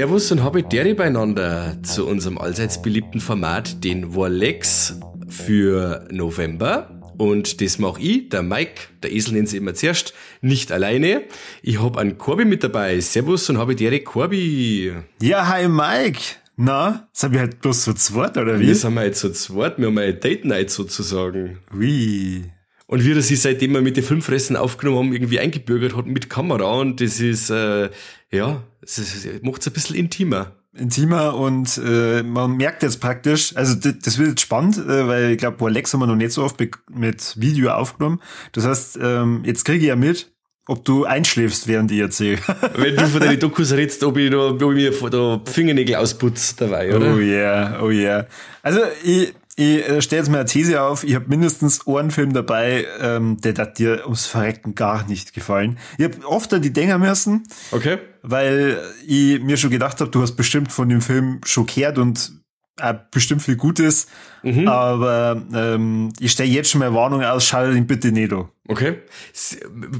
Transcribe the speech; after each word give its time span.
Servus 0.00 0.32
und 0.32 0.42
habe 0.42 0.62
Deri 0.62 0.94
beieinander 0.94 1.76
zu 1.82 2.06
unserem 2.06 2.38
allseits 2.38 2.80
beliebten 2.80 3.20
Format, 3.20 3.84
den 3.84 4.16
Warlex 4.16 4.98
für 5.28 6.08
November. 6.10 7.12
Und 7.18 7.60
das 7.60 7.78
mache 7.78 8.00
ich, 8.00 8.30
der 8.30 8.42
Mike, 8.42 8.80
der 9.02 9.12
Esel 9.12 9.34
nennt 9.34 9.50
sie 9.50 9.58
immer 9.58 9.74
zuerst, 9.74 10.14
nicht 10.40 10.72
alleine. 10.72 11.24
Ich 11.60 11.82
habe 11.82 12.00
einen 12.00 12.16
Corby 12.16 12.46
mit 12.46 12.64
dabei. 12.64 12.98
Servus 13.00 13.50
und 13.50 13.58
habe 13.58 13.76
Deri 13.76 14.00
Corby. 14.00 14.94
Ja, 15.20 15.46
hi 15.46 15.68
Mike. 15.68 16.22
Na, 16.56 17.10
sind 17.12 17.34
wir 17.34 17.40
halt 17.40 17.60
bloß 17.60 17.82
zu 17.82 17.92
zweit, 17.92 18.38
oder 18.38 18.58
wie? 18.58 18.68
Wir 18.68 18.76
sind 18.76 18.94
wir 18.94 19.04
jetzt 19.04 19.20
zu 19.20 19.30
zweit, 19.34 19.76
wir 19.76 19.88
haben 19.88 19.98
eine 19.98 20.14
Date 20.14 20.46
Night 20.46 20.70
sozusagen. 20.70 21.58
Wie? 21.74 22.44
Und 22.86 23.04
wie 23.04 23.12
er 23.12 23.20
sich 23.20 23.40
seitdem 23.40 23.72
wir 23.74 23.82
mit 23.82 23.98
den 23.98 24.02
Filmfressen 24.02 24.56
aufgenommen 24.56 24.98
haben, 24.98 25.12
irgendwie 25.12 25.38
eingebürgert 25.38 25.94
hat 25.94 26.06
mit 26.06 26.30
Kamera 26.30 26.80
und 26.80 27.02
das 27.02 27.20
ist, 27.20 27.50
äh, 27.50 27.90
ja, 28.32 28.62
es 28.82 28.98
macht 29.42 29.60
es 29.60 29.66
ein 29.66 29.72
bisschen 29.72 29.96
intimer. 29.96 30.56
Intimer 30.72 31.34
und 31.34 31.80
äh, 31.84 32.22
man 32.22 32.56
merkt 32.56 32.84
jetzt 32.84 33.00
praktisch, 33.00 33.56
also 33.56 33.74
das, 33.74 34.18
wird 34.18 34.28
jetzt 34.28 34.40
spannend, 34.40 34.78
äh, 34.78 35.08
weil 35.08 35.30
ich 35.32 35.38
glaube, 35.38 35.64
Alex 35.64 35.92
haben 35.92 36.00
wir 36.00 36.06
noch 36.06 36.14
nicht 36.14 36.32
so 36.32 36.44
oft 36.44 36.60
mit 36.88 37.40
Video 37.40 37.72
aufgenommen. 37.72 38.20
Das 38.52 38.66
heißt, 38.66 38.98
ähm, 39.02 39.42
jetzt 39.44 39.64
kriege 39.64 39.80
ich 39.80 39.88
ja 39.88 39.96
mit, 39.96 40.32
ob 40.68 40.84
du 40.84 41.04
einschläfst, 41.04 41.66
während 41.66 41.90
ich 41.90 41.98
erzähle. 41.98 42.38
Wenn 42.76 42.94
du 42.94 43.06
von 43.08 43.20
deinen 43.20 43.40
Dokus 43.40 43.72
redest, 43.72 44.04
ob 44.04 44.16
ich, 44.16 44.30
noch, 44.30 44.50
ob 44.50 44.62
ich 44.62 45.00
mir 45.00 45.10
da 45.10 45.40
Fingernägel 45.44 45.96
ausputze 45.96 46.54
dabei, 46.56 46.94
oder? 46.94 47.14
Oh 47.14 47.18
yeah, 47.18 47.82
oh 47.82 47.90
yeah. 47.90 48.28
Also 48.62 48.80
ich, 49.02 49.34
ich 49.60 49.88
äh, 49.88 50.00
stelle 50.00 50.22
jetzt 50.22 50.30
mal 50.30 50.38
eine 50.38 50.46
These 50.46 50.80
auf, 50.82 51.04
ich 51.04 51.14
habe 51.14 51.26
mindestens 51.28 51.86
einen 51.86 52.10
Film 52.10 52.32
dabei, 52.32 52.86
ähm, 53.00 53.36
der 53.40 53.54
hat 53.54 53.78
dir 53.78 54.02
ums 54.04 54.26
Verrecken 54.26 54.74
gar 54.74 55.06
nicht 55.06 55.34
gefallen. 55.34 55.78
Ich 55.98 56.04
habe 56.04 56.26
oft 56.26 56.52
an 56.54 56.62
die 56.62 56.72
Dinger 56.72 56.98
müssen, 56.98 57.44
okay. 57.70 57.98
weil 58.22 58.80
ich 59.06 59.40
mir 59.42 59.56
schon 59.56 59.70
gedacht 59.70 60.00
habe, 60.00 60.10
du 60.10 60.22
hast 60.22 60.32
bestimmt 60.32 60.72
von 60.72 60.88
dem 60.88 61.02
Film 61.02 61.40
schockiert 61.44 61.98
und 61.98 62.39
äh, 62.80 62.94
bestimmt 63.10 63.42
viel 63.42 63.56
Gutes, 63.56 64.06
mhm. 64.42 64.68
aber 64.68 65.40
ähm, 65.52 66.12
ich 66.18 66.32
stelle 66.32 66.48
jetzt 66.48 66.70
schon 66.70 66.80
mal 66.80 66.94
Warnung 66.94 67.22
aus, 67.22 67.44
schau 67.44 67.68
ihn 67.70 67.86
bitte 67.86 68.12
nicht 68.12 68.32
an. 68.32 68.48
Okay. 68.68 68.98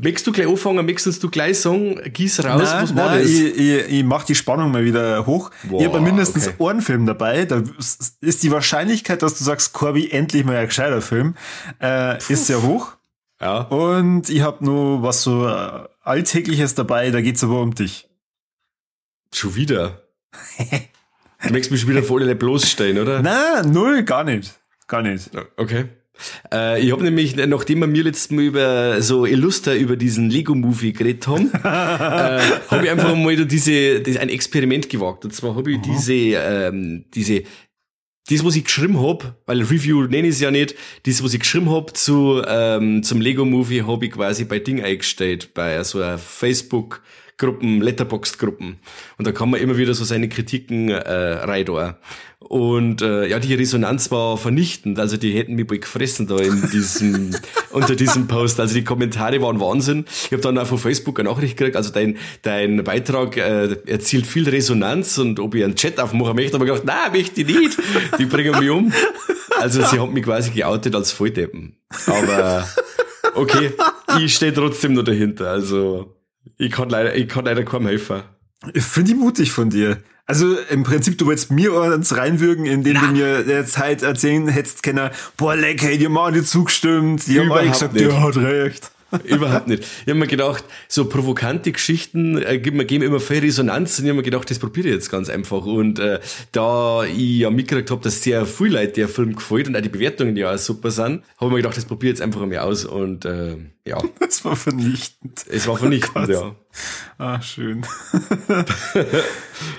Möchtest 0.03 0.27
du 0.27 0.33
gleich 0.33 0.47
anfangen, 0.47 0.87
möchtest 0.87 1.23
du 1.23 1.29
gleich 1.31 1.59
sagen, 1.59 2.01
gieß 2.13 2.45
raus, 2.45 2.71
nein, 2.71 2.83
was 2.83 2.97
war 2.97 3.11
nein, 3.11 3.23
das? 3.23 3.31
Ich, 3.31 3.57
ich, 3.59 3.89
ich 3.89 4.05
mach 4.05 4.25
die 4.25 4.35
Spannung 4.35 4.71
mal 4.71 4.85
wieder 4.85 5.27
hoch. 5.27 5.51
Wow, 5.65 5.81
ich 5.81 5.89
habe 5.89 6.01
mindestens 6.01 6.49
okay. 6.49 6.71
einen 6.71 6.81
Film 6.81 7.07
dabei, 7.07 7.45
da 7.47 7.63
ist 8.21 8.43
die 8.43 8.51
Wahrscheinlichkeit, 8.51 9.23
dass 9.23 9.39
du 9.39 9.45
sagst, 9.45 9.73
Corby, 9.73 10.11
endlich 10.11 10.45
mal 10.45 10.57
ein 10.57 10.67
gescheiter 10.67 11.03
Film, 11.03 11.35
äh, 11.83 12.19
ist 12.19 12.47
sehr 12.47 12.63
hoch. 12.63 12.97
Ja. 13.41 13.63
Und 13.63 14.29
ich 14.29 14.43
habe 14.43 14.65
nur 14.65 15.03
was 15.03 15.23
so 15.23 15.49
äh, 15.49 15.89
Alltägliches 16.03 16.75
dabei, 16.75 17.11
da 17.11 17.21
geht's 17.21 17.43
aber 17.43 17.61
um 17.63 17.75
dich. 17.75 18.09
Schon 19.33 19.55
wieder? 19.55 20.03
Du 21.43 21.53
möchtest 21.53 21.73
mich 21.73 21.89
wieder 21.89 22.03
voll 22.03 22.35
bloßstellen, 22.35 22.99
oder? 22.99 23.23
Nein, 23.23 23.73
null, 23.73 24.03
gar 24.03 24.25
nicht. 24.25 24.53
Gar 24.87 25.03
nicht. 25.03 25.31
Okay. 25.57 25.87
Äh, 26.53 26.83
ich 26.83 26.93
habe 26.93 27.03
nämlich, 27.03 27.37
nachdem 27.37 27.81
wir 27.81 27.87
mir 27.87 28.05
letztes 28.05 28.31
Mal 28.31 28.45
über 28.45 29.01
so 29.01 29.25
Illuster 29.25 29.75
über 29.75 29.97
diesen 29.97 30.29
Lego-Movie 30.29 30.93
geredet 30.93 31.27
haben, 31.27 31.51
äh, 31.55 31.59
habe 31.67 32.85
ich 32.85 32.91
einfach 32.91 33.15
mal 33.15 33.47
diese, 33.47 34.01
das, 34.01 34.17
ein 34.17 34.29
Experiment 34.29 34.89
gewagt. 34.89 35.25
Und 35.25 35.35
zwar 35.35 35.55
habe 35.55 35.73
ich 35.73 35.79
mhm. 35.79 35.83
diese, 35.83 36.13
ähm, 36.13 37.05
diese 37.15 37.45
das, 38.29 38.45
was 38.45 38.55
ich 38.55 38.65
geschrieben 38.65 39.01
hab, 39.01 39.41
weil 39.47 39.63
Review 39.63 40.03
nenne 40.03 40.29
ich 40.29 40.35
es 40.35 40.41
ja 40.41 40.51
nicht, 40.51 40.77
das, 41.05 41.25
was 41.25 41.35
ich 41.35 41.41
geschrieben 41.41 41.71
hab 41.71 41.97
zu, 41.97 42.43
ähm, 42.47 43.03
zum 43.03 43.21
Lego-Movie, 43.21 43.83
habe 43.83 44.07
ich 44.07 44.13
quasi 44.13 44.45
bei 44.45 44.61
Ding 44.61 44.83
eingestellt, 44.83 45.53
bei 45.55 45.83
so 45.83 45.99
einer 45.99 46.19
Facebook- 46.19 47.03
Gruppen, 47.41 47.81
Letterboxd-Gruppen. 47.81 48.77
Und 49.17 49.27
da 49.27 49.33
kann 49.33 49.51
man 49.51 49.61
immer 49.61 49.79
wieder 49.79 49.95
so 49.95 50.05
seine 50.05 50.29
Kritiken 50.29 50.91
äh, 50.91 51.13
rein 51.13 51.65
da. 51.65 51.99
Und 52.39 53.01
äh, 53.01 53.27
ja, 53.27 53.39
die 53.39 53.55
Resonanz 53.55 54.11
war 54.11 54.37
vernichtend. 54.37 54.99
Also 54.99 55.17
die 55.17 55.33
hätten 55.33 55.55
mich 55.55 55.67
bald 55.67 55.81
gefressen 55.81 56.27
da 56.27 56.37
in 56.37 56.71
diesem, 56.71 57.31
unter 57.71 57.97
diesem 57.97 58.29
Post. 58.29 58.61
Also 58.61 58.75
die 58.75 58.85
Kommentare 58.85 59.41
waren 59.41 59.59
Wahnsinn. 59.59 60.05
Ich 60.27 60.33
habe 60.33 60.43
dann 60.43 60.59
auch 60.59 60.67
von 60.67 60.79
Facebook 60.79 61.19
eine 61.19 61.31
Nachricht 61.31 61.57
gekriegt, 61.57 61.77
also 61.77 61.91
dein, 61.91 62.19
dein 62.43 62.85
Beitrag 62.85 63.39
äh, 63.39 63.73
erzielt 63.87 64.27
viel 64.27 64.47
Resonanz 64.47 65.17
und 65.17 65.41
ob 65.41 65.55
ich 65.55 65.65
einen 65.65 65.77
Chat 65.77 65.99
aufmachen 65.99 66.37
möchte, 66.37 66.57
aber 66.57 66.67
gedacht, 66.67 66.85
nein, 66.85 67.13
möchte 67.13 67.41
ich 67.41 67.47
nicht. 67.47 67.79
Die 68.19 68.27
bringen 68.27 68.59
mich 68.59 68.69
um. 68.69 68.93
Also 69.59 69.83
sie 69.83 69.99
haben 69.99 70.13
mich 70.13 70.25
quasi 70.25 70.51
geoutet 70.51 70.95
als 70.95 71.11
Volldeppen. 71.11 71.77
Aber 72.07 72.69
okay, 73.35 73.73
ich 74.19 74.35
stehe 74.35 74.53
trotzdem 74.53 74.93
noch 74.93 75.05
dahinter. 75.05 75.51
Also 75.51 76.20
ich 76.59 76.71
kann 76.71 76.89
leider, 76.89 77.15
ich 77.15 77.29
kann 77.29 77.45
leider 77.45 77.65
kaum 77.65 77.87
helfen. 77.87 78.23
Ich 78.75 78.85
finde 78.85 79.13
ich 79.13 79.17
mutig 79.17 79.53
von 79.53 79.71
dir. 79.71 79.99
Also 80.27 80.57
im 80.71 80.85
Prinzip, 80.85 81.19
du 81.19 81.27
willst 81.27 81.51
mir 81.51 81.75
uns 81.75 82.17
reinwürgen, 82.17 82.65
indem 82.65 82.95
Na. 82.95 83.01
du 83.01 83.13
mir 83.13 83.43
der 83.43 83.67
Zeit 83.67 84.03
erzählen 84.03 84.47
hättest, 84.47 84.83
Kenner, 84.83 85.11
boah, 85.37 85.57
leck, 85.57 85.83
hey, 85.83 85.99
die 85.99 86.07
haben 86.07 86.17
alle 86.19 86.45
zugestimmt, 86.45 87.27
die 87.27 87.41
haben 87.41 87.51
alle 87.51 87.71
gesagt, 87.71 87.95
nicht. 87.95 88.07
der 88.07 88.23
hat 88.23 88.37
recht. 88.37 88.93
Überhaupt 89.25 89.69
nicht. 89.69 89.83
Ich 89.83 90.09
habe 90.09 90.15
mir 90.15 90.27
gedacht, 90.27 90.65
so 90.89 91.07
provokante 91.07 91.73
Geschichten 91.73 92.41
äh, 92.43 92.59
geben, 92.59 92.87
geben 92.87 93.05
immer 93.05 93.21
viel 93.21 93.41
Resonanz 93.41 93.99
und 93.99 94.05
ich 94.05 94.11
habe 94.11 94.19
mir 94.19 94.23
gedacht, 94.23 94.51
das 94.51 94.59
probiere 94.59 94.89
ich 94.89 94.95
jetzt 94.95 95.11
ganz 95.11 95.29
einfach. 95.29 95.65
Und 95.65 95.99
äh, 95.99 96.21
da 96.53 97.05
ich 97.05 97.39
ja 97.39 97.51
mitgekriegt 97.51 97.91
habe, 97.91 98.03
dass 98.03 98.23
sehr 98.23 98.47
viel 98.47 98.73
Leute 98.73 98.93
der 98.93 99.09
Film 99.09 99.35
gefällt 99.35 99.69
und 99.69 99.77
auch 99.77 99.81
die 99.81 99.89
Bewertungen 99.89 100.37
ja 100.37 100.55
auch 100.55 100.59
super 100.59 100.91
sind, 100.91 101.23
habe 101.39 101.47
ich 101.47 101.51
mir 101.51 101.57
gedacht, 101.57 101.77
das 101.77 101.85
probiere 101.85 102.13
ich 102.13 102.19
jetzt 102.19 102.23
einfach 102.23 102.45
mal 102.47 102.59
aus 102.59 102.85
und 102.85 103.25
äh, 103.25 103.57
ja. 103.87 103.99
Es 104.29 104.45
war 104.45 104.55
vernichtend. 104.55 105.45
Es 105.49 105.67
war 105.67 105.77
vernichtend, 105.77 106.29
oh 106.29 106.33
ja. 106.33 106.55
Ah, 107.19 107.43
schön. 107.43 107.83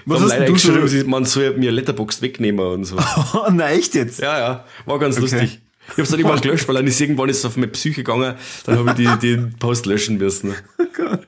Was 0.05 0.21
hast 0.21 0.29
leider 0.29 0.45
du 0.45 0.53
geschrieben, 0.53 1.09
man 1.09 1.25
soll 1.25 1.57
mir 1.57 1.71
Letterbox 1.71 2.21
wegnehmen 2.21 2.65
und 2.65 2.83
so. 2.83 2.97
Oh, 3.33 3.49
nein, 3.49 3.79
echt 3.79 3.95
jetzt? 3.95 4.19
Ja, 4.19 4.37
ja. 4.37 4.65
War 4.85 4.99
ganz 4.99 5.15
okay. 5.15 5.21
lustig. 5.21 5.61
Ich 5.89 5.97
hab's 5.97 6.09
dann 6.09 6.19
irgendwann 6.19 6.41
gelöscht, 6.41 6.67
weil 6.67 6.75
dann 6.75 6.87
ist 6.87 7.01
irgendwann 7.01 7.29
ist 7.29 7.45
auf 7.45 7.57
meine 7.57 7.67
Psyche 7.67 8.03
gegangen, 8.03 8.35
dann 8.65 8.77
habe 8.77 8.91
ich 8.91 8.95
die, 8.95 9.19
den 9.19 9.57
Post 9.57 9.85
löschen 9.85 10.17
müssen. 10.17 10.55
Oh 10.77 10.85
Gott. 10.93 11.27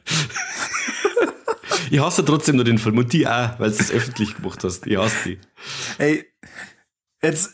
Ich 1.90 2.00
hasse 2.00 2.26
trotzdem 2.26 2.56
nur 2.56 2.66
den 2.66 2.80
Film 2.80 2.98
und 2.98 3.14
die 3.14 3.28
auch, 3.28 3.60
weil 3.60 3.72
du 3.72 3.78
das 3.78 3.92
öffentlich 3.92 4.36
gemacht 4.36 4.64
hast. 4.64 4.86
Ich 4.88 4.98
hasse 4.98 5.16
die. 5.26 5.40
Ey, 6.00 6.26
jetzt 7.22 7.52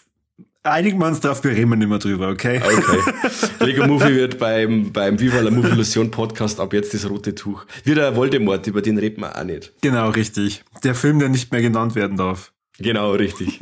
einigen 0.63 0.99
wir 0.99 1.07
uns 1.07 1.19
drauf, 1.19 1.43
wir 1.43 1.51
reden 1.51 1.77
nicht 1.77 1.87
mehr 1.87 1.99
drüber, 1.99 2.29
okay? 2.29 2.61
Okay. 2.63 3.13
Lego 3.66 3.87
Movie 3.87 4.16
wird 4.16 4.39
beim, 4.39 4.91
beim 4.91 5.19
Viva 5.19 5.39
la 5.41 5.51
Movie 5.51 5.69
Illusion 5.69 6.11
Podcast 6.11 6.59
ab 6.59 6.73
jetzt 6.73 6.93
das 6.93 7.09
rote 7.09 7.35
Tuch. 7.35 7.66
Wie 7.83 7.95
der 7.95 8.16
Voldemort, 8.16 8.66
über 8.67 8.81
den 8.81 8.97
reden 8.97 9.21
wir 9.21 9.37
auch 9.37 9.43
nicht. 9.43 9.73
Genau, 9.81 10.09
richtig. 10.09 10.63
Der 10.83 10.95
Film, 10.95 11.19
der 11.19 11.29
nicht 11.29 11.51
mehr 11.51 11.61
genannt 11.61 11.95
werden 11.95 12.17
darf. 12.17 12.53
Genau, 12.77 13.11
richtig. 13.11 13.59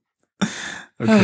okay. 0.98 1.20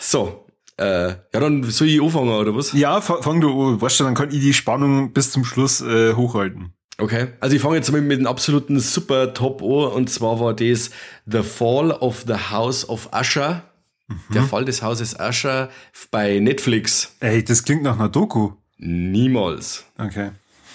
So, 0.00 0.43
äh, 0.76 1.08
ja, 1.08 1.16
dann 1.32 1.62
soll 1.64 1.88
ich 1.88 2.02
anfangen, 2.02 2.30
oder 2.30 2.54
was? 2.54 2.72
Ja, 2.72 3.00
fang 3.00 3.40
du 3.40 3.50
an. 3.50 3.80
Weißt 3.80 4.00
du, 4.00 4.04
dann 4.04 4.14
kann 4.14 4.30
ich 4.30 4.40
die 4.40 4.54
Spannung 4.54 5.12
bis 5.12 5.30
zum 5.30 5.44
Schluss 5.44 5.80
äh, 5.80 6.14
hochhalten. 6.14 6.72
Okay, 6.96 7.28
also 7.40 7.56
ich 7.56 7.62
fange 7.62 7.76
jetzt 7.76 7.90
mal 7.90 8.00
mit 8.00 8.20
dem 8.20 8.26
absoluten 8.26 8.78
super 8.78 9.34
Top 9.34 9.62
an 9.62 9.92
und 9.92 10.10
zwar 10.10 10.38
war 10.38 10.54
das 10.54 10.90
The 11.26 11.42
Fall 11.42 11.90
of 11.90 12.24
the 12.26 12.50
House 12.50 12.88
of 12.88 13.10
Usher. 13.12 13.64
Mhm. 14.06 14.34
Der 14.34 14.42
Fall 14.42 14.64
des 14.64 14.82
Hauses 14.82 15.16
Usher 15.18 15.70
bei 16.10 16.38
Netflix. 16.38 17.16
Ey, 17.20 17.42
das 17.42 17.64
klingt 17.64 17.82
nach 17.82 17.98
einer 17.98 18.08
Doku. 18.08 18.52
Niemals. 18.76 19.84
Okay. 19.98 20.30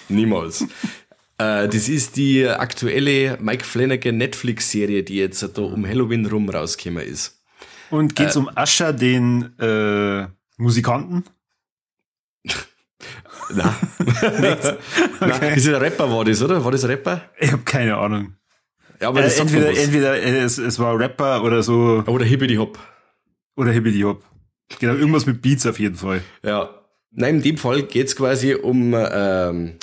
Niemals. 0.08 0.62
äh, 1.38 1.68
das 1.68 1.88
ist 1.88 2.16
die 2.16 2.46
aktuelle 2.46 3.38
Mike 3.40 3.64
Flanagan 3.64 4.18
Netflix-Serie, 4.18 5.04
die 5.04 5.16
jetzt 5.16 5.42
da 5.42 5.62
um 5.62 5.86
Halloween 5.86 6.26
rum 6.26 6.48
rausgekommen 6.48 7.06
ist. 7.06 7.39
Und 7.90 8.16
geht's 8.16 8.36
äh, 8.36 8.38
um 8.38 8.50
Ascher, 8.54 8.92
den 8.92 9.58
äh, 9.58 10.26
Musikanten? 10.56 11.24
Na, 13.52 13.74
okay. 14.00 14.56
Na, 15.20 15.36
ist 15.48 15.68
ein 15.68 15.74
Rapper 15.74 16.10
war 16.10 16.24
das, 16.24 16.40
oder? 16.42 16.64
War 16.64 16.70
das 16.70 16.84
ein 16.84 16.90
Rapper? 16.90 17.22
Ich 17.40 17.50
habe 17.50 17.62
keine 17.62 17.96
Ahnung. 17.96 18.34
Ja, 19.00 19.08
aber 19.08 19.24
äh, 19.24 19.38
entweder 19.38 19.76
entweder 19.76 20.22
äh, 20.22 20.40
es, 20.40 20.58
es 20.58 20.78
war 20.78 20.98
Rapper 20.98 21.42
oder 21.42 21.62
so. 21.62 22.04
Oder 22.06 22.24
Hibbidi 22.24 22.56
Hop. 22.56 22.78
Oder 23.56 23.72
Hibbidi 23.72 24.02
Hop. 24.02 24.22
Genau, 24.78 24.94
irgendwas 24.94 25.26
mit 25.26 25.42
Beats 25.42 25.66
auf 25.66 25.80
jeden 25.80 25.96
Fall. 25.96 26.22
Ja. 26.44 26.70
Nein, 27.12 27.36
in 27.36 27.42
dem 27.42 27.58
Fall 27.58 27.82
geht's 27.82 28.14
quasi 28.14 28.54
um, 28.54 28.94
ähm, 28.94 29.78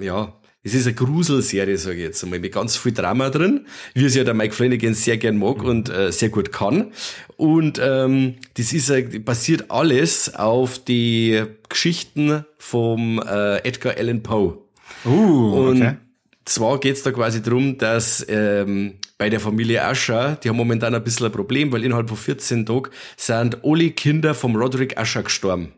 ja, 0.00 0.32
es 0.64 0.72
ist 0.72 0.86
eine 0.86 0.94
Gruselserie, 0.94 1.76
sage 1.76 1.96
ich 1.96 2.02
jetzt 2.02 2.24
einmal, 2.24 2.40
mit 2.40 2.52
ganz 2.52 2.76
viel 2.76 2.92
Drama 2.92 3.28
drin, 3.28 3.66
wie 3.92 4.06
es 4.06 4.14
ja 4.14 4.24
der 4.24 4.32
Mike 4.32 4.54
Flanagan 4.54 4.94
sehr 4.94 5.18
gern 5.18 5.36
mag 5.36 5.58
mhm. 5.58 5.68
und 5.68 5.88
äh, 5.90 6.10
sehr 6.10 6.30
gut 6.30 6.52
kann. 6.52 6.92
Und 7.36 7.78
ähm, 7.82 8.36
das 8.54 8.72
ist 8.72 8.88
äh, 8.88 9.02
basiert 9.18 9.70
alles 9.70 10.34
auf 10.34 10.78
die 10.78 11.42
Geschichten 11.68 12.46
vom 12.58 13.18
äh, 13.20 13.58
Edgar 13.58 13.96
Allan 13.98 14.22
Poe. 14.22 14.58
Uh, 15.04 15.68
und 15.68 15.82
okay. 15.82 15.96
zwar 16.46 16.80
geht's 16.80 17.02
da 17.02 17.12
quasi 17.12 17.42
drum, 17.42 17.76
dass 17.76 18.24
ähm, 18.26 18.94
bei 19.18 19.28
der 19.28 19.40
Familie 19.40 19.84
Ascher, 19.84 20.38
die 20.42 20.48
haben 20.48 20.56
momentan 20.56 20.94
ein 20.94 21.04
bisschen 21.04 21.26
ein 21.26 21.32
Problem, 21.32 21.72
weil 21.72 21.84
innerhalb 21.84 22.08
von 22.08 22.16
14 22.16 22.64
Tagen 22.64 22.90
sind 23.18 23.62
alle 23.64 23.90
Kinder 23.90 24.34
vom 24.34 24.56
Roderick 24.56 24.96
Ascher 24.96 25.24
gestorben 25.24 25.72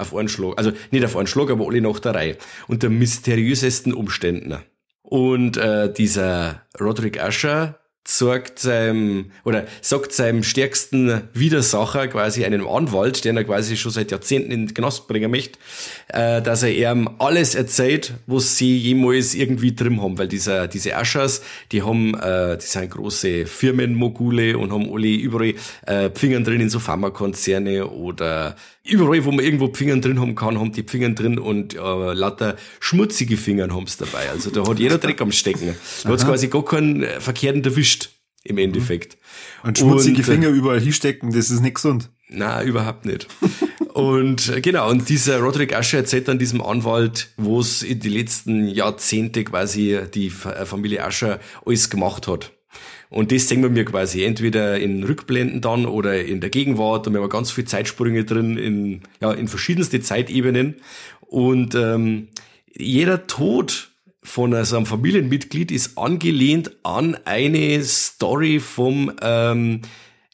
auf 0.00 0.14
einen 0.14 0.28
Schlag. 0.28 0.54
Also 0.56 0.72
nicht 0.90 1.04
auf 1.04 1.16
einen 1.16 1.26
Schlag, 1.26 1.50
aber 1.50 1.66
alle 1.66 1.80
nach 1.80 1.98
der 1.98 2.14
Reihe. 2.14 2.36
Unter 2.68 2.88
mysteriösesten 2.88 3.92
Umständen. 3.92 4.56
Und 5.02 5.56
äh, 5.56 5.92
dieser 5.92 6.62
Roderick 6.80 7.20
Usher 7.22 7.80
sagt 8.06 8.58
seinem 8.58 9.26
oder 9.44 9.66
sagt 9.82 10.12
seinem 10.12 10.42
stärksten 10.42 11.22
Widersacher, 11.34 12.08
quasi 12.08 12.44
einem 12.44 12.66
Anwalt, 12.66 13.24
den 13.24 13.36
er 13.36 13.44
quasi 13.44 13.76
schon 13.76 13.92
seit 13.92 14.10
Jahrzehnten 14.10 14.50
in 14.50 14.66
den 14.66 14.74
Knast 14.74 15.06
bringen 15.06 15.30
möchte, 15.30 15.58
äh, 16.08 16.40
dass 16.40 16.62
er 16.62 16.72
ihm 16.72 17.10
alles 17.18 17.54
erzählt, 17.54 18.14
was 18.26 18.56
sie 18.56 18.76
jemals 18.78 19.34
irgendwie 19.34 19.74
drin 19.74 20.00
haben, 20.00 20.18
weil 20.18 20.28
dieser, 20.28 20.66
diese 20.66 20.96
Aschers, 20.96 21.42
die 21.72 21.82
haben, 21.82 22.14
äh, 22.14 22.56
die 22.56 22.66
sind 22.66 22.90
große 22.90 23.46
Firmenmogule 23.46 24.56
und 24.56 24.72
haben 24.72 24.90
alle 24.92 25.08
überall 25.08 25.54
äh, 25.86 26.10
Fingern 26.14 26.44
drin 26.44 26.60
in 26.60 26.70
so 26.70 26.78
Pharmakonzerne 26.78 27.86
oder 27.86 28.56
überall, 28.84 29.24
wo 29.24 29.30
man 29.30 29.44
irgendwo 29.44 29.72
Fingern 29.72 30.00
drin 30.00 30.20
haben 30.20 30.34
kann, 30.34 30.58
haben 30.58 30.72
die 30.72 30.82
Fingern 30.82 31.14
drin 31.14 31.38
und 31.38 31.74
äh, 31.74 31.78
lauter 31.78 32.56
schmutzige 32.80 33.36
Fingern 33.36 33.74
haben's 33.74 33.96
dabei. 33.96 34.30
Also 34.30 34.50
da 34.50 34.66
hat 34.66 34.78
jeder 34.78 34.98
Dreck 34.98 35.20
am 35.20 35.32
Stecken. 35.32 35.74
Da 36.02 36.10
hat's 36.10 36.24
quasi 36.24 36.48
gar 36.48 36.64
keinen 36.64 37.02
äh, 37.02 37.20
Verkehrten 37.20 37.62
erwischt 37.64 38.10
im 38.42 38.58
Endeffekt. 38.58 39.18
Und 39.62 39.78
schmutzige 39.78 40.18
Und, 40.18 40.28
äh, 40.28 40.32
Finger 40.32 40.48
überall 40.48 40.80
hinstecken, 40.80 41.32
das 41.32 41.50
ist 41.50 41.60
nicht 41.60 41.74
gesund. 41.74 42.10
na, 42.28 42.62
überhaupt 42.62 43.04
nicht. 43.04 43.26
und 43.92 44.48
äh, 44.48 44.60
genau, 44.60 44.88
und 44.90 45.08
dieser 45.08 45.40
Roderick 45.40 45.74
Asher 45.76 45.98
erzählt 45.98 46.28
dann 46.28 46.38
diesem 46.38 46.62
Anwalt, 46.62 47.30
wo 47.36 47.60
es 47.60 47.82
in 47.82 48.00
die 48.00 48.08
letzten 48.08 48.66
Jahrzehnte 48.66 49.44
quasi 49.44 49.98
die 50.14 50.30
Familie 50.30 51.04
Asher 51.04 51.38
alles 51.66 51.90
gemacht 51.90 52.28
hat. 52.28 52.52
Und 53.10 53.32
das 53.32 53.48
sehen 53.48 53.62
wir 53.62 53.70
mir 53.70 53.84
quasi 53.84 54.22
entweder 54.22 54.78
in 54.78 55.02
Rückblenden 55.02 55.60
dann 55.60 55.84
oder 55.84 56.24
in 56.24 56.40
der 56.40 56.48
Gegenwart. 56.48 57.12
Wir 57.12 57.20
haben 57.20 57.28
ganz 57.28 57.50
viele 57.50 57.66
Zeitsprünge 57.66 58.24
drin 58.24 58.56
in, 58.56 59.00
ja, 59.20 59.32
in 59.32 59.48
verschiedenste 59.48 60.00
Zeitebenen. 60.00 60.76
Und 61.20 61.74
ähm, 61.74 62.28
jeder 62.72 63.26
Tod 63.26 63.90
von 64.22 64.64
so 64.64 64.76
einem 64.76 64.86
Familienmitglied 64.86 65.72
ist 65.72 65.98
angelehnt 65.98 66.76
an 66.84 67.16
eine 67.24 67.82
Story 67.82 68.60
vom 68.60 69.12
ähm, 69.20 69.80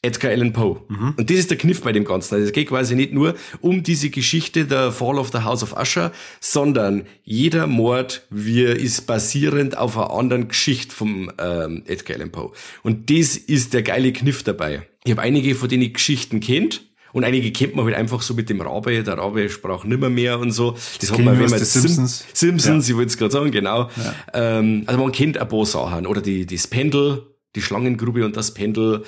Edgar 0.03 0.31
Allan 0.31 0.53
Poe. 0.53 0.81
Und 1.17 1.29
das 1.29 1.37
ist 1.37 1.49
der 1.49 1.57
Kniff 1.57 1.81
bei 1.81 1.91
dem 1.91 2.05
Ganzen. 2.05 2.35
Also 2.35 2.45
es 2.47 2.53
geht 2.53 2.69
quasi 2.69 2.95
nicht 2.95 3.13
nur 3.13 3.33
um 3.61 3.81
diese 3.81 4.09
Geschichte 4.11 4.65
der 4.65 4.91
Fall 4.91 5.17
of 5.17 5.31
the 5.31 5.39
House 5.39 5.63
of 5.63 5.75
Usher, 5.75 6.11
sondern 6.39 7.03
jeder 7.23 7.65
Mord 7.67 8.25
wir, 8.29 8.75
ist 8.75 9.07
basierend 9.07 9.75
auf 9.77 9.97
einer 9.97 10.11
anderen 10.11 10.47
Geschichte 10.49 10.93
vom 10.93 11.31
ähm, 11.39 11.83
Edgar 11.87 12.17
Allan 12.17 12.31
Poe. 12.31 12.51
Und 12.83 13.09
das 13.09 13.35
ist 13.37 13.73
der 13.73 13.81
geile 13.81 14.13
Kniff 14.13 14.43
dabei. 14.43 14.87
Ich 15.03 15.11
habe 15.11 15.21
einige 15.21 15.55
von 15.55 15.67
den 15.69 15.91
Geschichten 15.91 16.39
kennt. 16.39 16.85
Und 17.13 17.23
einige 17.23 17.51
kennt 17.51 17.73
man 17.75 17.85
halt 17.85 17.95
einfach 17.95 18.21
so 18.21 18.35
mit 18.35 18.49
dem 18.49 18.61
Rabe, 18.61 19.01
der 19.01 19.17
Rabe 19.17 19.49
sprach 19.49 19.83
nimmer 19.85 20.09
mehr 20.09 20.37
und 20.37 20.51
so. 20.51 20.75
Das, 20.99 21.09
hat 21.09 21.15
kennen 21.15 21.25
man, 21.25 21.39
wir 21.39 21.45
wenn 21.45 21.51
man 21.51 21.59
Sim- 21.65 21.81
Simpsons. 21.81 22.25
Simpsons, 22.33 22.87
ich 22.89 22.95
wollte 22.95 23.07
es 23.09 23.17
gerade 23.17 23.31
sagen, 23.31 23.49
genau. 23.49 23.89
Ähm, 24.33 24.83
also 24.85 25.01
man 25.01 25.11
kennt 25.11 25.37
ein 25.39 25.47
paar 25.47 25.65
Sachen. 25.65 26.05
Oder 26.05 26.21
die, 26.21 26.45
das 26.45 26.67
Pendel, 26.67 27.23
die 27.57 27.61
Schlangengrube 27.61 28.23
und 28.23 28.37
das 28.37 28.53
Pendel. 28.53 29.03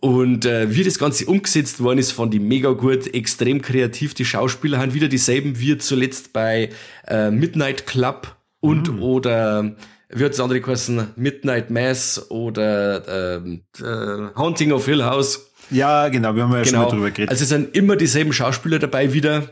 Und 0.00 0.44
äh, 0.44 0.74
wie 0.74 0.84
das 0.84 0.98
Ganze 0.98 1.26
umgesetzt 1.26 1.82
worden 1.82 1.98
ist, 1.98 2.12
fand 2.12 2.34
ich 2.34 2.40
mega 2.40 2.70
gut, 2.72 3.12
extrem 3.14 3.60
kreativ. 3.62 4.14
Die 4.14 4.24
Schauspieler 4.24 4.78
haben 4.78 4.94
wieder 4.94 5.08
dieselben 5.08 5.58
wie 5.58 5.76
zuletzt 5.78 6.32
bei 6.32 6.68
äh, 7.08 7.30
Midnight 7.30 7.86
Club 7.86 8.36
und 8.60 9.00
oder 9.00 9.74
wie 10.08 10.24
hat 10.24 10.32
das 10.32 10.40
andere 10.40 10.60
geheißen? 10.60 11.08
Midnight 11.16 11.70
Mass 11.70 12.30
oder 12.30 13.36
ähm, 13.38 13.62
äh, 13.80 14.36
Haunting 14.38 14.70
of 14.72 14.84
Hill 14.86 15.02
House. 15.04 15.50
Ja, 15.70 16.08
genau, 16.08 16.34
wir 16.36 16.44
haben 16.44 16.52
ja 16.52 16.64
schon 16.64 16.74
Genau. 16.74 16.84
mal 16.84 16.90
drüber 16.90 17.10
geredet. 17.10 17.30
Also 17.30 17.42
es 17.42 17.48
sind 17.48 17.74
immer 17.76 17.96
dieselben 17.96 18.32
Schauspieler 18.32 18.78
dabei 18.78 19.12
wieder. 19.12 19.50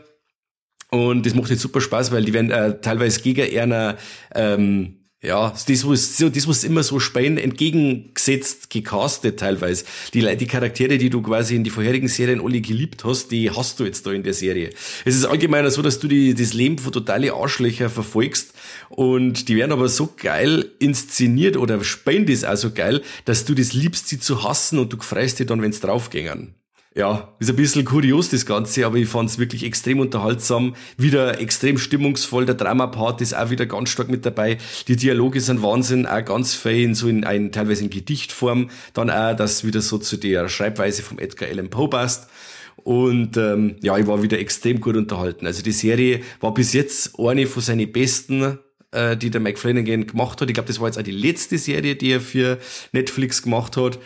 Und 0.90 1.26
das 1.26 1.34
macht 1.34 1.50
jetzt 1.50 1.62
super 1.62 1.80
Spaß, 1.80 2.12
weil 2.12 2.24
die 2.24 2.32
werden 2.32 2.52
äh, 2.52 2.80
teilweise 2.80 3.20
gegen 3.20 3.58
einer, 3.58 3.96
ähm, 4.32 5.00
ja, 5.24 5.50
das 5.50 5.88
was, 5.88 6.18
so, 6.18 6.28
das 6.28 6.46
was 6.46 6.64
immer 6.64 6.82
so 6.82 7.00
Spähen 7.00 7.38
entgegengesetzt, 7.38 8.68
gecastet 8.68 9.40
teilweise. 9.40 9.84
Die, 10.12 10.36
die 10.36 10.46
Charaktere, 10.46 10.98
die 10.98 11.08
du 11.08 11.22
quasi 11.22 11.56
in 11.56 11.64
die 11.64 11.70
vorherigen 11.70 12.08
Serien 12.08 12.40
alle 12.44 12.60
geliebt 12.60 13.04
hast, 13.04 13.30
die 13.30 13.50
hast 13.50 13.80
du 13.80 13.84
jetzt 13.84 14.06
da 14.06 14.12
in 14.12 14.22
der 14.22 14.34
Serie. 14.34 14.70
Es 15.04 15.16
ist 15.16 15.24
allgemeiner 15.24 15.70
so, 15.70 15.80
dass 15.80 15.98
du 15.98 16.08
die, 16.08 16.34
das 16.34 16.52
Leben 16.52 16.78
von 16.78 16.92
totale 16.92 17.32
Arschlöcher 17.32 17.88
verfolgst 17.88 18.52
und 18.90 19.48
die 19.48 19.56
werden 19.56 19.72
aber 19.72 19.88
so 19.88 20.12
geil 20.14 20.70
inszeniert 20.78 21.56
oder 21.56 21.82
spielen 21.82 22.26
das 22.26 22.44
auch 22.44 22.56
so 22.56 22.72
geil, 22.72 23.02
dass 23.24 23.46
du 23.46 23.54
das 23.54 23.72
liebst, 23.72 24.08
sie 24.08 24.20
zu 24.20 24.44
hassen 24.44 24.78
und 24.78 24.92
du 24.92 24.98
freust 25.00 25.38
dich 25.38 25.46
dann, 25.46 25.62
wenn's 25.62 25.80
draufgängern. 25.80 26.54
Ja, 26.96 27.34
ist 27.40 27.50
ein 27.50 27.56
bisschen 27.56 27.84
kurios 27.84 28.28
das 28.28 28.46
Ganze, 28.46 28.86
aber 28.86 28.98
ich 28.98 29.08
fand's 29.08 29.38
wirklich 29.38 29.64
extrem 29.64 29.98
unterhaltsam. 29.98 30.76
Wieder 30.96 31.40
extrem 31.40 31.76
stimmungsvoll. 31.76 32.46
Der 32.46 32.54
Drama-Part 32.54 33.20
ist 33.20 33.36
auch 33.36 33.50
wieder 33.50 33.66
ganz 33.66 33.88
stark 33.88 34.08
mit 34.08 34.24
dabei. 34.24 34.58
Die 34.86 34.94
Dialoge 34.94 35.40
sind 35.40 35.60
Wahnsinn, 35.60 36.06
auch 36.06 36.24
ganz 36.24 36.54
fein, 36.54 36.94
so 36.94 37.08
in 37.08 37.24
ein, 37.24 37.50
teilweise 37.50 37.82
in 37.82 37.90
Gedichtform. 37.90 38.70
Dann 38.92 39.10
auch, 39.10 39.34
das 39.34 39.64
wieder 39.64 39.80
so 39.80 39.98
zu 39.98 40.16
der 40.16 40.48
Schreibweise 40.48 41.02
vom 41.02 41.18
Edgar 41.18 41.48
Allan 41.48 41.68
Poe 41.68 41.88
passt. 41.88 42.28
Und 42.76 43.36
ähm, 43.38 43.74
ja, 43.82 43.98
ich 43.98 44.06
war 44.06 44.22
wieder 44.22 44.38
extrem 44.38 44.80
gut 44.80 44.96
unterhalten. 44.96 45.48
Also 45.48 45.64
die 45.64 45.72
Serie 45.72 46.20
war 46.38 46.54
bis 46.54 46.74
jetzt 46.74 47.18
eine 47.18 47.48
von 47.48 47.62
seinen 47.62 47.90
besten, 47.90 48.60
äh, 48.92 49.16
die 49.16 49.30
der 49.30 49.40
Mike 49.40 49.58
Flanagan 49.58 50.06
gemacht 50.06 50.40
hat. 50.40 50.48
Ich 50.48 50.54
glaube, 50.54 50.68
das 50.68 50.78
war 50.78 50.86
jetzt 50.86 50.98
auch 50.98 51.02
die 51.02 51.10
letzte 51.10 51.58
Serie, 51.58 51.96
die 51.96 52.12
er 52.12 52.20
für 52.20 52.58
Netflix 52.92 53.42
gemacht 53.42 53.76
hat. 53.76 53.98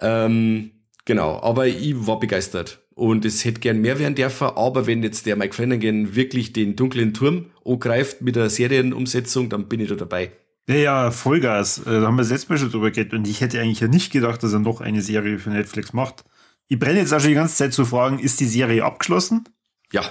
Ähm, 0.00 0.70
genau, 1.06 1.40
aber 1.42 1.66
ich 1.66 2.06
war 2.06 2.20
begeistert. 2.20 2.82
Und 2.94 3.24
es 3.24 3.44
hätte 3.44 3.60
gern 3.60 3.80
mehr 3.80 3.98
werden 3.98 4.14
dürfen, 4.14 4.46
aber 4.48 4.86
wenn 4.86 5.02
jetzt 5.02 5.26
der 5.26 5.36
Mike 5.36 5.54
Flanagan 5.54 6.14
wirklich 6.14 6.52
den 6.52 6.76
dunklen 6.76 7.12
Turm 7.14 7.46
angreift 7.64 8.20
mit 8.22 8.36
der 8.36 8.48
Serienumsetzung, 8.48 9.48
dann 9.50 9.68
bin 9.68 9.80
ich 9.80 9.88
da 9.88 9.94
dabei. 9.96 10.32
Ja, 10.68 10.74
ja, 10.76 11.10
Vollgas. 11.10 11.78
Äh, 11.80 12.00
Da 12.00 12.06
haben 12.06 12.16
wir 12.16 12.22
das 12.22 12.30
letzte 12.30 12.52
Mal 12.52 12.58
schon 12.58 12.70
drüber 12.70 12.90
geredet 12.90 13.12
und 13.12 13.26
ich 13.28 13.40
hätte 13.42 13.60
eigentlich 13.60 13.80
ja 13.80 13.88
nicht 13.88 14.12
gedacht, 14.12 14.42
dass 14.42 14.52
er 14.52 14.60
noch 14.60 14.80
eine 14.80 15.02
Serie 15.02 15.38
für 15.38 15.50
Netflix 15.50 15.92
macht. 15.92 16.24
Ich 16.68 16.78
brenne 16.78 16.98
jetzt 16.98 17.12
auch 17.12 17.20
schon 17.20 17.28
die 17.28 17.34
ganze 17.34 17.54
Zeit 17.56 17.72
zu 17.74 17.84
fragen, 17.84 18.18
ist 18.18 18.40
die 18.40 18.46
Serie 18.46 18.84
abgeschlossen? 18.84 19.44
Ja, 19.92 20.02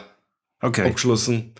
Okay. 0.61 0.87
abgeschlossen. 0.87 1.53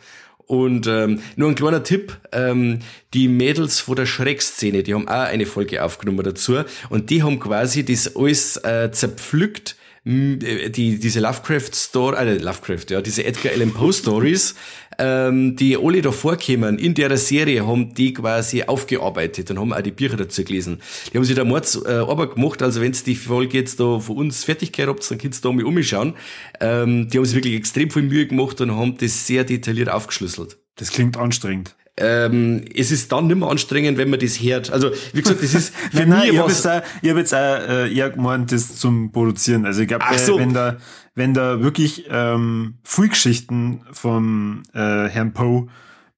Und 0.48 0.86
ähm, 0.88 1.22
nur 1.36 1.50
ein 1.50 1.56
kleiner 1.56 1.84
Tipp, 1.84 2.18
ähm, 2.32 2.80
die 3.14 3.28
Mädels 3.28 3.80
von 3.80 3.96
der 3.96 4.06
Schreckszene, 4.06 4.84
die 4.84 4.94
haben 4.94 5.08
auch 5.08 5.26
eine 5.26 5.46
Folge 5.46 5.84
aufgenommen 5.84 6.24
dazu. 6.24 6.58
Und 6.90 7.10
die 7.10 7.24
haben 7.24 7.40
quasi 7.40 7.84
das 7.84 8.16
alles 8.16 8.58
äh, 8.58 8.92
zerpflückt, 8.92 9.76
die, 10.06 11.00
diese 11.00 11.20
Lovecraft 11.20 11.74
Story, 11.74 12.16
äh, 12.16 12.38
Lovecraft, 12.38 12.86
ja, 12.90 13.02
diese 13.02 13.26
Edgar 13.26 13.54
Allan 13.54 13.74
Poe 13.74 13.92
Stories, 13.92 14.54
ähm, 15.00 15.56
die 15.56 15.76
alle 15.78 16.02
da 16.04 16.12
vorkommen 16.12 16.78
in 16.78 16.94
der 16.94 17.18
Serie, 17.18 17.66
haben 17.66 17.94
die 17.96 18.14
quasi 18.14 18.64
aufgearbeitet 18.64 19.50
und 19.50 19.60
haben 19.60 19.74
auch 19.74 19.82
die 19.82 19.92
Bücher 19.92 20.16
dazu 20.16 20.44
gelesen. 20.44 20.80
Die 21.12 21.18
haben 21.18 21.26
sich 21.26 21.36
da 21.36 21.44
Mords 21.44 21.82
äh, 21.86 21.90
Arbeit 21.90 22.36
gemacht, 22.36 22.62
also 22.62 22.82
wenn's 22.82 23.04
die 23.04 23.16
Folge 23.16 23.58
jetzt 23.58 23.80
da 23.80 24.00
von 24.00 24.18
uns 24.18 24.44
fertig 24.44 24.72
gehabt 24.72 24.86
habt, 24.86 25.12
dann 25.12 25.18
könnt 25.18 25.36
ihr 25.36 25.42
da 25.42 25.52
mal 25.52 25.66
umschauen. 25.66 26.14
Ähm, 26.60 27.10
die 27.10 27.18
haben 27.18 27.26
sich 27.26 27.36
wirklich 27.36 27.56
extrem 27.56 27.90
viel 27.90 28.04
Mühe 28.04 28.28
gemacht 28.28 28.62
und 28.62 28.76
haben 28.76 28.98
das 28.98 29.26
sehr 29.26 29.44
detailliert 29.44 29.90
aufgeschlüsselt. 29.90 30.58
Das 30.76 30.92
klingt 30.92 31.18
anstrengend. 31.18 31.76
Ähm, 31.98 32.66
es 32.76 32.92
ist 32.92 33.12
dann 33.14 33.28
nicht 33.28 33.38
mehr 33.38 33.48
anstrengend, 33.50 33.98
wenn 33.98 34.10
man 34.10 34.20
das 34.20 34.42
hört. 34.42 34.70
Also, 34.70 34.92
wie 35.14 35.22
gesagt, 35.22 35.42
das 35.42 35.54
ist 35.54 35.74
für 35.92 36.00
Nein, 36.00 36.10
nein, 36.10 36.20
mich 36.24 36.32
ich 36.34 36.38
habe 36.40 36.50
was. 36.50 36.64
jetzt, 36.64 36.68
auch- 36.68 37.10
hab 37.10 37.18
jetzt 37.18 37.34
auch, 37.34 37.70
äh, 37.70 37.94
eher 37.94 38.10
gemeint, 38.10 38.52
das 38.52 38.76
zum 38.76 39.12
Produzieren. 39.14 39.66
Also 39.66 39.82
ich 39.82 39.88
glaube, 39.88 40.04
äh, 40.12 40.18
so. 40.18 40.38
wenn 40.38 40.54
da, 40.54 40.76
wenn 41.14 41.34
da 41.34 41.62
wirklich 41.62 42.06
ähm, 42.10 42.76
Frühgeschichten 42.84 43.82
vom 43.94 44.64
äh, 44.74 45.08
Herrn 45.08 45.32
Poe 45.34 45.68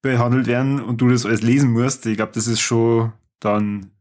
behandelt 0.02 0.48
werden 0.48 0.80
und 0.82 1.00
du 1.02 1.10
das 1.10 1.26
alles 1.28 1.42
lesen 1.44 1.72
musst, 1.72 2.06
ich 2.08 2.18
glaube, 2.18 2.32
das 2.34 2.48
ist 2.48 2.60
schon 2.62 3.14
dann 3.40 3.92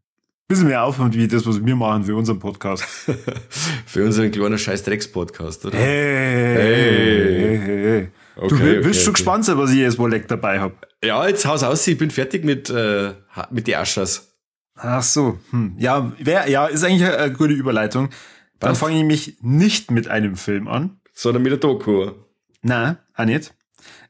bisschen 0.48 0.68
mehr 0.68 0.84
Aufwand 0.84 1.14
wie 1.16 1.26
das, 1.26 1.46
was 1.46 1.64
wir 1.64 1.76
machen 1.76 2.04
für 2.04 2.14
unseren 2.14 2.38
Podcast. 2.38 2.84
Für 3.86 4.04
unseren 4.04 4.30
kleinen 4.30 4.58
scheiß 4.58 4.82
Drecks-Podcast, 4.84 5.66
oder? 5.66 5.76
Hey, 5.78 6.54
Hey. 6.56 7.38
hey, 7.38 7.58
hey, 7.58 7.82
hey. 7.84 8.08
du 8.36 8.42
Okay, 8.42 8.58
willst 8.60 8.86
okay, 8.86 8.94
schon 8.94 9.02
okay. 9.04 9.12
gespannt 9.12 9.44
sein, 9.44 9.58
was 9.58 9.70
ich 9.72 9.78
jetzt 9.78 9.98
wohl 9.98 10.10
leck 10.10 10.28
dabei 10.28 10.60
hab. 10.60 10.86
Ja, 11.02 11.26
jetzt 11.26 11.46
haus 11.46 11.62
aus, 11.62 11.86
ich 11.86 11.96
bin 11.96 12.10
fertig 12.10 12.44
mit, 12.44 12.68
äh, 12.70 13.14
mit 13.50 13.66
die 13.66 13.76
Aschers. 13.76 14.34
Ach 14.76 15.02
so, 15.02 15.38
hm. 15.50 15.74
ja, 15.78 16.12
wär, 16.18 16.48
ja, 16.50 16.66
ist 16.66 16.84
eigentlich 16.84 17.08
eine, 17.10 17.32
gute 17.32 17.54
Überleitung. 17.54 18.10
Dann 18.58 18.74
fange 18.76 18.98
ich 18.98 19.04
mich 19.04 19.38
nicht 19.40 19.90
mit 19.90 20.08
einem 20.08 20.36
Film 20.36 20.68
an. 20.68 21.00
Sondern 21.14 21.42
mit 21.42 21.52
der 21.52 21.58
Doku. 21.58 22.10
Na, 22.62 22.98
auch 23.14 23.24
nicht. 23.24 23.54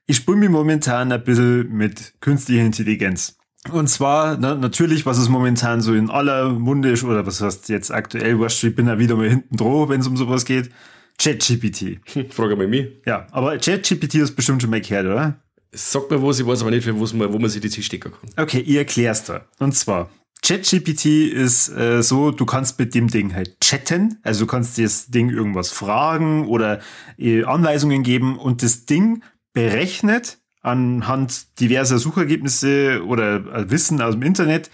Ich 0.07 0.17
spule 0.17 0.39
mich 0.39 0.49
momentan 0.51 1.13
ein 1.13 1.23
bisschen 1.23 1.69
mit 1.73 2.15
künstlicher 2.21 2.63
Intelligenz. 2.63 3.36
Und 3.73 3.89
zwar, 3.89 4.37
na, 4.39 4.55
natürlich, 4.55 5.07
was 5.07 5.19
es 5.19 5.29
momentan 5.29 5.81
so 5.81 5.95
in 5.95 6.11
aller 6.11 6.51
Munde 6.51 6.91
ist, 6.91 7.05
oder 7.05 7.27
was 7.27 7.41
heißt 7.41 7.69
jetzt 7.69 7.91
aktuell, 7.91 8.37
du, 8.37 8.47
ich 8.47 8.75
bin 8.75 8.87
ja 8.87 8.99
wieder 8.99 9.17
mal 9.17 9.29
hinten 9.29 9.57
drauf, 9.57 9.89
wenn 9.89 10.01
es 10.01 10.07
um 10.07 10.17
sowas 10.17 10.45
geht. 10.45 10.71
ChatGPT. 11.19 11.99
Frage 12.31 12.57
mal 12.57 12.69
mich. 12.69 12.89
Ja, 13.07 13.27
aber 13.31 13.59
ChatGPT 13.59 14.17
ist 14.17 14.37
bestimmt 14.37 14.63
schon 14.63 14.71
mal 14.71 14.81
gehört, 14.81 15.07
oder? 15.07 15.41
Sag 15.73 16.11
mir 16.11 16.23
was, 16.23 16.39
ich 16.39 16.47
weiß 16.47 16.63
aber 16.63 16.71
nicht, 16.71 16.89
was 17.01 17.13
man, 17.13 17.33
wo 17.33 17.39
man 17.39 17.51
sich 17.51 17.61
das 17.61 17.75
hinstecken 17.75 18.13
kann. 18.13 18.45
Okay, 18.45 18.61
ich 18.61 18.77
erklär's 18.77 19.25
da. 19.25 19.47
Und 19.59 19.75
zwar, 19.75 20.11
ChatGPT 20.43 21.07
ist 21.33 21.69
äh, 21.69 22.03
so, 22.03 22.31
du 22.31 22.47
kannst 22.47 22.79
mit 22.79 22.95
dem 22.95 23.09
Ding 23.09 23.35
halt 23.35 23.61
chatten, 23.61 24.19
also 24.23 24.45
du 24.45 24.47
kannst 24.47 24.79
das 24.79 25.09
Ding 25.09 25.31
irgendwas 25.31 25.71
fragen 25.71 26.47
oder 26.47 26.81
äh, 27.19 27.45
Anweisungen 27.45 28.03
geben 28.03 28.39
und 28.39 28.63
das 28.63 28.87
Ding 28.87 29.23
berechnet 29.53 30.39
anhand 30.67 31.61
diverser 31.61 31.99
Suchergebnisse 31.99 33.05
oder 33.07 33.37
äh, 33.37 33.71
Wissen 33.71 34.03
aus 34.03 34.15
dem 34.15 34.23
Internet 34.23 34.71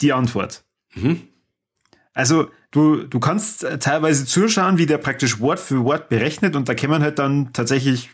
die 0.00 0.12
Antwort. 0.12 0.64
Also 2.14 2.48
du, 2.70 3.04
du 3.04 3.18
kannst 3.18 3.66
teilweise 3.80 4.24
zuschauen, 4.24 4.78
wie 4.78 4.86
der 4.86 4.98
praktisch 4.98 5.40
Wort 5.40 5.58
für 5.58 5.84
Wort 5.84 6.08
berechnet 6.08 6.54
und 6.54 6.68
da 6.68 6.74
kämen 6.74 7.02
halt 7.02 7.18
dann 7.18 7.52
tatsächlich 7.52 8.10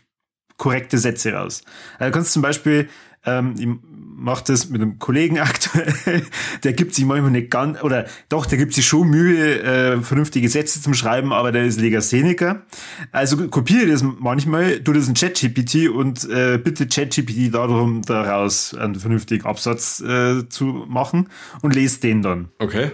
korrekte 0.57 0.97
Sätze 0.97 1.33
raus. 1.33 1.63
Also 1.99 2.11
du 2.11 2.15
kannst 2.15 2.33
zum 2.33 2.41
Beispiel, 2.41 2.89
ähm, 3.25 3.81
ich 4.19 4.25
mache 4.25 4.43
das 4.47 4.69
mit 4.69 4.81
einem 4.81 4.99
Kollegen 4.99 5.39
aktuell, 5.39 6.23
der 6.63 6.73
gibt 6.73 6.93
sich 6.93 7.05
manchmal 7.05 7.31
nicht 7.31 7.49
ganz, 7.49 7.81
oder 7.81 8.05
doch, 8.27 8.45
der 8.45 8.57
gibt 8.57 8.73
sich 8.73 8.85
schon 8.85 9.07
Mühe, 9.09 9.61
äh, 9.61 10.01
vernünftige 10.01 10.49
Sätze 10.49 10.81
zum 10.81 10.93
Schreiben, 10.93 11.33
aber 11.33 11.51
der 11.51 11.65
ist 11.65 11.79
Legastheniker. 11.79 12.63
Also 13.11 13.47
kopiere 13.47 13.87
das 13.87 14.03
manchmal, 14.03 14.81
tu 14.81 14.93
das 14.93 15.07
in 15.07 15.13
ChatGPT 15.13 15.89
und 15.89 16.29
äh, 16.29 16.59
bitte 16.61 16.87
ChatGPT 16.87 17.53
darum, 17.53 18.01
daraus 18.01 18.73
einen 18.73 18.95
vernünftigen 18.95 19.45
Absatz 19.45 20.01
äh, 20.01 20.47
zu 20.49 20.65
machen 20.87 21.29
und 21.61 21.73
lese 21.73 22.01
den 22.01 22.21
dann. 22.21 22.49
Okay. 22.59 22.91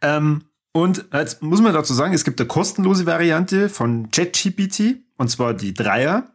Ähm, 0.00 0.44
und 0.72 1.06
jetzt 1.12 1.42
muss 1.42 1.60
man 1.60 1.72
dazu 1.72 1.92
sagen, 1.92 2.14
es 2.14 2.24
gibt 2.24 2.40
eine 2.40 2.46
kostenlose 2.46 3.06
Variante 3.06 3.68
von 3.68 4.10
ChatGPT, 4.10 4.96
und 5.16 5.28
zwar 5.28 5.54
die 5.54 5.74
Dreier. 5.74 6.30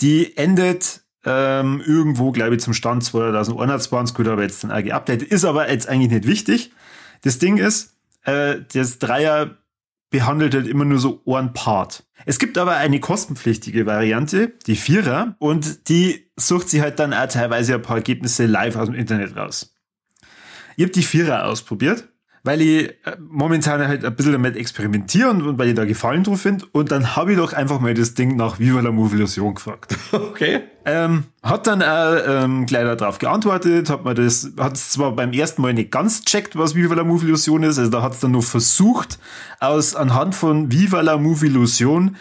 Die 0.00 0.36
endet 0.36 1.05
ähm, 1.26 1.82
irgendwo, 1.84 2.30
glaube 2.30 2.54
ich, 2.54 2.62
zum 2.62 2.72
Stand 2.72 3.04
2021, 3.04 4.16
gut, 4.16 4.28
aber 4.28 4.42
jetzt 4.42 4.62
dann 4.64 4.70
auch 4.70 4.82
geupdatet, 4.82 5.28
ist 5.28 5.44
aber 5.44 5.70
jetzt 5.70 5.88
eigentlich 5.88 6.10
nicht 6.10 6.26
wichtig. 6.26 6.72
Das 7.22 7.38
Ding 7.38 7.58
ist, 7.58 7.96
äh, 8.24 8.56
das 8.72 8.98
Dreier 8.98 9.56
behandelt 10.10 10.54
halt 10.54 10.68
immer 10.68 10.84
nur 10.84 11.00
so 11.00 11.20
einen 11.26 11.52
Part. 11.52 12.04
Es 12.24 12.38
gibt 12.38 12.56
aber 12.56 12.76
eine 12.76 13.00
kostenpflichtige 13.00 13.86
Variante, 13.86 14.52
die 14.66 14.76
Vierer, 14.76 15.34
und 15.40 15.88
die 15.88 16.30
sucht 16.36 16.68
sich 16.68 16.80
halt 16.80 17.00
dann 17.00 17.12
auch 17.12 17.26
teilweise 17.26 17.74
ein 17.74 17.82
paar 17.82 17.96
Ergebnisse 17.96 18.46
live 18.46 18.76
aus 18.76 18.86
dem 18.86 18.94
Internet 18.94 19.36
raus. 19.36 19.74
Ich 20.76 20.84
habe 20.84 20.92
die 20.92 21.02
Vierer 21.02 21.46
ausprobiert 21.46 22.08
weil 22.46 22.62
ich 22.62 22.88
äh, 22.88 23.16
momentan 23.28 23.86
halt 23.86 24.04
ein 24.04 24.14
bisschen 24.14 24.32
damit 24.32 24.56
experimentiere 24.56 25.28
und 25.30 25.58
weil 25.58 25.68
ich 25.68 25.74
da 25.74 25.84
Gefallen 25.84 26.22
drauf 26.22 26.42
finde. 26.42 26.64
Und 26.72 26.92
dann 26.92 27.16
habe 27.16 27.32
ich 27.32 27.38
doch 27.38 27.52
einfach 27.52 27.80
mal 27.80 27.92
das 27.92 28.14
Ding 28.14 28.36
nach 28.36 28.60
Viva 28.60 28.80
la 28.80 28.92
Movilusion 28.92 29.54
gefragt. 29.54 29.94
Okay. 30.12 30.60
Ähm, 30.84 31.24
hat 31.42 31.66
dann 31.66 31.82
auch 31.82 32.16
ähm, 32.26 32.66
gleich 32.66 32.84
darauf 32.96 33.18
geantwortet, 33.18 33.90
hat 33.90 34.04
mir 34.04 34.14
das, 34.14 34.52
hat 34.58 34.74
es 34.74 34.90
zwar 34.90 35.12
beim 35.12 35.32
ersten 35.32 35.62
Mal 35.62 35.74
nicht 35.74 35.90
ganz 35.90 36.24
checkt, 36.24 36.56
was 36.56 36.74
Viva 36.74 36.94
la 36.94 37.04
Movilusion 37.04 37.62
ist, 37.64 37.78
also 37.78 37.90
da 37.90 38.02
hat 38.02 38.12
es 38.12 38.20
dann 38.20 38.30
nur 38.30 38.42
versucht, 38.42 39.18
aus 39.58 39.96
anhand 39.96 40.34
von 40.34 40.70
Viva 40.70 41.00
la 41.00 41.16
Movilusion 41.16 42.16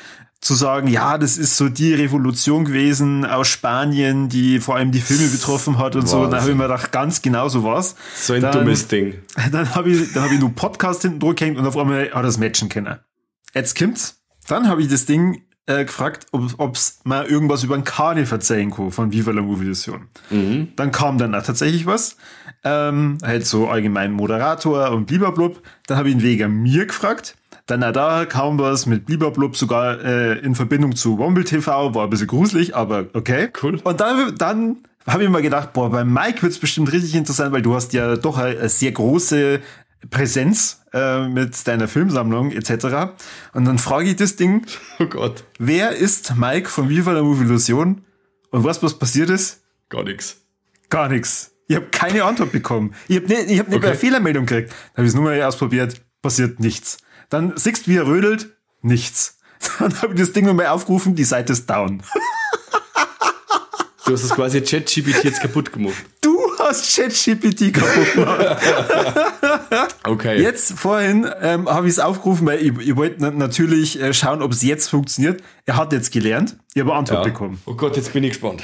zu 0.45 0.53
sagen, 0.53 0.87
ja, 0.87 1.17
das 1.17 1.39
ist 1.39 1.57
so 1.57 1.69
die 1.69 1.95
Revolution 1.95 2.65
gewesen 2.65 3.25
aus 3.25 3.47
Spanien, 3.47 4.29
die 4.29 4.59
vor 4.59 4.75
allem 4.75 4.91
die 4.91 5.01
Filme 5.01 5.27
betroffen 5.27 5.79
hat 5.79 5.95
und 5.95 6.03
Was? 6.03 6.11
so. 6.11 6.27
Da 6.27 6.39
habe 6.39 6.51
ich 6.51 6.55
mir 6.55 6.67
gedacht, 6.67 6.91
ganz 6.91 7.23
genau 7.23 7.49
so 7.49 7.63
was. 7.63 7.95
So 8.15 8.33
ein 8.33 8.43
dann, 8.43 8.51
dummes 8.51 8.87
Ding. 8.87 9.15
Dann 9.51 9.73
habe 9.73 9.89
ich, 9.89 10.13
dann 10.13 10.21
habe 10.21 10.35
ich 10.35 10.39
nur 10.39 10.51
Podcast 10.51 11.01
hinten 11.01 11.19
drüber 11.19 11.33
gehängt 11.33 11.57
und 11.57 11.65
auf 11.65 11.75
einmal 11.75 12.11
hat 12.11 12.23
das 12.23 12.37
Matchen 12.37 12.69
können. 12.69 12.99
Jetzt 13.55 13.75
kommt's. 13.75 14.21
Dann 14.47 14.67
habe 14.67 14.83
ich 14.83 14.87
das 14.87 15.07
Ding 15.07 15.41
äh, 15.65 15.83
gefragt, 15.83 16.27
ob 16.31 16.75
es 16.75 16.99
mal 17.05 17.25
irgendwas 17.25 17.63
über 17.63 17.73
ein 17.73 17.83
Kani 17.83 18.27
verzeihen 18.27 18.69
kann 18.69 18.91
von 18.91 19.11
Viva 19.11 19.31
la 19.31 19.41
Movie 19.41 19.69
Vision. 19.69 20.09
Mhm. 20.29 20.73
Dann 20.75 20.91
kam 20.91 21.17
dann 21.17 21.33
auch 21.33 21.41
tatsächlich 21.41 21.87
was. 21.87 22.17
Ähm, 22.63 23.17
halt 23.23 23.47
so 23.47 23.67
allgemein 23.67 24.11
Moderator 24.11 24.91
und 24.91 25.07
blub. 25.07 25.63
Dann 25.87 25.97
habe 25.97 26.09
ich 26.09 26.15
ihn 26.15 26.21
wegen 26.21 26.61
mir 26.61 26.85
gefragt. 26.85 27.35
Dann 27.67 27.79
na, 27.79 27.91
da 27.91 28.25
kam 28.25 28.59
was 28.59 28.85
mit 28.85 29.05
Blieberblub 29.07 29.57
sogar 29.57 29.99
äh, 30.03 30.37
in 30.39 30.53
Verbindung 30.53 30.95
zu 30.95 31.17
Womble 31.17 31.45
TV, 31.45 31.95
war 31.95 32.03
ein 32.03 32.09
bisschen 32.09 32.27
gruselig, 32.27 32.75
aber 32.75 33.07
okay. 33.13 33.49
Cool. 33.61 33.79
Und 33.83 33.99
dann, 33.99 34.35
dann 34.35 34.77
habe 35.07 35.23
ich 35.23 35.29
mal 35.29 35.41
gedacht, 35.41 35.73
boah, 35.73 35.89
bei 35.89 36.03
Mike 36.03 36.43
wird's 36.43 36.59
bestimmt 36.59 36.91
richtig 36.91 37.15
interessant, 37.15 37.51
weil 37.53 37.63
du 37.63 37.73
hast 37.73 37.93
ja 37.93 38.17
doch 38.17 38.37
eine, 38.37 38.69
sehr 38.69 38.91
große 38.91 39.61
Präsenz 40.11 40.83
äh, 40.93 41.27
mit 41.27 41.67
deiner 41.67 41.87
Filmsammlung 41.87 42.51
etc. 42.51 43.13
Und 43.53 43.65
dann 43.65 43.79
frage 43.79 44.09
ich 44.09 44.15
das 44.15 44.35
Ding, 44.35 44.65
oh 44.99 45.05
Gott, 45.05 45.43
wer 45.57 45.91
ist 45.95 46.35
Mike 46.35 46.69
von 46.69 46.89
Viva 46.89 47.13
la 47.13 47.23
Movie 47.23 47.45
Illusion? 47.45 48.01
Und 48.51 48.63
was 48.63 48.81
was 48.83 48.97
passiert 48.97 49.29
ist? 49.29 49.63
Gar 49.89 50.03
nichts. 50.03 50.37
Gar 50.89 51.09
nichts. 51.09 51.51
Ich 51.67 51.75
habe 51.75 51.87
keine 51.87 52.23
Antwort 52.23 52.51
bekommen. 52.51 52.93
Ich 53.07 53.17
habe 53.17 53.27
nicht, 53.27 53.49
ich 53.49 53.59
hab 53.59 53.67
nicht 53.69 53.77
okay. 53.77 53.87
eine 53.87 53.95
Fehlermeldung 53.95 54.45
gekriegt. 54.45 54.69
Dann 54.69 54.97
habe 54.97 55.03
ich 55.03 55.09
es 55.09 55.15
nur 55.15 55.23
mal 55.23 55.41
ausprobiert, 55.41 55.99
passiert 56.21 56.59
nichts. 56.59 56.97
Dann 57.29 57.53
siehst 57.55 57.87
wie 57.87 57.97
er 57.97 58.07
rödelt, 58.07 58.49
nichts. 58.81 59.39
Dann 59.79 60.01
habe 60.01 60.13
ich 60.13 60.19
das 60.19 60.33
Ding 60.33 60.45
nochmal 60.45 60.67
aufgerufen, 60.67 61.15
die 61.15 61.23
Seite 61.23 61.53
ist 61.53 61.69
down. 61.69 62.01
Du 64.05 64.13
hast 64.13 64.23
das 64.23 64.35
quasi 64.35 64.61
ChatGPT 64.61 65.23
jetzt 65.23 65.41
kaputt 65.41 65.73
gemacht. 65.73 65.95
Du 66.21 66.37
hast 66.59 66.95
ChatGPT 66.95 67.73
kaputt 67.73 68.13
gemacht. 68.13 68.57
okay. 70.03 70.39
Jetzt 70.39 70.73
vorhin 70.73 71.27
ähm, 71.41 71.67
habe 71.67 71.87
ich 71.87 71.93
es 71.93 71.99
aufgerufen, 71.99 72.45
weil 72.45 72.59
ich, 72.59 72.77
ich 72.87 72.95
wollte 72.95 73.31
natürlich 73.31 73.99
äh, 73.99 74.13
schauen, 74.13 74.43
ob 74.43 74.51
es 74.51 74.61
jetzt 74.61 74.89
funktioniert. 74.89 75.41
Er 75.65 75.77
hat 75.77 75.91
jetzt 75.91 76.11
gelernt. 76.11 76.55
Ich 76.75 76.81
habe 76.81 76.93
Antwort 76.93 77.25
ja. 77.25 77.31
bekommen. 77.31 77.59
Oh 77.65 77.73
Gott, 77.73 77.95
jetzt 77.95 78.13
bin 78.13 78.23
ich 78.23 78.33
gespannt. 78.33 78.61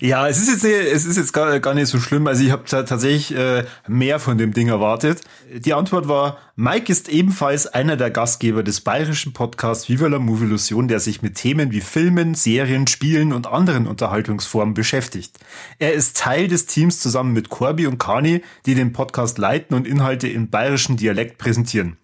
Ja, 0.00 0.28
es 0.28 0.38
ist 0.38 0.48
jetzt, 0.48 0.64
es 0.64 1.04
ist 1.04 1.16
jetzt 1.16 1.32
gar, 1.32 1.58
gar 1.60 1.74
nicht 1.74 1.88
so 1.88 2.00
schlimm. 2.00 2.26
Also 2.26 2.44
ich 2.44 2.50
habe 2.50 2.64
tatsächlich 2.64 3.36
äh, 3.36 3.64
mehr 3.86 4.18
von 4.18 4.38
dem 4.38 4.52
Ding 4.52 4.68
erwartet. 4.68 5.20
Die 5.52 5.74
Antwort 5.74 6.08
war, 6.08 6.38
Mike 6.56 6.90
ist 6.90 7.08
ebenfalls 7.08 7.66
einer 7.66 7.96
der 7.96 8.10
Gastgeber 8.10 8.62
des 8.62 8.80
bayerischen 8.80 9.32
Podcasts 9.32 9.88
Viva 9.88 10.06
la 10.06 10.18
Movie 10.18 10.44
Illusion, 10.44 10.88
der 10.88 11.00
sich 11.00 11.22
mit 11.22 11.36
Themen 11.36 11.72
wie 11.72 11.80
Filmen, 11.80 12.34
Serien, 12.34 12.86
Spielen 12.86 13.32
und 13.32 13.46
anderen 13.46 13.86
Unterhaltungsformen 13.86 14.74
beschäftigt. 14.74 15.38
Er 15.78 15.92
ist 15.92 16.16
Teil 16.16 16.48
des 16.48 16.66
Teams 16.66 17.00
zusammen 17.00 17.32
mit 17.32 17.48
Corby 17.48 17.86
und 17.86 17.98
Kani, 17.98 18.42
die 18.66 18.74
den 18.74 18.92
Podcast 18.92 19.38
leiten 19.38 19.76
und 19.76 19.86
Inhalte 19.86 20.28
im 20.28 20.50
bayerischen 20.50 20.96
Dialekt 20.96 21.38
präsentieren. 21.38 21.96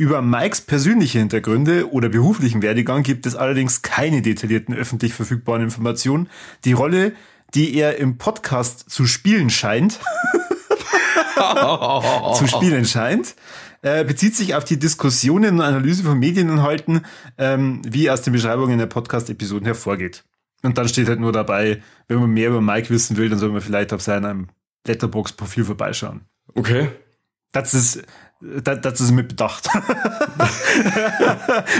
Über 0.00 0.22
Mikes 0.22 0.60
persönliche 0.60 1.18
Hintergründe 1.18 1.90
oder 1.90 2.08
beruflichen 2.08 2.62
Werdegang 2.62 3.02
gibt 3.02 3.26
es 3.26 3.34
allerdings 3.34 3.82
keine 3.82 4.22
detaillierten 4.22 4.72
öffentlich 4.72 5.12
verfügbaren 5.12 5.60
Informationen. 5.60 6.30
Die 6.64 6.70
Rolle, 6.70 7.14
die 7.52 7.74
er 7.74 7.96
im 7.96 8.16
Podcast 8.16 8.88
zu 8.88 9.06
spielen 9.06 9.50
scheint, 9.50 9.98
zu 12.36 12.46
spielen 12.46 12.84
scheint, 12.84 13.34
äh, 13.82 14.04
bezieht 14.04 14.36
sich 14.36 14.54
auf 14.54 14.62
die 14.62 14.78
Diskussionen 14.78 15.56
und 15.56 15.62
Analyse 15.62 16.04
von 16.04 16.16
Medieninhalten, 16.16 17.04
ähm, 17.36 17.82
wie 17.84 18.08
aus 18.08 18.22
den 18.22 18.34
Beschreibungen 18.34 18.78
der 18.78 18.86
Podcast-Episoden 18.86 19.66
hervorgeht. 19.66 20.22
Und 20.62 20.78
dann 20.78 20.88
steht 20.88 21.08
halt 21.08 21.18
nur 21.18 21.32
dabei, 21.32 21.82
wenn 22.06 22.20
man 22.20 22.30
mehr 22.30 22.50
über 22.50 22.60
Mike 22.60 22.90
wissen 22.90 23.16
will, 23.16 23.30
dann 23.30 23.40
soll 23.40 23.50
man 23.50 23.62
vielleicht 23.62 23.92
auf 23.92 24.02
seinem 24.02 24.46
Letterbox-Profil 24.86 25.64
vorbeischauen. 25.64 26.20
Okay. 26.54 26.88
Das 27.50 27.74
ist, 27.74 28.04
das, 28.40 28.80
das 28.80 29.00
ist 29.00 29.10
mit 29.10 29.28
Bedacht. 29.28 29.66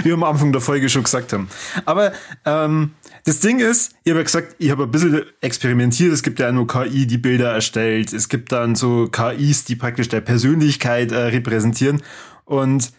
Wie 0.03 0.05
wir 0.05 0.13
am 0.13 0.23
Anfang 0.23 0.51
der 0.51 0.61
Folge 0.61 0.89
schon 0.89 1.03
gesagt 1.03 1.31
haben. 1.31 1.47
Aber 1.85 2.11
ähm, 2.45 2.91
das 3.23 3.39
Ding 3.39 3.59
ist, 3.59 3.93
ich 4.03 4.11
habe 4.11 4.19
ja 4.19 4.23
gesagt, 4.23 4.55
ich 4.59 4.69
habe 4.69 4.83
ein 4.83 4.91
bisschen 4.91 5.23
experimentiert. 5.41 6.11
Es 6.11 6.21
gibt 6.23 6.39
ja 6.39 6.51
nur 6.51 6.67
KI, 6.67 7.07
die 7.07 7.17
Bilder 7.17 7.53
erstellt. 7.53 8.11
Es 8.11 8.27
gibt 8.27 8.51
dann 8.51 8.75
so 8.75 9.07
KIs, 9.07 9.65
die 9.65 9.75
praktisch 9.75 10.09
der 10.09 10.21
Persönlichkeit 10.21 11.11
äh, 11.11 11.17
repräsentieren. 11.17 12.01
Und 12.43 12.91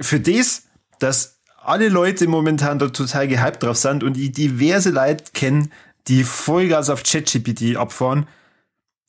für 0.00 0.20
das, 0.20 0.64
dass 0.98 1.40
alle 1.62 1.88
Leute 1.88 2.26
momentan 2.26 2.78
da 2.78 2.88
total 2.88 3.28
gehypt 3.28 3.62
drauf 3.62 3.76
sind 3.76 4.02
und 4.02 4.16
ich 4.16 4.32
diverse 4.32 4.90
Leute 4.90 5.24
kennen, 5.32 5.72
die 6.08 6.24
Vollgas 6.24 6.90
auf 6.90 7.02
ChatGPT 7.02 7.76
abfahren, 7.76 8.26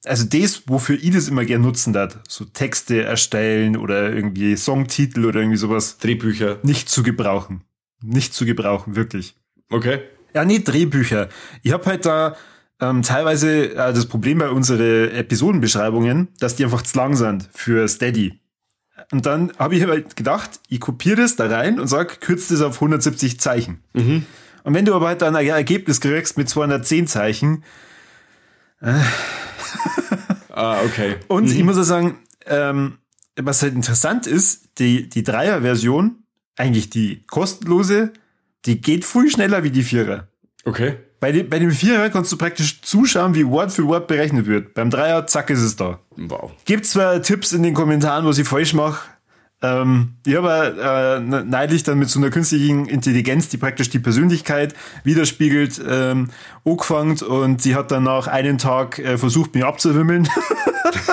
also 0.06 0.26
das, 0.26 0.64
wofür 0.68 0.96
ich 0.96 1.12
das 1.12 1.28
immer 1.28 1.46
gern 1.46 1.62
nutzen 1.62 1.94
darf, 1.94 2.20
so 2.28 2.46
Texte 2.46 3.04
erstellen 3.04 3.78
oder 3.78 4.12
irgendwie 4.12 4.56
Songtitel 4.58 5.26
oder 5.26 5.40
irgendwie 5.40 5.58
sowas. 5.58 5.98
Drehbücher. 6.00 6.60
Nicht 6.64 6.90
zu 6.90 7.04
gebrauchen. 7.04 7.62
Nicht 8.02 8.34
zu 8.34 8.46
gebrauchen, 8.46 8.96
wirklich. 8.96 9.36
Okay. 9.70 10.02
Ja, 10.34 10.46
nee, 10.46 10.60
Drehbücher. 10.60 11.30
Ich 11.62 11.72
habe 11.72 11.86
halt 11.86 12.06
da 12.06 12.36
ähm, 12.80 13.04
teilweise 13.04 13.74
äh, 13.74 13.94
das 13.94 14.08
Problem 14.08 14.40
bei 14.40 14.50
unseren 14.50 15.12
Episodenbeschreibungen, 15.12 16.30
dass 16.40 16.56
die 16.56 16.64
einfach 16.64 16.82
zu 16.82 16.98
lang 16.98 17.16
sind 17.16 17.48
für 17.54 17.88
Steady. 17.88 18.40
Und 19.12 19.26
dann 19.26 19.52
habe 19.58 19.76
ich 19.76 19.86
halt 19.86 20.16
gedacht, 20.16 20.60
ich 20.68 20.80
kopiere 20.80 21.18
das 21.18 21.36
da 21.36 21.48
rein 21.48 21.80
und 21.80 21.88
sag, 21.88 22.22
kürzt 22.22 22.50
das 22.52 22.62
auf 22.62 22.76
170 22.76 23.40
Zeichen. 23.40 23.84
Mhm. 23.94 24.26
Und 24.64 24.74
wenn 24.74 24.86
du 24.86 24.94
aber 24.94 25.08
halt 25.08 25.22
dann 25.22 25.36
ein 25.36 25.48
Ergebnis 25.48 26.02
kriegst 26.02 26.38
mit 26.38 26.50
210 26.50 27.08
Zeichen, 27.08 27.64
ah, 28.82 30.82
okay. 30.84 31.18
Und 31.28 31.46
mhm. 31.46 31.52
ich 31.52 31.64
muss 31.64 31.78
auch 31.78 31.84
sagen, 31.84 32.20
ähm, 32.46 32.98
was 33.36 33.62
halt 33.62 33.76
interessant 33.76 34.28
ist, 34.28 34.80
die, 34.80 35.08
die 35.08 35.24
Dreier-Version, 35.24 36.24
eigentlich 36.58 36.90
die 36.90 37.24
kostenlose, 37.28 38.12
die 38.66 38.82
geht 38.82 39.06
viel 39.06 39.30
schneller 39.30 39.64
wie 39.64 39.72
die 39.72 39.84
Vierer. 39.84 40.28
Okay. 40.66 40.98
Bei, 41.20 41.32
die, 41.32 41.44
bei 41.44 41.60
dem 41.60 41.72
Vierer 41.72 42.10
kannst 42.10 42.32
du 42.32 42.38
praktisch 42.38 42.82
zuschauen, 42.82 43.36
wie 43.36 43.48
Wort 43.48 43.72
für 43.72 43.86
Wort 43.86 44.08
berechnet 44.08 44.48
wird. 44.48 44.74
Beim 44.74 44.90
Dreier, 44.90 45.28
zack, 45.28 45.52
ist 45.52 45.62
es 45.62 45.76
da. 45.76 46.00
Wow. 46.18 46.52
Gibt 46.66 46.86
zwar 46.86 47.22
Tipps 47.22 47.52
in 47.52 47.62
den 47.62 47.76
Kommentaren, 47.76 48.26
was 48.26 48.40
ich 48.40 48.48
falsch 48.48 48.74
mache, 48.74 49.11
Ähm, 49.64 50.14
ich 50.26 50.36
habe 50.36 50.76
äh, 50.82 51.44
neulich 51.44 51.84
dann 51.84 52.00
mit 52.00 52.10
so 52.10 52.20
einer 52.20 52.32
künstlichen 52.32 52.88
Intelligenz, 52.88 53.50
die 53.50 53.58
praktisch 53.58 53.90
die 53.92 54.00
Persönlichkeit 54.00 54.74
widerspiegelt, 55.04 55.80
ähm, 55.88 56.30
angefangen 56.66 57.20
und 57.22 57.62
sie 57.62 57.76
hat 57.76 57.92
dann 57.92 58.04
nach 58.04 58.26
einem 58.28 58.58
Tag 58.58 58.98
äh, 59.00 59.18
versucht, 59.20 59.54
mich 59.54 59.64
abzuwimmeln. 59.64 60.28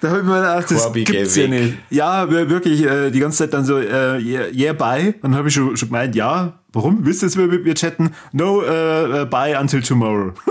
da 0.00 0.08
habe 0.08 0.18
ich 0.18 0.24
mir 0.24 0.36
gedacht, 0.40 0.70
das 0.70 0.82
Corby, 0.82 1.04
gibt's 1.04 1.36
ja 1.36 1.48
nicht. 1.48 1.74
Ja, 1.90 2.30
wir- 2.30 2.50
wirklich 2.50 2.82
äh, 2.84 3.10
die 3.10 3.20
ganze 3.20 3.38
Zeit 3.38 3.54
dann 3.54 3.64
so, 3.64 3.78
äh, 3.78 4.18
yeah, 4.18 4.46
yeah 4.52 4.72
bye. 4.72 5.14
Und 5.22 5.30
dann 5.30 5.36
habe 5.36 5.48
ich 5.48 5.54
schon, 5.54 5.76
schon 5.76 5.88
gemeint, 5.88 6.14
ja, 6.14 6.58
warum? 6.72 7.04
Willst 7.06 7.22
du 7.22 7.26
jetzt 7.26 7.36
mit 7.36 7.64
mir 7.64 7.74
chatten? 7.74 8.10
No, 8.32 8.62
äh, 8.62 9.24
bye 9.24 9.58
until 9.58 9.82
tomorrow. 9.82 10.32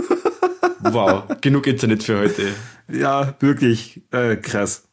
Wow, 0.86 1.24
genug 1.40 1.66
Internet 1.66 2.04
für 2.04 2.20
heute. 2.20 2.42
Ja, 2.92 3.36
wirklich 3.40 4.02
äh, 4.12 4.36
krass. 4.36 4.84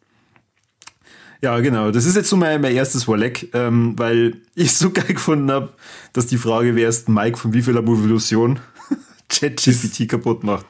Ja, 1.43 1.59
genau. 1.61 1.91
Das 1.91 2.05
ist 2.05 2.17
jetzt 2.17 2.29
so 2.29 2.37
mein, 2.37 2.61
mein 2.61 2.75
erstes 2.75 3.09
Warleck, 3.09 3.49
ähm, 3.55 3.95
weil 3.99 4.43
ich 4.55 4.75
so 4.75 4.91
geil 4.91 5.07
gefunden 5.15 5.51
habe, 5.51 5.73
dass 6.13 6.27
die 6.27 6.37
Frage, 6.39 6.75
wer 6.77 6.89
ist 6.89 7.09
Mike 7.09 7.39
von 7.39 7.53
wie 7.53 7.63
vieler 7.63 7.81
Evolution 7.81 8.61
ChatGPT 9.29 10.09
kaputt 10.09 10.45
macht. 10.45 10.67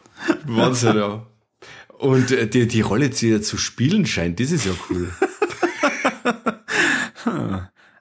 Wahnsinn, 0.47 0.97
ja. 0.97 1.27
Und 1.99 2.31
äh, 2.31 2.47
die, 2.47 2.67
die 2.67 2.81
Rolle 2.83 3.11
die 3.11 3.31
er 3.31 3.43
zu 3.43 3.57
spielen 3.59 4.07
scheint, 4.07 4.39
das 4.41 4.51
ist 4.53 4.65
ja 4.67 4.73
cool. 4.91 5.11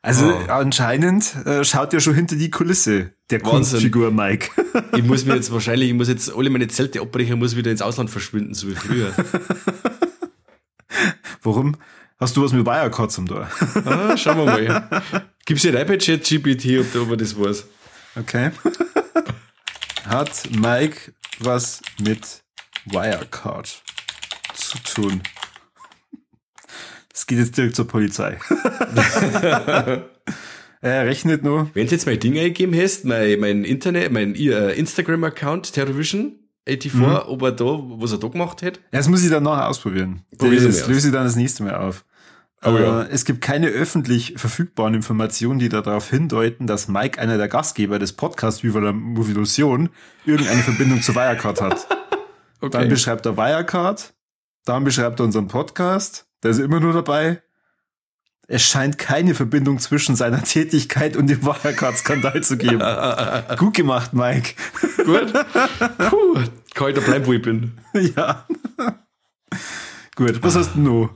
Also 0.01 0.27
Oh. 0.27 0.45
anscheinend 0.47 1.35
äh, 1.45 1.63
schaut 1.65 1.91
ja 1.91 1.99
schon 1.99 2.13
hinter 2.15 2.37
die 2.37 2.49
Kulisse 2.49 3.11
der 3.29 3.41
Wahnsinn. 3.41 3.51
Kunstfigur 3.81 4.11
Mike. 4.11 4.49
Ich 4.95 5.03
muss 5.03 5.25
mir 5.25 5.35
jetzt 5.35 5.51
wahrscheinlich, 5.51 5.89
ich 5.89 5.93
muss 5.95 6.07
jetzt 6.07 6.33
alle 6.33 6.49
meine 6.49 6.69
Zelte 6.69 7.01
abbrechen 7.01 7.37
muss 7.37 7.57
wieder 7.57 7.69
ins 7.69 7.81
Ausland 7.81 8.09
verschwinden, 8.09 8.53
so 8.53 8.69
wie 8.69 8.75
früher. 8.75 9.13
Warum? 11.43 11.75
Hast 12.19 12.35
du 12.35 12.43
was 12.43 12.51
mit 12.51 12.65
Wirecard 12.65 13.13
zum 13.13 13.27
da? 13.27 13.49
Ah, 13.85 14.17
schauen 14.17 14.39
wir 14.39 14.45
mal. 14.45 15.01
Gib's 15.45 15.63
ja 15.63 15.71
rein 15.71 15.87
bei 15.87 15.95
ChatGPT, 15.97 16.79
ob, 16.79 16.93
ob 17.01 17.11
er 17.11 17.17
das 17.17 17.39
weiß. 17.39 17.65
Okay. 18.17 18.51
Hat 20.05 20.49
Mike 20.51 21.13
was 21.39 21.81
mit 22.03 22.41
Wirecard 22.83 23.81
zu 24.53 24.77
tun? 24.79 25.21
Das 27.13 27.25
geht 27.25 27.39
jetzt 27.39 27.57
direkt 27.57 27.77
zur 27.77 27.87
Polizei. 27.87 28.37
er 30.81 31.05
rechnet 31.05 31.41
nur. 31.43 31.69
Wenn 31.73 31.87
du 31.87 31.93
jetzt 31.93 32.05
mein 32.05 32.19
Ding 32.19 32.37
eingegeben 32.37 32.77
hast, 32.77 33.05
mein, 33.05 33.39
mein 33.39 33.63
Internet, 33.63 34.11
mein 34.11 34.35
äh, 34.35 34.73
Instagram-Account, 34.73 35.67
Terrorvision84, 35.67 37.27
ob 37.27 37.41
er 37.43 37.53
da, 37.53 37.63
was 37.63 38.11
er 38.11 38.17
da 38.17 38.27
gemacht 38.27 38.61
hat. 38.61 38.81
Das 38.91 39.07
muss 39.07 39.23
ich 39.23 39.29
dann 39.29 39.43
nachher 39.43 39.69
ausprobieren. 39.69 40.23
Probier's 40.37 40.65
Das 40.65 40.85
löse 40.89 41.07
ich 41.07 41.13
dann 41.13 41.23
das 41.23 41.37
nächste 41.37 41.63
Mal 41.63 41.75
auf. 41.75 42.03
Oh 42.63 42.75
Äh, 42.75 42.83
ja. 42.83 43.03
Es 43.03 43.23
gibt 43.25 43.41
keine 43.41 43.67
öffentlich 43.67 44.33
verfügbaren 44.37 44.93
Informationen, 44.93 45.59
die 45.59 45.69
darauf 45.69 46.09
hindeuten, 46.09 46.67
dass 46.67 46.87
Mike, 46.87 47.19
einer 47.21 47.37
der 47.37 47.47
Gastgeber 47.47 47.99
des 47.99 48.13
Podcasts 48.13 48.63
Viva 48.63 48.79
la 48.79 48.91
Movilusion, 48.91 49.89
irgendeine 50.25 50.61
Verbindung 50.63 51.01
zu 51.01 51.15
Wirecard 51.15 51.61
hat. 51.61 51.87
Dann 52.61 52.69
Okay. 52.71 52.87
beschreibt 52.89 53.25
er 53.25 53.37
Wirecard, 53.37 54.13
dann 54.65 54.83
beschreibt 54.83 55.21
er 55.21 55.25
unseren 55.25 55.47
Podcast, 55.47 56.27
da 56.41 56.49
ist 56.49 56.59
er 56.59 56.65
immer 56.65 56.81
nur 56.81 56.91
dabei. 56.91 57.41
Es 58.49 58.63
scheint 58.63 58.97
keine 58.97 59.33
Verbindung 59.33 59.79
zwischen 59.79 60.17
seiner 60.17 60.43
Tätigkeit 60.43 61.15
und 61.15 61.27
dem 61.27 61.41
Wirecard-Skandal 61.41 62.41
zu 62.43 62.57
geben. 62.57 62.79
Gut 63.57 63.75
gemacht, 63.75 64.11
Mike. 64.13 64.55
Gut. 65.05 65.31
Puh, 66.09 66.39
da 66.75 66.99
bleiben, 66.99 67.25
wo 67.27 67.31
ich 67.33 67.41
bin. 67.41 67.77
ja. 67.93 68.45
Gut, 70.15 70.43
was 70.43 70.55
hast 70.57 70.75
du 70.75 70.79
noch? 70.81 71.09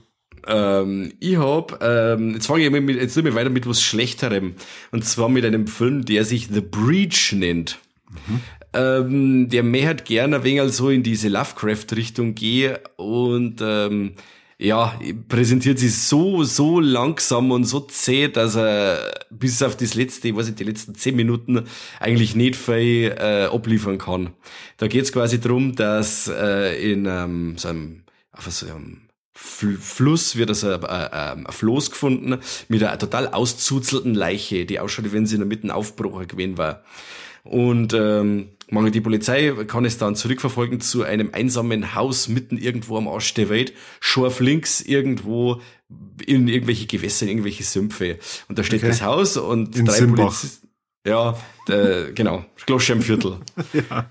Ähm, 0.47 1.13
ich 1.19 1.37
hab, 1.37 1.83
ähm, 1.83 2.35
jetzt 2.35 2.47
fange 2.47 2.65
ich 2.65 2.71
mit, 2.71 2.95
jetzt 2.95 3.13
tue 3.13 3.27
ich 3.27 3.35
weiter 3.35 3.49
mit 3.49 3.67
was 3.67 3.81
Schlechterem. 3.81 4.53
Und 4.91 5.05
zwar 5.05 5.29
mit 5.29 5.45
einem 5.45 5.67
Film, 5.67 6.05
der 6.05 6.25
sich 6.25 6.49
The 6.51 6.61
Breach 6.61 7.33
nennt. 7.33 7.79
Ähm, 8.73 9.49
der 9.49 9.63
mehr 9.63 9.89
hat 9.89 10.05
gerne 10.05 10.37
ein 10.37 10.43
wenig 10.43 10.73
so 10.73 10.89
in 10.89 11.03
diese 11.03 11.29
Lovecraft-Richtung 11.29 12.33
gehen 12.35 12.77
und 12.95 13.59
ähm, 13.61 14.13
ja, 14.57 14.99
präsentiert 15.27 15.77
sich 15.77 15.95
so, 15.95 16.43
so 16.43 16.79
langsam 16.79 17.51
und 17.51 17.65
so 17.65 17.81
zäh, 17.81 18.29
dass 18.29 18.55
er 18.55 19.13
bis 19.29 19.61
auf 19.61 19.75
das 19.75 19.93
letzte, 19.93 20.29
ich 20.29 20.55
die 20.55 20.63
letzten 20.63 20.95
zehn 20.95 21.15
Minuten 21.15 21.65
eigentlich 21.99 22.35
nicht 22.35 22.55
viel 22.55 23.13
äh, 23.17 23.45
abliefern 23.45 23.97
kann. 23.97 24.29
Da 24.77 24.87
geht's 24.87 25.11
quasi 25.11 25.39
drum, 25.39 25.75
dass 25.75 26.27
äh, 26.27 26.91
in 26.91 27.05
ähm, 27.05 27.57
so 27.57 27.67
einem, 27.67 28.03
auf 28.31 28.49
so 28.49 28.67
einem 28.67 29.02
Fluss 29.33 30.35
wird 30.35 30.49
also 30.49 30.69
ein, 30.71 30.83
ein, 30.85 31.45
ein 31.45 31.51
Floß 31.51 31.91
gefunden 31.91 32.37
mit 32.67 32.83
einer 32.83 32.99
total 32.99 33.27
auszuzelten 33.29 34.13
Leiche, 34.13 34.65
die 34.65 34.79
ausschaut, 34.79 35.05
wie 35.05 35.13
wenn 35.13 35.25
sie 35.25 35.35
in 35.35 35.41
der 35.41 35.47
Mitte 35.47 35.73
aufgebrochen 35.73 36.27
gewesen 36.27 36.57
war. 36.57 36.83
Und 37.43 37.93
ähm, 37.93 38.49
man, 38.69 38.89
die 38.91 39.01
Polizei 39.01 39.51
kann 39.67 39.85
es 39.85 39.97
dann 39.97 40.15
zurückverfolgen 40.15 40.79
zu 40.79 41.03
einem 41.03 41.31
einsamen 41.33 41.93
Haus 41.93 42.27
mitten 42.29 42.57
irgendwo 42.57 42.97
am 42.97 43.07
Arsch 43.07 43.33
der 43.33 43.49
Welt, 43.49 43.73
scharf 43.99 44.39
links 44.39 44.79
irgendwo 44.81 45.61
in 46.25 46.47
irgendwelche 46.47 46.85
Gewässer, 46.87 47.23
in 47.23 47.29
irgendwelche 47.31 47.63
Sümpfe. 47.63 48.17
Und 48.47 48.59
da 48.59 48.63
steht 48.63 48.79
Okay. 48.81 48.89
das 48.89 49.01
Haus 49.01 49.35
und 49.37 49.75
In 49.75 49.85
drei 49.85 49.93
Simbach. 49.97 50.25
Polizisten. 50.27 50.69
Ja, 51.05 51.37
äh, 51.67 52.13
genau, 52.13 52.45
Glosche 52.65 52.93
im 52.93 53.01
Viertel. 53.01 53.37
Ja. 53.73 54.09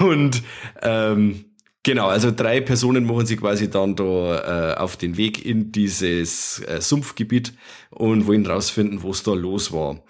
Und 0.00 0.42
ähm, 0.82 1.46
genau, 1.82 2.08
also 2.08 2.30
drei 2.30 2.60
Personen 2.60 3.04
machen 3.04 3.26
sich 3.26 3.38
quasi 3.38 3.70
dann 3.70 3.96
da 3.96 4.72
äh, 4.72 4.76
auf 4.76 4.96
den 4.96 5.16
Weg 5.16 5.44
in 5.44 5.72
dieses 5.72 6.60
äh, 6.60 6.80
Sumpfgebiet 6.80 7.52
und 7.90 8.26
wollen 8.26 8.46
rausfinden, 8.46 9.02
was 9.02 9.22
da 9.22 9.32
los 9.32 9.72
war. 9.72 10.02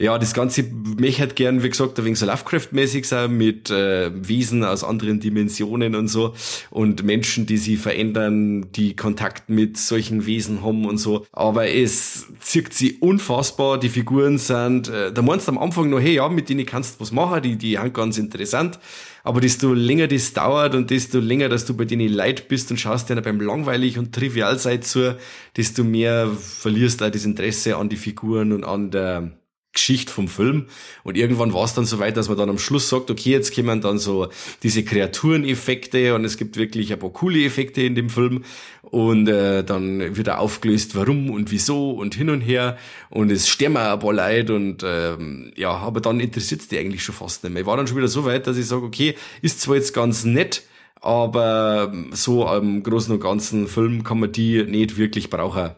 Ja, 0.00 0.16
das 0.16 0.32
Ganze 0.32 0.62
mich 0.62 1.20
halt 1.20 1.36
gern, 1.36 1.62
wie 1.62 1.68
gesagt, 1.68 1.98
ein 1.98 2.06
wenig 2.06 2.18
so 2.18 2.24
Lovecraft-mäßig 2.24 3.04
sein, 3.04 3.36
mit 3.36 3.68
äh, 3.68 4.10
Wesen 4.14 4.64
aus 4.64 4.82
anderen 4.82 5.20
Dimensionen 5.20 5.94
und 5.94 6.08
so 6.08 6.32
und 6.70 7.02
Menschen, 7.02 7.44
die 7.44 7.58
sich 7.58 7.78
verändern, 7.78 8.72
die 8.72 8.96
Kontakt 8.96 9.50
mit 9.50 9.76
solchen 9.76 10.24
Wesen 10.24 10.64
haben 10.64 10.86
und 10.86 10.96
so. 10.96 11.26
Aber 11.32 11.68
es 11.68 12.28
zirkt 12.40 12.72
sie 12.72 12.94
unfassbar, 12.94 13.78
die 13.78 13.90
Figuren 13.90 14.38
sind, 14.38 14.88
äh, 14.88 15.12
da 15.12 15.20
meinst 15.20 15.48
du 15.48 15.52
am 15.52 15.58
Anfang 15.58 15.90
noch, 15.90 16.00
hey, 16.00 16.14
ja, 16.14 16.30
mit 16.30 16.48
denen 16.48 16.64
kannst 16.64 16.94
du 16.94 17.00
was 17.00 17.12
machen, 17.12 17.42
die, 17.42 17.56
die 17.56 17.76
sind 17.76 17.92
ganz 17.92 18.16
interessant. 18.16 18.78
Aber 19.22 19.42
desto 19.42 19.74
länger 19.74 20.08
das 20.08 20.32
dauert 20.32 20.74
und 20.74 20.88
desto 20.88 21.18
länger, 21.18 21.50
dass 21.50 21.66
du 21.66 21.76
bei 21.76 21.84
denen 21.84 22.08
leid 22.08 22.48
bist 22.48 22.70
und 22.70 22.80
schaust 22.80 23.10
denen 23.10 23.22
beim 23.22 23.38
langweilig 23.38 23.98
und 23.98 24.14
trivial 24.14 24.58
sein 24.58 24.80
zu, 24.80 25.18
desto 25.58 25.84
mehr 25.84 26.30
verlierst 26.30 27.02
du 27.02 27.04
auch 27.04 27.10
das 27.10 27.26
Interesse 27.26 27.76
an 27.76 27.90
die 27.90 27.96
Figuren 27.96 28.52
und 28.52 28.64
an 28.64 28.90
der 28.90 29.32
Geschichte 29.72 30.12
vom 30.12 30.26
Film. 30.26 30.66
Und 31.04 31.16
irgendwann 31.16 31.52
war 31.52 31.64
es 31.64 31.74
dann 31.74 31.84
so 31.84 31.98
weit, 32.00 32.16
dass 32.16 32.28
man 32.28 32.36
dann 32.36 32.50
am 32.50 32.58
Schluss 32.58 32.88
sagt, 32.88 33.10
okay, 33.10 33.30
jetzt 33.30 33.54
kommen 33.54 33.80
dann 33.80 33.98
so 33.98 34.28
diese 34.62 34.82
Kreatureneffekte 34.84 36.14
und 36.14 36.24
es 36.24 36.36
gibt 36.36 36.56
wirklich 36.56 36.92
ein 36.92 36.98
paar 36.98 37.12
coole 37.12 37.44
Effekte 37.44 37.82
in 37.82 37.94
dem 37.94 38.10
Film. 38.10 38.44
Und 38.82 39.28
äh, 39.28 39.62
dann 39.62 40.16
wird 40.16 40.26
er 40.26 40.40
aufgelöst, 40.40 40.96
warum 40.96 41.30
und 41.30 41.52
wieso 41.52 41.92
und 41.92 42.14
hin 42.14 42.30
und 42.30 42.40
her. 42.40 42.78
Und 43.10 43.30
es 43.30 43.48
sterben 43.48 43.76
ein 43.76 43.98
paar 44.00 44.12
Leute 44.12 44.54
und 44.54 44.82
ähm, 44.84 45.52
ja, 45.56 45.70
aber 45.70 46.00
dann 46.00 46.18
interessiert 46.18 46.62
es 46.62 46.68
die 46.68 46.78
eigentlich 46.78 47.04
schon 47.04 47.14
fast 47.14 47.44
nicht 47.44 47.52
mehr. 47.52 47.62
Ich 47.62 47.66
war 47.66 47.76
dann 47.76 47.86
schon 47.86 47.96
wieder 47.96 48.08
so 48.08 48.24
weit, 48.24 48.48
dass 48.48 48.56
ich 48.56 48.66
sage, 48.66 48.84
okay, 48.84 49.14
ist 49.42 49.60
zwar 49.60 49.76
jetzt 49.76 49.94
ganz 49.94 50.24
nett, 50.24 50.64
aber 51.00 51.92
so 52.10 52.46
am 52.46 52.82
Großen 52.82 53.14
und 53.14 53.20
Ganzen 53.20 53.68
Film 53.68 54.02
kann 54.02 54.18
man 54.18 54.32
die 54.32 54.64
nicht 54.64 54.96
wirklich 54.98 55.30
brauchen. 55.30 55.70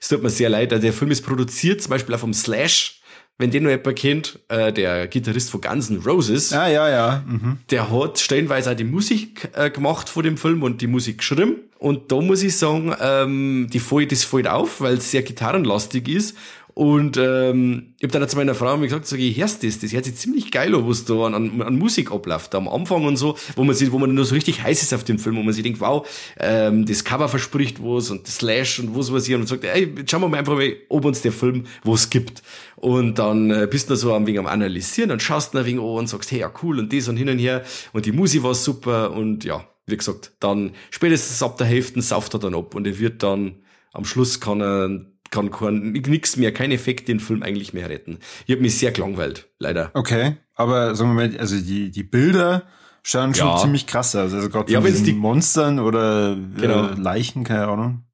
Es 0.00 0.08
tut 0.08 0.22
mir 0.22 0.30
sehr 0.30 0.48
leid, 0.48 0.72
also 0.72 0.82
der 0.82 0.92
Film 0.92 1.10
ist 1.10 1.22
produziert, 1.22 1.82
zum 1.82 1.90
Beispiel 1.90 2.14
auch 2.14 2.20
vom 2.20 2.32
Slash, 2.32 2.99
wenn 3.38 3.50
den 3.50 3.62
noch 3.62 3.70
jemand 3.70 3.96
kennt, 3.96 4.38
äh, 4.48 4.72
der 4.72 5.06
Gitarrist 5.08 5.50
von 5.50 5.60
Guns 5.60 5.88
N' 5.90 6.02
Roses, 6.04 6.50
Ja, 6.50 6.68
ja, 6.68 6.88
ja. 6.90 7.24
Mhm. 7.26 7.58
der 7.70 7.90
hat 7.90 8.18
stellenweise 8.18 8.70
auch 8.72 8.76
die 8.76 8.84
Musik 8.84 9.48
äh, 9.54 9.70
gemacht 9.70 10.08
vor 10.08 10.22
dem 10.22 10.36
Film 10.36 10.62
und 10.62 10.80
die 10.82 10.86
Musik 10.86 11.18
geschrieben. 11.18 11.56
Und 11.78 12.12
da 12.12 12.20
muss 12.20 12.42
ich 12.42 12.58
sagen, 12.58 12.94
ähm, 13.00 13.68
die 13.72 13.80
fällt, 13.80 14.12
das 14.12 14.24
fällt 14.24 14.46
auf, 14.46 14.82
weil 14.82 14.98
es 14.98 15.10
sehr 15.10 15.22
gitarrenlastig 15.22 16.08
ist. 16.08 16.36
Und 16.80 17.18
ähm, 17.18 17.92
ich 17.98 18.04
habe 18.04 18.18
dann 18.18 18.26
zu 18.26 18.38
meiner 18.38 18.54
Frau 18.54 18.74
mir 18.78 18.86
gesagt, 18.86 19.04
sag 19.04 19.18
ich, 19.18 19.38
hörst 19.38 19.62
das, 19.62 19.80
das 19.80 19.92
hört 19.92 20.06
sich 20.06 20.14
ziemlich 20.14 20.50
geil 20.50 20.74
an, 20.74 20.88
was 20.88 21.04
da 21.04 21.26
an, 21.26 21.60
an, 21.60 21.78
Musik 21.78 22.10
abläuft, 22.10 22.54
am 22.54 22.66
Anfang 22.68 23.04
und 23.04 23.18
so, 23.18 23.36
wo 23.54 23.64
man 23.64 23.76
sich, 23.76 23.92
wo 23.92 23.98
man 23.98 24.14
nur 24.14 24.24
so 24.24 24.34
richtig 24.34 24.62
heiß 24.62 24.82
ist 24.82 24.94
auf 24.94 25.04
den 25.04 25.18
Film, 25.18 25.36
wo 25.36 25.42
man 25.42 25.52
sich 25.52 25.62
denkt, 25.62 25.78
wow, 25.82 26.08
ähm, 26.38 26.86
das 26.86 27.04
Cover 27.04 27.28
verspricht 27.28 27.84
was 27.84 28.10
und 28.10 28.26
das 28.26 28.36
Slash 28.36 28.78
und 28.78 28.96
was 28.96 29.12
weiß 29.12 29.28
ich 29.28 29.34
und 29.34 29.46
sagt, 29.46 29.64
ey, 29.64 29.92
jetzt 29.94 30.10
schauen 30.10 30.22
wir 30.22 30.30
mal 30.30 30.38
einfach 30.38 30.54
mal, 30.54 30.74
ob 30.88 31.04
uns 31.04 31.20
der 31.20 31.32
Film 31.32 31.66
was 31.84 32.08
gibt. 32.08 32.42
Und 32.76 33.18
dann 33.18 33.50
äh, 33.50 33.68
bist 33.70 33.90
du 33.90 33.94
so 33.94 34.14
ein 34.14 34.26
wenig 34.26 34.38
am 34.38 34.46
Analysieren 34.46 35.10
und 35.10 35.22
schaust 35.22 35.54
ein 35.54 35.66
wenig 35.66 35.82
an 35.82 35.84
und 35.84 36.08
sagst, 36.08 36.32
hey, 36.32 36.38
ja 36.40 36.52
cool 36.62 36.78
und 36.78 36.94
das 36.94 37.08
und 37.08 37.18
hin 37.18 37.28
und 37.28 37.38
her 37.38 37.62
und 37.92 38.06
die 38.06 38.12
Musik 38.12 38.42
war 38.42 38.54
super 38.54 39.12
und 39.12 39.44
ja, 39.44 39.68
wie 39.84 39.98
gesagt, 39.98 40.32
dann 40.40 40.70
spätestens 40.90 41.42
ab 41.42 41.58
der 41.58 41.66
Hälfte 41.66 42.00
sauft 42.00 42.32
er 42.32 42.40
dann 42.40 42.54
ab 42.54 42.74
und 42.74 42.86
er 42.86 42.98
wird 42.98 43.22
dann 43.22 43.56
am 43.92 44.06
Schluss 44.06 44.40
kann 44.40 44.62
er 44.62 45.09
kann, 45.30 45.50
kann 45.50 45.92
nix 45.92 46.36
mehr, 46.36 46.52
kein 46.52 46.72
Effekt 46.72 47.08
den 47.08 47.20
Film 47.20 47.42
eigentlich 47.42 47.72
mehr 47.72 47.88
retten. 47.88 48.18
Ich 48.46 48.52
habe 48.52 48.62
mich 48.62 48.76
sehr 48.78 48.90
gelangweilt, 48.92 49.48
leider. 49.58 49.90
Okay, 49.94 50.36
aber 50.54 50.94
sagen 50.94 51.14
wir 51.14 51.28
mal, 51.28 51.38
also 51.38 51.56
die, 51.58 51.90
die 51.90 52.02
Bilder 52.02 52.64
schauen 53.02 53.34
schon 53.34 53.46
Ja. 53.48 53.56
ziemlich 53.58 53.86
krass 53.86 54.14
aus. 54.16 54.32
Also 54.34 54.48
gerade 54.50 54.72
Ja, 54.72 54.80
die- 54.80 55.12
Monstern 55.12 55.78
oder 55.78 56.36
Genau. 56.56 56.88
äh, 56.90 56.94
Leichen, 56.94 57.44
keine 57.44 57.66
Ahnung. 57.68 58.04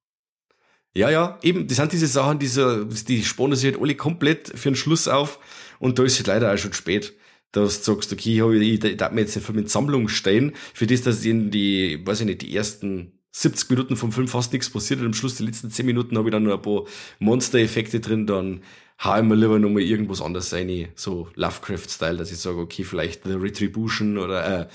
Ja, 0.95 1.11
ja, 1.11 1.39
eben, 1.43 1.67
das 1.67 1.77
sind 1.77 1.93
diese 1.93 2.07
Sachen, 2.07 2.39
die, 2.39 2.47
so, 2.47 2.85
die 2.85 3.23
spannen 3.25 3.55
sich 3.57 3.67
halt 3.73 3.83
alle 3.83 3.95
komplett 3.97 4.53
für 4.55 4.71
den 4.71 4.77
Schluss 4.77 5.09
auf 5.09 5.39
und 5.79 5.99
da 5.99 6.05
ist 6.05 6.19
es 6.21 6.27
leider 6.27 6.53
auch 6.53 6.57
schon 6.59 6.73
spät. 6.73 7.15
Dass 7.53 7.83
du 7.83 7.93
sagst, 7.95 8.13
okay, 8.13 8.41
ich, 8.43 8.61
ich, 8.75 8.85
ich 8.85 8.97
darf 8.97 9.13
mir 9.13 9.23
jetzt 9.23 9.39
für 9.39 9.53
mit 9.53 9.71
Sammlung 9.71 10.09
stellen, 10.09 10.53
für 10.75 10.87
das, 10.87 11.03
dass 11.03 11.25
in 11.25 11.51
die, 11.51 12.01
weiß 12.05 12.21
ich 12.21 12.27
nicht, 12.27 12.43
die 12.43 12.55
ersten 12.57 13.16
70 13.37 13.69
Minuten 13.69 13.97
vom 13.97 14.13
Film 14.13 14.29
fast 14.29 14.55
nichts 14.55 14.71
passiert 14.71 15.01
und 15.01 15.07
am 15.07 15.13
Schluss, 15.13 15.35
die 15.35 15.45
letzten 15.45 15.71
10 15.71 15.85
Minuten, 15.85 16.17
habe 16.17 16.29
ich 16.29 16.33
dann 16.33 16.45
noch 16.45 16.55
ein 16.55 16.63
paar 16.63 16.85
Monster-Effekte 17.19 18.01
drin, 18.01 18.27
dann 18.27 18.63
hau 19.05 19.19
ich 19.19 19.25
mir 19.25 19.35
lieber 19.35 19.59
nochmal 19.59 19.83
irgendwas 19.83 20.23
anderes 20.23 20.55
rein, 20.55 20.89
so 20.95 21.29
Lovecraft-Style, 21.35 22.17
dass 22.17 22.33
ich 22.33 22.39
sage, 22.39 22.57
okay, 22.57 22.83
vielleicht 22.83 23.25
The 23.25 23.33
Retribution 23.33 24.17
oder 24.17 24.69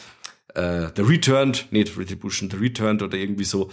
äh, 0.55 0.83
äh, 0.85 0.91
The 0.95 1.01
Returned, 1.01 1.71
nicht 1.71 1.97
Retribution, 1.97 2.51
The 2.51 2.57
Returned 2.57 3.01
oder 3.01 3.17
irgendwie 3.17 3.45
so. 3.45 3.71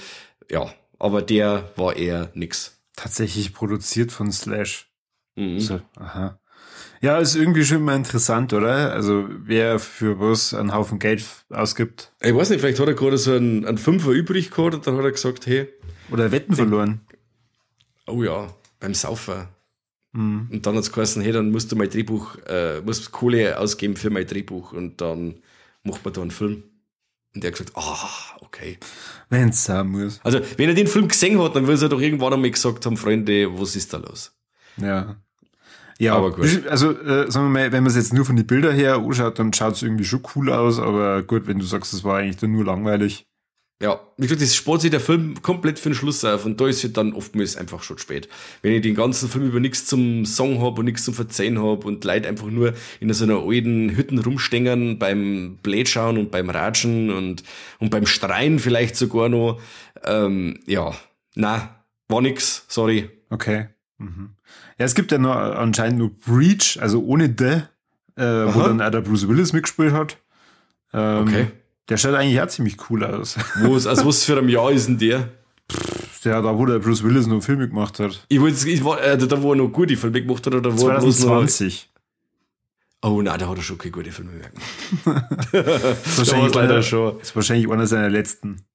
Ja, 0.50 0.72
aber 0.98 1.20
der 1.20 1.70
war 1.76 1.94
eher 1.94 2.30
nix. 2.32 2.80
Tatsächlich 2.96 3.52
produziert 3.52 4.10
von 4.10 4.32
Slash. 4.32 4.90
Mhm. 5.36 5.60
So, 5.60 5.82
aha. 5.96 6.40
Ja, 7.00 7.18
ist 7.18 7.36
irgendwie 7.36 7.64
schon 7.64 7.82
mal 7.82 7.96
interessant, 7.96 8.52
oder? 8.52 8.92
Also, 8.92 9.28
wer 9.28 9.78
für 9.78 10.18
was 10.18 10.52
einen 10.52 10.74
Haufen 10.74 10.98
Geld 10.98 11.24
ausgibt. 11.50 12.12
Ich 12.20 12.34
weiß 12.34 12.50
nicht, 12.50 12.60
vielleicht 12.60 12.80
hat 12.80 12.88
er 12.88 12.94
gerade 12.94 13.18
so 13.18 13.32
einen, 13.32 13.64
einen 13.64 13.78
Fünfer 13.78 14.10
übrig 14.10 14.50
gehabt 14.50 14.74
und 14.74 14.86
dann 14.86 14.96
hat 14.96 15.04
er 15.04 15.12
gesagt, 15.12 15.46
hey. 15.46 15.68
Oder 16.10 16.32
Wetten 16.32 16.54
verloren. 16.54 17.00
Oh 18.06 18.22
ja, 18.22 18.52
beim 18.80 18.94
Saufer. 18.94 19.48
Mhm. 20.12 20.48
Und 20.50 20.66
dann 20.66 20.74
hat 20.74 20.82
es 20.82 20.92
geheißen, 20.92 21.22
hey, 21.22 21.32
dann 21.32 21.50
musst 21.50 21.70
du 21.70 21.76
mein 21.76 21.90
Drehbuch, 21.90 22.36
äh, 22.46 22.80
musst 22.80 23.12
Kohle 23.12 23.58
ausgeben 23.58 23.96
für 23.96 24.10
mein 24.10 24.26
Drehbuch 24.26 24.72
und 24.72 25.00
dann 25.00 25.40
macht 25.84 26.04
man 26.04 26.14
da 26.14 26.22
einen 26.22 26.30
Film. 26.30 26.64
Und 27.34 27.44
der 27.44 27.52
hat 27.52 27.58
gesagt, 27.58 27.76
ah, 27.76 28.36
okay. 28.40 28.78
Wenn 29.28 29.50
es 29.50 29.64
sein 29.64 29.88
muss. 29.88 30.20
Also, 30.24 30.40
wenn 30.56 30.68
er 30.68 30.74
den 30.74 30.86
Film 30.86 31.06
gesehen 31.06 31.40
hat, 31.40 31.54
dann 31.54 31.66
will 31.66 31.80
er 31.80 31.88
doch 31.88 32.00
irgendwann 32.00 32.32
einmal 32.32 32.50
gesagt 32.50 32.86
haben, 32.86 32.96
Freunde, 32.96 33.56
was 33.58 33.76
ist 33.76 33.92
da 33.92 33.98
los? 33.98 34.32
Ja. 34.78 35.16
Ja, 35.98 36.14
aber 36.14 36.30
gut. 36.32 36.66
Also, 36.68 36.92
äh, 36.92 37.30
sagen 37.30 37.46
wir 37.46 37.60
mal, 37.60 37.72
wenn 37.72 37.82
man 37.82 37.90
es 37.90 37.96
jetzt 37.96 38.14
nur 38.14 38.24
von 38.24 38.36
den 38.36 38.46
Bildern 38.46 38.74
her 38.74 38.96
anschaut, 38.96 39.38
dann 39.38 39.52
schaut 39.52 39.74
es 39.74 39.82
irgendwie 39.82 40.04
schon 40.04 40.22
cool 40.34 40.52
aus, 40.52 40.78
aber 40.78 41.22
gut, 41.22 41.46
wenn 41.48 41.58
du 41.58 41.64
sagst, 41.64 41.92
es 41.92 42.04
war 42.04 42.18
eigentlich 42.18 42.36
dann 42.36 42.52
nur 42.52 42.64
langweilig. 42.64 43.26
Ja, 43.80 44.00
wie 44.16 44.22
gesagt, 44.22 44.42
das 44.42 44.56
spart 44.56 44.80
sich 44.80 44.90
der 44.90 45.00
Film 45.00 45.40
komplett 45.40 45.78
für 45.78 45.90
den 45.90 45.94
Schluss 45.94 46.24
auf 46.24 46.44
und 46.44 46.60
da 46.60 46.66
ist 46.66 46.82
es 46.82 46.92
dann 46.92 47.12
oftmals 47.12 47.56
einfach 47.56 47.84
schon 47.84 47.98
spät. 47.98 48.28
Wenn 48.60 48.72
ich 48.72 48.82
den 48.82 48.96
ganzen 48.96 49.28
Film 49.28 49.46
über 49.46 49.60
nichts 49.60 49.86
zum 49.86 50.26
Song 50.26 50.60
hab 50.60 50.80
und 50.80 50.86
nichts 50.86 51.04
zum 51.04 51.14
Verzeihen 51.14 51.62
hab 51.62 51.84
und 51.84 52.04
Leute 52.04 52.28
einfach 52.28 52.48
nur 52.48 52.74
in 52.98 53.12
so 53.12 53.22
einer 53.22 53.38
alten 53.38 53.96
Hütten 53.96 54.18
rumstängern 54.18 54.98
beim 54.98 55.58
Blade 55.62 55.86
schauen 55.86 56.18
und 56.18 56.32
beim 56.32 56.50
Ratschen 56.50 57.10
und, 57.10 57.44
und 57.78 57.90
beim 57.90 58.04
Streien 58.06 58.58
vielleicht 58.58 58.96
sogar 58.96 59.28
noch, 59.28 59.60
ähm, 60.04 60.58
ja, 60.66 60.92
na, 61.36 61.84
war 62.08 62.20
nix, 62.20 62.64
sorry. 62.66 63.08
Okay. 63.30 63.68
Mhm. 63.98 64.30
Ja, 64.78 64.84
es 64.84 64.94
gibt 64.94 65.10
ja 65.10 65.18
noch 65.18 65.34
anscheinend 65.34 65.98
nur 65.98 66.10
Breach, 66.10 66.78
also 66.80 67.02
ohne 67.04 67.34
The, 67.36 67.62
äh, 68.20 68.54
wo 68.54 68.62
dann 68.62 68.78
der 68.78 69.00
Bruce 69.00 69.28
Willis 69.28 69.52
mitgespielt 69.52 69.92
hat. 69.92 70.18
Ähm, 70.92 71.22
okay. 71.26 71.46
Der 71.88 71.96
schaut 71.96 72.14
eigentlich 72.14 72.40
auch 72.40 72.48
ziemlich 72.48 72.76
cool 72.90 73.04
aus. 73.04 73.36
Wo 73.62 73.74
ist, 73.74 73.86
also 73.86 74.04
was 74.06 74.22
für 74.24 74.36
ein 74.38 74.48
Jahr 74.48 74.70
ist 74.70 74.88
denn 74.88 74.98
der? 74.98 75.30
Ja, 76.22 76.42
da 76.42 76.58
wo 76.58 76.66
der 76.66 76.80
Bruce 76.80 77.02
Willis 77.02 77.26
noch 77.26 77.42
Filme 77.42 77.68
gemacht 77.68 77.98
hat. 78.00 78.26
Ich 78.28 78.40
wollte, 78.40 78.68
ich 78.68 78.84
war, 78.84 79.02
äh, 79.02 79.16
da 79.16 79.42
wo 79.42 79.52
er 79.52 79.56
noch 79.56 79.68
gute 79.68 79.96
Filme 79.96 80.20
gemacht 80.20 80.44
hat, 80.46 80.54
oder 80.54 80.72
wo 80.72 80.76
2020. 80.76 81.90
Noch, 83.02 83.10
oh 83.10 83.22
nein, 83.22 83.38
da 83.38 83.48
hat 83.48 83.56
er 83.56 83.62
schon 83.62 83.78
keine 83.78 83.92
gute 83.92 84.12
Filme 84.12 84.32
mehr 84.32 84.50
gemacht. 84.50 85.28
das, 85.52 86.06
ist 86.06 86.18
wahrscheinlich 86.18 86.54
leider 86.54 86.82
schon. 86.82 87.20
Ist 87.20 87.34
wahrscheinlich 87.34 87.70
einer 87.70 87.86
seiner 87.86 88.10
letzten. 88.10 88.66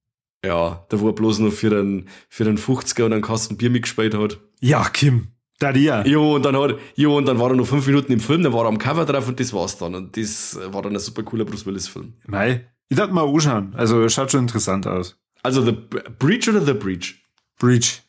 Ja, 0.44 0.84
da 0.88 1.00
wo 1.00 1.08
er 1.08 1.12
bloß 1.12 1.38
noch 1.40 1.52
für 1.52 1.70
den, 1.70 2.08
für 2.28 2.44
den 2.44 2.58
50er 2.58 3.04
und 3.04 3.12
einen 3.12 3.22
Kasten 3.22 3.56
Bier 3.56 3.70
mitgespielt 3.70 4.14
hat. 4.14 4.40
Ja, 4.60 4.88
Kim. 4.88 5.28
Da 5.64 5.72
dir. 5.72 6.02
Jo, 6.06 6.34
und 6.34 6.44
dann 6.44 6.54
hat, 6.58 6.76
jo, 6.94 7.16
und 7.16 7.24
dann 7.24 7.38
war 7.38 7.48
er 7.48 7.56
noch 7.56 7.66
fünf 7.66 7.86
Minuten 7.86 8.12
im 8.12 8.20
Film, 8.20 8.42
dann 8.42 8.52
war 8.52 8.66
er 8.66 8.68
am 8.68 8.76
Cover 8.76 9.06
drauf 9.06 9.26
und 9.28 9.40
das 9.40 9.54
war's 9.54 9.78
dann. 9.78 9.94
Und 9.94 10.14
das 10.14 10.58
war 10.66 10.82
dann 10.82 10.92
ein 10.92 10.98
super 10.98 11.22
cooler 11.22 11.46
Bruce 11.46 11.64
Willis 11.64 11.88
Film. 11.88 12.12
Mei, 12.26 12.66
ich 12.90 12.98
dachte 12.98 13.14
mal 13.14 13.26
anschauen. 13.26 13.72
Also, 13.74 14.06
schaut 14.10 14.30
schon 14.30 14.40
interessant 14.40 14.86
aus. 14.86 15.16
Also, 15.42 15.64
The 15.64 15.72
Breach 16.18 16.50
oder 16.50 16.60
The 16.60 16.74
Breach? 16.74 17.14
Breach. 17.58 18.02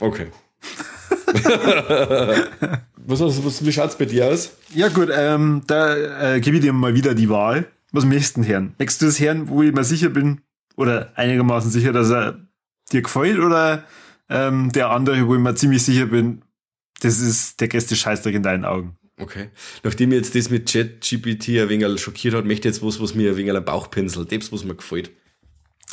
Okay. 0.00 0.28
was, 2.96 3.20
was, 3.20 3.44
was, 3.44 3.66
wie 3.66 3.72
schaut's 3.72 3.98
bei 3.98 4.06
dir 4.06 4.28
aus? 4.28 4.56
Ja, 4.74 4.88
gut, 4.88 5.10
ähm, 5.12 5.60
da 5.66 6.36
äh, 6.36 6.40
gebe 6.40 6.56
ich 6.56 6.62
dir 6.62 6.72
mal 6.72 6.94
wieder 6.94 7.14
die 7.14 7.28
Wahl. 7.28 7.66
Was 7.92 8.06
möchtest 8.06 8.38
du 8.38 8.40
denn 8.40 8.50
hören? 8.50 8.74
Möchtest 8.78 9.02
du 9.02 9.06
das 9.06 9.20
hören, 9.20 9.50
wo 9.50 9.62
ich 9.62 9.74
mir 9.74 9.84
sicher 9.84 10.08
bin, 10.08 10.40
oder 10.74 11.12
einigermaßen 11.16 11.70
sicher, 11.70 11.92
dass 11.92 12.08
er 12.08 12.38
dir 12.90 13.02
gefällt, 13.02 13.40
oder 13.40 13.84
ähm, 14.30 14.72
der 14.72 14.88
andere, 14.88 15.28
wo 15.28 15.34
ich 15.34 15.40
mir 15.42 15.54
ziemlich 15.54 15.84
sicher 15.84 16.06
bin, 16.06 16.40
das 17.04 17.20
ist 17.20 17.60
der 17.60 17.68
größte 17.68 17.96
Scheißdreck 17.96 18.34
in 18.34 18.42
deinen 18.42 18.64
Augen? 18.64 18.96
Okay. 19.18 19.50
Nachdem 19.82 20.08
mir 20.08 20.16
jetzt 20.16 20.34
das 20.34 20.50
mit 20.50 20.70
ChatGPT 20.70 21.48
ein 21.60 21.68
wenig 21.68 22.00
schockiert 22.00 22.34
hat, 22.34 22.44
möchte 22.44 22.68
ich 22.68 22.74
jetzt 22.74 22.84
was, 22.84 23.00
was 23.00 23.14
mir 23.14 23.30
ein 23.30 23.36
wenig 23.36 23.54
ein 23.54 23.64
Bauchpinsel, 23.64 24.24
das, 24.24 24.52
was 24.52 24.64
mir 24.64 24.74
gefällt. 24.74 25.12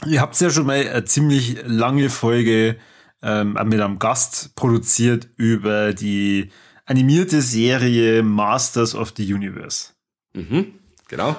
Ihr 0.08 0.22
habt 0.22 0.40
ja 0.40 0.50
schon 0.50 0.66
mal 0.66 0.88
eine 0.88 1.06
ziemlich 1.06 1.58
lange 1.66 2.10
Folge 2.10 2.78
ähm, 3.22 3.54
mit 3.66 3.80
einem 3.80 4.00
Gast 4.00 4.56
produziert 4.56 5.30
über 5.36 5.94
die 5.94 6.50
animierte 6.86 7.42
Serie 7.42 8.24
Masters 8.24 8.96
of 8.96 9.14
the 9.16 9.32
Universe. 9.32 9.90
Mhm, 10.34 10.74
genau. 11.08 11.36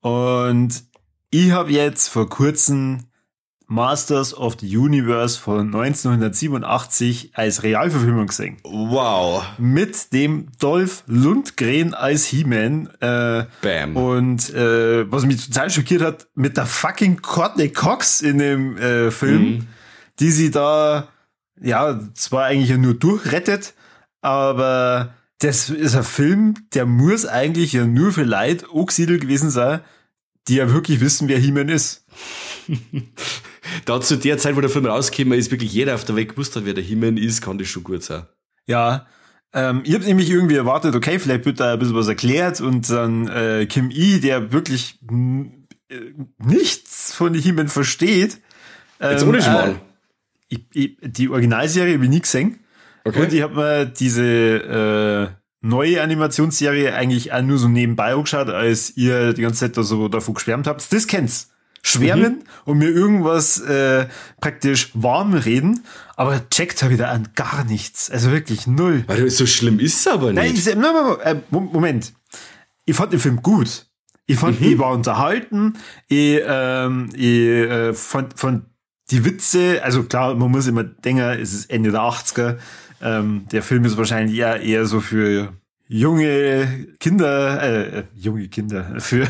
Und 0.00 0.84
ich 1.30 1.50
habe 1.50 1.72
jetzt 1.72 2.08
vor 2.08 2.28
kurzem 2.28 3.08
Masters 3.70 4.34
of 4.34 4.56
the 4.60 4.76
Universe 4.76 5.38
von 5.38 5.66
1987 5.66 7.32
als 7.34 7.62
Realverfilmung 7.62 8.26
gesehen. 8.26 8.56
Wow. 8.64 9.44
Mit 9.58 10.14
dem 10.14 10.48
Dolph 10.58 11.04
Lundgren 11.06 11.92
als 11.92 12.24
He-Man. 12.24 12.88
Äh, 13.00 13.44
Bam. 13.60 13.96
Und 13.96 14.54
äh, 14.54 15.10
was 15.12 15.26
mich 15.26 15.46
total 15.46 15.68
schockiert 15.68 16.00
hat, 16.00 16.28
mit 16.34 16.56
der 16.56 16.64
fucking 16.64 17.20
Courtney 17.20 17.68
Cox 17.68 18.22
in 18.22 18.38
dem 18.38 18.78
äh, 18.78 19.10
Film, 19.10 19.42
mhm. 19.42 19.66
die 20.18 20.30
sie 20.30 20.50
da, 20.50 21.08
ja, 21.60 22.00
zwar 22.14 22.46
eigentlich 22.46 22.70
ja 22.70 22.78
nur 22.78 22.94
durchrettet, 22.94 23.74
aber 24.22 25.12
das 25.40 25.68
ist 25.68 25.94
ein 25.94 26.04
Film, 26.04 26.54
der 26.72 26.86
muss 26.86 27.26
eigentlich 27.26 27.74
ja 27.74 27.84
nur 27.84 28.12
für 28.12 28.24
Leute 28.24 28.64
angesiedelt 28.74 29.20
gewesen 29.20 29.50
sein, 29.50 29.80
die 30.48 30.54
ja 30.54 30.72
wirklich 30.72 31.00
wissen, 31.00 31.28
wer 31.28 31.38
He-Man 31.38 31.68
ist. 31.68 32.06
da 33.84 34.00
zu 34.00 34.16
der 34.16 34.38
Zeit, 34.38 34.56
wo 34.56 34.60
der 34.60 34.70
Film 34.70 34.86
rausgekommen 34.86 35.38
ist, 35.38 35.50
wirklich 35.50 35.72
jeder 35.72 35.94
auf 35.94 36.04
der 36.04 36.16
Welt 36.16 36.30
gewusst 36.30 36.56
hat, 36.56 36.64
wer 36.64 36.74
der 36.74 36.84
Himmel 36.84 37.18
ist, 37.18 37.42
kann 37.42 37.58
das 37.58 37.68
schon 37.68 37.84
gut 37.84 38.02
sein. 38.02 38.26
Ja, 38.66 39.06
ähm, 39.52 39.82
ich 39.84 39.94
habe 39.94 40.04
nämlich 40.04 40.30
irgendwie 40.30 40.56
erwartet, 40.56 40.94
okay, 40.94 41.18
vielleicht 41.18 41.46
wird 41.46 41.60
da 41.60 41.72
ein 41.72 41.78
bisschen 41.78 41.94
was 41.94 42.08
erklärt 42.08 42.60
und 42.60 42.88
dann 42.90 43.28
äh, 43.28 43.66
Kim 43.66 43.90
I, 43.90 44.20
der 44.20 44.52
wirklich 44.52 44.98
äh, 45.90 45.94
nichts 46.38 47.14
von 47.14 47.34
Himmel 47.34 47.68
versteht. 47.68 48.40
Ähm, 49.00 49.12
Jetzt 49.12 49.24
ohne 49.24 49.42
Schmarrn. 49.42 49.70
Äh, 49.70 49.74
ich, 50.48 50.60
ich, 50.72 50.98
die 51.02 51.28
Originalserie 51.28 51.94
habe 51.94 52.04
ich 52.04 52.10
nie 52.10 52.20
gesehen. 52.20 52.60
Okay. 53.04 53.22
Und 53.22 53.32
ich 53.32 53.42
habe 53.42 53.54
mir 53.54 53.86
diese 53.86 54.24
äh, 54.24 55.28
neue 55.60 56.02
Animationsserie 56.02 56.94
eigentlich 56.94 57.32
auch 57.32 57.42
nur 57.42 57.58
so 57.58 57.68
nebenbei 57.68 58.12
angeschaut, 58.12 58.48
als 58.48 58.96
ihr 58.96 59.32
die 59.32 59.42
ganze 59.42 59.60
Zeit 59.60 59.76
da 59.76 59.82
so 59.82 60.08
davon 60.08 60.34
geschwärmt 60.34 60.66
habt. 60.66 60.92
Das 60.92 61.06
kennt's 61.06 61.50
schwärmen 61.82 62.32
mhm. 62.32 62.42
und 62.64 62.78
mir 62.78 62.88
irgendwas 62.88 63.60
äh, 63.60 64.06
praktisch 64.40 64.90
warm 64.94 65.34
reden, 65.34 65.84
aber 66.16 66.48
checkt 66.50 66.82
da 66.82 66.90
wieder 66.90 67.10
an 67.10 67.28
gar 67.34 67.64
nichts. 67.64 68.10
Also 68.10 68.30
wirklich 68.32 68.66
null. 68.66 69.04
Weil 69.06 69.30
so 69.30 69.46
schlimm 69.46 69.78
ist 69.78 70.00
es 70.00 70.06
aber 70.06 70.32
nicht. 70.32 70.34
Nein, 70.34 70.54
ich, 70.54 70.66
nein, 70.66 70.94
nein, 71.24 71.42
Moment. 71.50 72.12
Ich 72.84 72.96
fand 72.96 73.12
den 73.12 73.20
Film 73.20 73.42
gut. 73.42 73.86
Ich 74.26 74.38
fand, 74.38 74.60
mhm. 74.60 74.66
ich 74.66 74.78
war 74.78 74.92
unterhalten. 74.92 75.74
Ich, 76.08 76.40
ähm, 76.44 77.08
ich 77.14 77.48
äh, 77.48 77.94
fand, 77.94 78.38
fand 78.38 78.64
die 79.10 79.24
Witze, 79.24 79.82
also 79.82 80.02
klar, 80.02 80.34
man 80.34 80.50
muss 80.50 80.66
immer 80.66 80.84
denken, 80.84 81.22
es 81.22 81.54
ist 81.54 81.70
Ende 81.70 81.90
der 81.90 82.00
80er. 82.00 82.58
Ähm, 83.00 83.46
der 83.52 83.62
Film 83.62 83.84
ist 83.84 83.96
wahrscheinlich 83.96 84.36
eher, 84.36 84.60
eher 84.60 84.84
so 84.84 85.00
für 85.00 85.54
junge 85.88 86.86
Kinder, 87.00 87.62
äh, 87.62 88.04
junge 88.14 88.48
Kinder, 88.48 89.00
für 89.00 89.26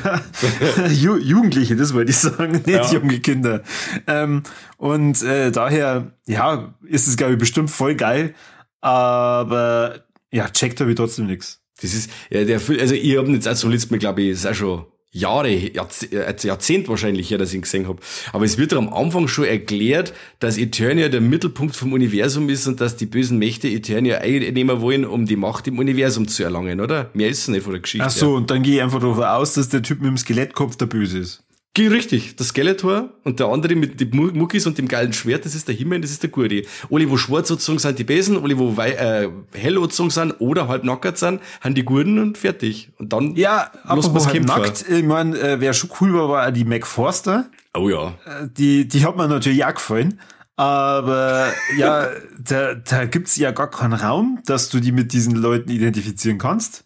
Ju 0.91 1.17
Jugendliche, 1.17 1.77
das 1.77 1.95
wollte 1.95 2.11
ich 2.11 2.19
sagen, 2.19 2.53
nicht 2.53 2.69
ja. 2.69 2.93
junge 2.93 3.21
Kinder. 3.21 3.63
Ähm, 4.07 4.43
und 4.77 5.23
äh, 5.23 5.51
daher, 5.51 6.13
ja, 6.27 6.75
ist 6.85 7.07
es, 7.07 7.17
glaube 7.17 7.35
ich, 7.35 7.39
bestimmt 7.39 7.71
voll 7.71 7.95
geil, 7.95 8.35
aber 8.81 10.01
ja, 10.31 10.49
checkt 10.49 10.81
habe 10.81 10.91
ich 10.91 10.97
trotzdem 10.97 11.27
nichts. 11.27 11.63
Das 11.81 11.95
ist, 11.95 12.11
ja, 12.29 12.45
der, 12.45 12.61
also 12.81 12.95
ich 12.95 13.17
habe 13.17 13.31
jetzt 13.31 13.47
als 13.47 13.61
Solist 13.61 13.91
mir, 13.91 13.99
glaube 13.99 14.23
ich, 14.23 14.31
ist 14.31 14.47
auch 14.47 14.55
schon 14.55 14.87
Jahre, 15.11 15.51
Jahrzehnt 15.51 16.89
wahrscheinlich 16.89 17.31
her, 17.31 17.39
dass 17.39 17.51
ich 17.51 17.57
ihn 17.57 17.63
gesehen 17.63 17.89
habe. 17.89 18.01
Aber 18.33 18.45
es 18.45 18.59
wird 18.59 18.75
am 18.75 18.93
Anfang 18.93 19.27
schon 19.27 19.47
erklärt, 19.47 20.13
dass 20.39 20.59
Eternia 20.59 21.09
der 21.09 21.23
Mittelpunkt 21.23 21.75
vom 21.75 21.95
Universum 21.95 22.49
ist 22.51 22.67
und 22.67 22.81
dass 22.81 22.97
die 22.97 23.07
bösen 23.07 23.39
Mächte 23.39 23.69
Eternia 23.69 24.19
einnehmen 24.19 24.81
wollen, 24.83 25.07
um 25.07 25.25
die 25.25 25.37
Macht 25.37 25.67
im 25.67 25.79
Universum 25.79 26.29
zu 26.29 26.43
erlangen, 26.43 26.81
oder? 26.81 27.11
Mehr 27.15 27.31
ist 27.31 27.41
es 27.41 27.49
nicht 27.49 27.63
von 27.63 27.73
der 27.73 27.81
Geschichte. 27.81 28.07
Ach 28.07 28.11
so, 28.11 28.35
und 28.35 28.51
dann 28.51 28.63
gehe 28.63 28.77
ich 28.77 28.83
einfach 28.83 29.01
davon 29.01 29.25
aus, 29.25 29.55
dass 29.55 29.71
der 29.71 29.83
Typ 29.83 30.01
mit 30.01 30.09
dem 30.09 30.19
Skelettkopf 30.19 30.77
der 30.77 30.87
Böse 30.87 31.19
ist. 31.19 31.43
Richtig, 31.87 32.37
der 32.37 32.45
Skeletor 32.45 33.11
und 33.25 33.39
der 33.39 33.47
andere 33.47 33.77
mit 33.77 34.01
den 34.01 34.11
Muckis 34.11 34.67
und 34.67 34.77
dem 34.79 34.89
geilen 34.89 35.13
Schwert, 35.13 35.45
das 35.45 35.55
ist 35.55 35.69
der 35.69 35.75
Himmel, 35.75 36.01
das 36.01 36.11
ist 36.11 36.23
der 36.23 36.31
Gurdi. 36.31 36.67
Alle, 36.91 37.09
wo 37.09 37.17
schwarz 37.17 37.49
sozusagen 37.49 37.79
sind 37.79 37.99
die 37.99 38.05
Besen, 38.05 38.43
alle, 38.43 38.59
wo 38.59 38.77
wei 38.77 38.93
äh, 38.93 39.29
hell 39.53 39.75
sozusagen 39.75 40.11
sind 40.11 40.41
oder 40.41 40.67
halb 40.67 40.85
nackert 40.85 41.19
sind, 41.19 41.41
haben 41.61 41.75
die 41.75 41.85
Gurden 41.85 42.19
und 42.19 42.39
fertig. 42.39 42.91
Und 42.99 43.13
dann 43.13 43.37
ja, 43.37 43.71
los 43.89 44.13
was 44.13 44.27
halt 44.27 44.45
nackt, 44.45 44.85
ich 44.89 45.05
meine, 45.05 45.39
äh, 45.39 45.61
wer 45.61 45.73
schon 45.73 45.91
cool 46.01 46.15
war, 46.15 46.29
war 46.29 46.53
die 46.53 46.65
Mac 46.65 46.87
Forster. 46.87 47.49
Oh 47.75 47.89
ja. 47.89 48.15
Äh, 48.27 48.49
die, 48.51 48.89
die 48.89 49.05
hat 49.05 49.17
mir 49.17 49.29
natürlich 49.29 49.65
auch 49.65 49.75
gefallen. 49.75 50.21
Aber 50.57 51.53
ja, 51.77 52.09
da, 52.41 52.75
da 52.75 53.05
gibt's 53.05 53.37
ja 53.37 53.53
gar 53.53 53.71
keinen 53.71 53.93
Raum, 53.93 54.41
dass 54.45 54.71
du 54.71 54.81
die 54.81 54.91
mit 54.91 55.13
diesen 55.13 55.37
Leuten 55.37 55.71
identifizieren 55.71 56.39
kannst. 56.39 56.85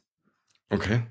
Okay. 0.68 1.02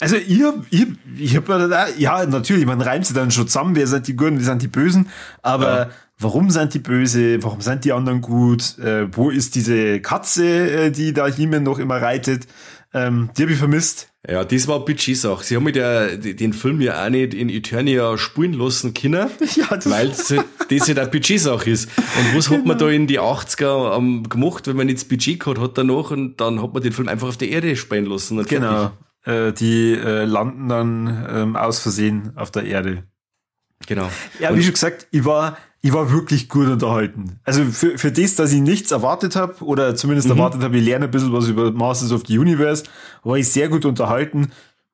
Also 0.00 0.16
ihr, 0.16 0.62
ihr, 0.70 0.86
ich 1.16 1.36
hab 1.36 1.46
da, 1.46 1.88
ja, 1.96 2.24
natürlich, 2.24 2.66
man 2.66 2.80
reimt 2.80 3.06
sie 3.06 3.14
dann 3.14 3.30
schon 3.30 3.48
zusammen, 3.48 3.74
wer 3.74 3.86
sind 3.86 4.06
die 4.06 4.14
Guten, 4.14 4.38
wer 4.38 4.44
sind 4.44 4.62
die 4.62 4.68
Bösen, 4.68 5.08
aber 5.42 5.78
ja. 5.78 5.90
warum 6.18 6.50
sind 6.50 6.72
die 6.74 6.78
böse, 6.78 7.42
warum 7.42 7.60
sind 7.60 7.84
die 7.84 7.92
anderen 7.92 8.20
gut, 8.20 8.78
äh, 8.78 9.08
wo 9.16 9.30
ist 9.30 9.56
diese 9.56 10.00
Katze, 10.00 10.46
äh, 10.46 10.90
die 10.92 11.12
da 11.12 11.26
Hiemen 11.26 11.64
noch 11.64 11.80
immer 11.80 12.00
reitet, 12.00 12.46
ähm, 12.94 13.30
die 13.36 13.42
habe 13.42 13.52
ich 13.52 13.58
vermisst. 13.58 14.08
Ja, 14.26 14.44
das 14.44 14.68
war 14.68 14.84
Budget-Sache. 14.84 15.44
Sie 15.44 15.56
haben 15.56 15.64
mit 15.64 15.76
der, 15.76 16.16
den 16.16 16.52
Film 16.52 16.80
ja 16.80 17.04
auch 17.04 17.10
nicht 17.10 17.34
in 17.34 17.48
Eternia 17.48 18.16
spulen 18.18 18.52
lassen 18.52 18.94
können, 18.94 19.28
ja, 19.56 19.66
das 19.68 19.90
weil 19.90 20.08
das 20.08 20.30
halt 20.30 20.98
eine 20.98 21.08
Budget-Sache 21.08 21.70
ist. 21.70 21.88
Und 21.96 22.36
was 22.36 22.46
genau. 22.46 22.58
hat 22.58 22.66
man 22.66 22.78
genau. 22.78 22.90
da 22.90 22.94
in 22.94 23.06
die 23.08 23.20
80er 23.20 23.96
ähm, 23.96 24.28
gemacht, 24.28 24.68
wenn 24.68 24.76
man 24.76 24.88
jetzt 24.88 25.08
Budget 25.08 25.40
gehabt 25.40 25.58
hat 25.58 25.76
danach 25.76 26.12
und 26.12 26.36
dann 26.40 26.62
hat 26.62 26.72
man 26.72 26.82
den 26.82 26.92
Film 26.92 27.08
einfach 27.08 27.28
auf 27.28 27.36
der 27.36 27.48
Erde 27.48 27.74
spielen 27.74 28.06
lassen. 28.06 28.42
genau. 28.44 28.70
Fertig. 28.70 29.07
Äh, 29.28 29.52
die 29.52 29.92
äh, 29.92 30.24
landen 30.24 30.70
dann 30.70 31.26
ähm, 31.30 31.56
aus 31.56 31.80
Versehen 31.80 32.32
auf 32.36 32.50
der 32.50 32.64
Erde. 32.64 33.02
Genau. 33.86 34.08
Ja, 34.40 34.56
wie 34.56 34.62
schon 34.62 34.72
gesagt, 34.72 35.06
ich 35.10 35.26
war, 35.26 35.58
ich 35.82 35.92
war 35.92 36.10
wirklich 36.10 36.48
gut 36.48 36.66
unterhalten. 36.66 37.38
Also 37.44 37.62
für, 37.64 37.98
für 37.98 38.10
das, 38.10 38.36
dass 38.36 38.54
ich 38.54 38.62
nichts 38.62 38.90
erwartet 38.90 39.36
habe, 39.36 39.62
oder 39.62 39.94
zumindest 39.94 40.28
mhm. 40.28 40.36
erwartet 40.36 40.62
habe, 40.62 40.78
ich 40.78 40.84
lerne 40.84 41.04
ein 41.04 41.10
bisschen 41.10 41.30
was 41.30 41.46
über 41.46 41.70
Masters 41.72 42.10
of 42.12 42.22
the 42.26 42.38
Universe, 42.38 42.84
war 43.22 43.36
ich 43.36 43.50
sehr 43.50 43.68
gut 43.68 43.84
unterhalten. 43.84 44.50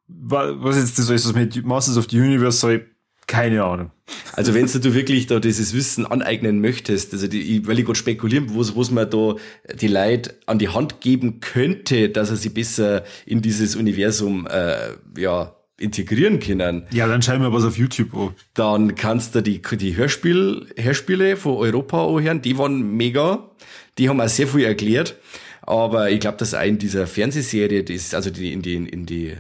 Was 0.08 0.76
jetzt 0.76 0.98
das 0.98 1.10
alles 1.10 1.32
mit 1.32 1.64
Masters 1.64 1.96
of 1.96 2.06
the 2.10 2.18
Universe 2.18 2.58
soll, 2.58 2.86
keine 3.26 3.64
Ahnung. 3.64 3.90
Also 4.34 4.54
wenn 4.54 4.66
du 4.66 4.94
wirklich 4.94 5.26
da 5.26 5.40
dieses 5.40 5.74
Wissen 5.74 6.06
aneignen 6.06 6.60
möchtest, 6.60 7.12
also 7.12 7.26
die, 7.26 7.40
ich 7.40 7.66
will 7.66 7.82
gerade 7.82 7.94
spekulieren, 7.94 8.54
was, 8.54 8.76
was 8.76 8.90
man 8.90 9.08
da 9.08 9.36
die 9.74 9.88
Leute 9.88 10.34
an 10.46 10.58
die 10.58 10.68
Hand 10.68 11.00
geben 11.00 11.40
könnte, 11.40 12.10
dass 12.10 12.30
er 12.30 12.36
sie 12.36 12.50
besser 12.50 13.04
in 13.24 13.40
dieses 13.40 13.76
Universum 13.76 14.46
äh, 14.46 14.90
ja 15.16 15.54
integrieren 15.78 16.38
können. 16.38 16.84
Ja, 16.92 17.06
dann 17.06 17.22
schauen 17.22 17.40
wir 17.40 17.52
was 17.52 17.64
auf 17.64 17.76
YouTube 17.76 18.14
an. 18.14 18.34
Dann 18.54 18.94
kannst 18.94 19.34
du 19.34 19.42
die, 19.42 19.60
die 19.60 19.96
Hörspiel, 19.96 20.66
Hörspiele 20.76 21.36
von 21.36 21.56
Europa 21.56 22.06
anhören, 22.06 22.42
die 22.42 22.58
waren 22.58 22.96
mega. 22.96 23.50
Die 23.98 24.08
haben 24.08 24.20
auch 24.20 24.28
sehr 24.28 24.46
viel 24.46 24.64
erklärt. 24.64 25.16
Aber 25.62 26.10
ich 26.10 26.20
glaube, 26.20 26.36
dass 26.36 26.54
auch 26.54 26.62
in 26.62 26.78
dieser 26.78 27.06
Fernsehserie, 27.06 27.84
das 27.84 27.96
ist 27.96 28.14
also 28.14 28.30
die, 28.30 28.52
in 28.52 28.62
die, 28.62 28.74
in 28.74 29.06
die 29.06 29.34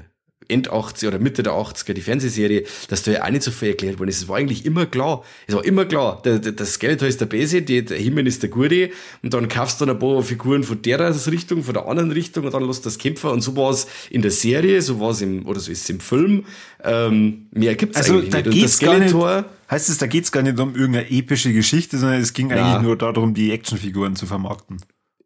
End 0.48 0.70
80 0.70 1.08
oder 1.08 1.18
Mitte 1.18 1.42
der 1.42 1.52
80er, 1.52 1.92
die 1.92 2.00
Fernsehserie, 2.00 2.64
dass 2.88 3.02
da 3.02 3.12
ja 3.12 3.24
auch 3.24 3.30
nicht 3.30 3.42
so 3.42 3.50
viel 3.50 3.68
erklärt 3.68 3.98
worden 3.98 4.10
ist. 4.10 4.22
Es 4.22 4.28
war 4.28 4.36
eigentlich 4.36 4.64
immer 4.64 4.86
klar. 4.86 5.24
Es 5.46 5.54
war 5.54 5.64
immer 5.64 5.84
klar. 5.84 6.20
Der, 6.24 6.38
der, 6.38 6.52
der 6.52 6.66
Skeletor 6.66 7.08
ist 7.08 7.20
der 7.20 7.26
Bese, 7.26 7.62
die, 7.62 7.84
der 7.84 7.98
Himmel 7.98 8.26
ist 8.26 8.42
der 8.42 8.50
Gute 8.50 8.90
und 9.22 9.34
dann 9.34 9.48
kaufst 9.48 9.80
du 9.80 9.86
dann 9.86 9.96
ein 9.96 10.00
paar 10.00 10.22
Figuren 10.22 10.64
von 10.64 10.80
der 10.82 11.14
Richtung, 11.26 11.62
von 11.62 11.74
der 11.74 11.86
anderen 11.86 12.10
Richtung 12.10 12.44
und 12.44 12.54
dann 12.54 12.66
lässt 12.66 12.86
das 12.86 12.98
Kämpfer 12.98 13.32
und 13.32 13.40
so 13.40 13.56
war 13.56 13.70
es 13.70 13.86
in 14.10 14.22
der 14.22 14.30
Serie, 14.30 14.82
so 14.82 15.00
war 15.00 15.10
es 15.10 15.20
im, 15.20 15.46
oder 15.46 15.60
so 15.60 15.70
ist 15.70 15.82
es 15.82 15.90
im 15.90 16.00
Film. 16.00 16.44
Ähm, 16.82 17.46
mehr 17.52 17.74
gibt's 17.74 17.96
also, 17.96 18.14
eigentlich 18.14 18.30
da 18.30 18.38
nicht. 18.38 18.50
Geht's 18.50 18.80
und 18.80 18.82
der 18.82 18.98
Skeletor, 18.98 19.36
nicht, 19.36 19.48
heißt 19.70 19.88
es, 19.88 19.98
da 19.98 20.06
geht's 20.06 20.32
gar 20.32 20.42
nicht 20.42 20.58
um 20.58 20.74
irgendeine 20.74 21.10
epische 21.10 21.52
Geschichte, 21.52 21.98
sondern 21.98 22.20
es 22.20 22.32
ging 22.32 22.50
ja. 22.50 22.56
eigentlich 22.56 22.82
nur 22.82 22.96
darum, 22.96 23.34
die 23.34 23.52
Actionfiguren 23.52 24.16
zu 24.16 24.26
vermarkten. 24.26 24.78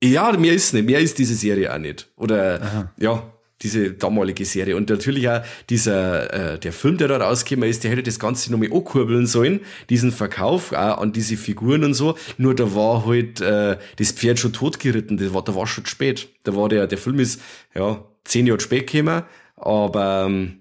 Ja, 0.02 0.32
mehr 0.32 0.52
ist 0.52 0.74
nicht. 0.74 0.86
Mehr 0.86 1.00
ist 1.00 1.18
diese 1.18 1.34
Serie 1.34 1.74
auch 1.74 1.78
nicht. 1.78 2.08
Oder, 2.16 2.62
Aha. 2.62 2.92
ja, 2.98 3.22
diese 3.62 3.92
damalige 3.92 4.44
Serie. 4.44 4.76
Und 4.76 4.88
natürlich 4.88 5.28
auch 5.28 5.42
dieser, 5.68 6.54
äh, 6.54 6.58
der 6.58 6.72
Film, 6.72 6.96
der 6.98 7.08
da 7.08 7.16
rausgekommen 7.16 7.68
ist, 7.68 7.84
der 7.84 7.90
hätte 7.90 8.02
das 8.02 8.18
Ganze 8.18 8.52
nochmal 8.52 8.72
ankurbeln 8.72 9.26
sollen, 9.26 9.60
diesen 9.90 10.12
Verkauf 10.12 10.72
auch 10.72 10.98
an 10.98 11.12
diese 11.12 11.36
Figuren 11.36 11.84
und 11.84 11.94
so. 11.94 12.16
Nur 12.36 12.54
da 12.54 12.74
war 12.74 13.06
halt 13.06 13.40
äh, 13.40 13.76
das 13.96 14.12
Pferd 14.12 14.38
schon 14.38 14.52
totgeritten, 14.52 15.16
das 15.16 15.34
war, 15.34 15.42
da 15.42 15.54
war 15.54 15.66
schon 15.66 15.86
spät. 15.86 16.28
Da 16.44 16.54
war 16.54 16.68
der, 16.68 16.86
der 16.86 16.98
Film 16.98 17.18
ist 17.18 17.40
ja 17.74 18.04
zehn 18.24 18.46
Jahre 18.46 18.60
spät 18.60 18.90
gekommen, 18.90 19.22
aber 19.56 20.26
ähm, 20.28 20.58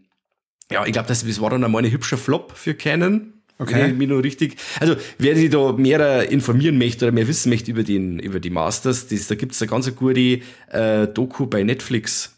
ja, 0.71 0.85
ich 0.85 0.91
glaube, 0.91 1.07
das, 1.07 1.25
das 1.25 1.41
war 1.41 1.49
dann 1.49 1.63
einmal 1.63 1.83
ein 1.83 1.91
hübscher 1.91 2.17
Flop 2.17 2.53
für 2.55 2.73
Canon. 2.73 3.33
Okay. 3.59 3.91
Mir 3.93 4.07
nur 4.07 4.23
richtig. 4.23 4.55
Also, 4.79 4.95
wer 5.17 5.35
sich 5.35 5.49
da 5.49 5.71
mehr 5.71 6.29
informieren 6.29 6.77
möchte 6.77 7.05
oder 7.05 7.11
mehr 7.11 7.27
wissen 7.27 7.49
möchte 7.49 7.71
über 7.71 7.83
den, 7.83 8.19
über 8.19 8.39
die 8.39 8.51
Masters, 8.51 9.07
das, 9.07 9.27
da 9.27 9.35
gibt's 9.35 9.61
eine 9.61 9.69
ganz 9.69 9.93
gute 9.95 10.41
äh, 10.69 11.07
Doku 11.07 11.47
bei 11.47 11.63
Netflix 11.63 12.36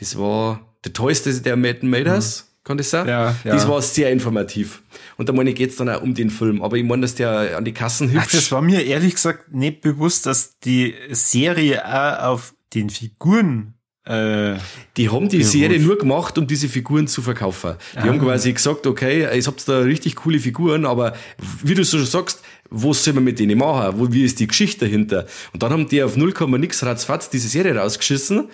das 0.00 0.18
war 0.18 0.74
der 0.84 0.92
tollste 0.92 1.32
der 1.40 1.56
Matt 1.56 1.82
Maders. 1.82 2.44
Mhm. 2.44 2.50
Kann 2.62 2.76
das 2.76 2.90
sein? 2.90 3.08
Ja, 3.08 3.34
ja. 3.44 3.54
Das 3.54 3.66
war 3.66 3.80
sehr 3.80 4.10
informativ. 4.10 4.82
Und 5.16 5.28
da 5.28 5.32
meine 5.32 5.50
ich, 5.50 5.56
geht's 5.56 5.76
dann 5.76 5.88
auch 5.88 6.02
um 6.02 6.14
den 6.14 6.28
Film. 6.28 6.62
Aber 6.62 6.76
ich 6.76 6.84
meine, 6.84 7.02
dass 7.02 7.14
der 7.14 7.56
an 7.56 7.64
die 7.64 7.72
Kassen 7.72 8.10
hübsch. 8.10 8.24
Ach, 8.26 8.30
das 8.30 8.52
war 8.52 8.60
mir 8.60 8.84
ehrlich 8.84 9.14
gesagt 9.14 9.54
nicht 9.54 9.80
bewusst, 9.80 10.26
dass 10.26 10.58
die 10.58 10.94
Serie 11.10 11.84
auch 11.86 12.32
auf 12.32 12.54
den 12.74 12.90
Figuren 12.90 13.74
äh, 14.06 14.56
die 14.96 15.10
haben 15.10 15.28
die 15.28 15.42
Serie 15.42 15.78
nur 15.78 15.98
gemacht, 15.98 16.38
um 16.38 16.46
diese 16.46 16.68
Figuren 16.68 17.06
zu 17.06 17.20
verkaufen. 17.20 17.74
Die 17.94 17.98
ah. 17.98 18.04
haben 18.04 18.18
quasi 18.18 18.52
gesagt, 18.52 18.86
okay, 18.86 19.20
ihr 19.36 19.44
habt 19.44 19.68
da 19.68 19.80
richtig 19.80 20.16
coole 20.16 20.40
Figuren, 20.40 20.86
aber 20.86 21.14
wie 21.62 21.74
du 21.74 21.84
so 21.84 21.98
schon 21.98 22.06
sagst, 22.06 22.42
was 22.70 23.04
soll 23.04 23.14
man 23.14 23.24
mit 23.24 23.38
denen 23.38 23.58
machen? 23.58 23.98
Wo, 23.98 24.10
wie 24.10 24.24
ist 24.24 24.40
die 24.40 24.46
Geschichte 24.46 24.86
dahinter? 24.86 25.26
Und 25.52 25.62
dann 25.62 25.70
haben 25.70 25.88
die 25.88 26.02
auf 26.02 26.16
0, 26.16 26.32
nix 26.58 26.82
ratzfatz 26.82 27.28
diese 27.28 27.48
Serie 27.48 27.76
rausgeschissen 27.76 28.48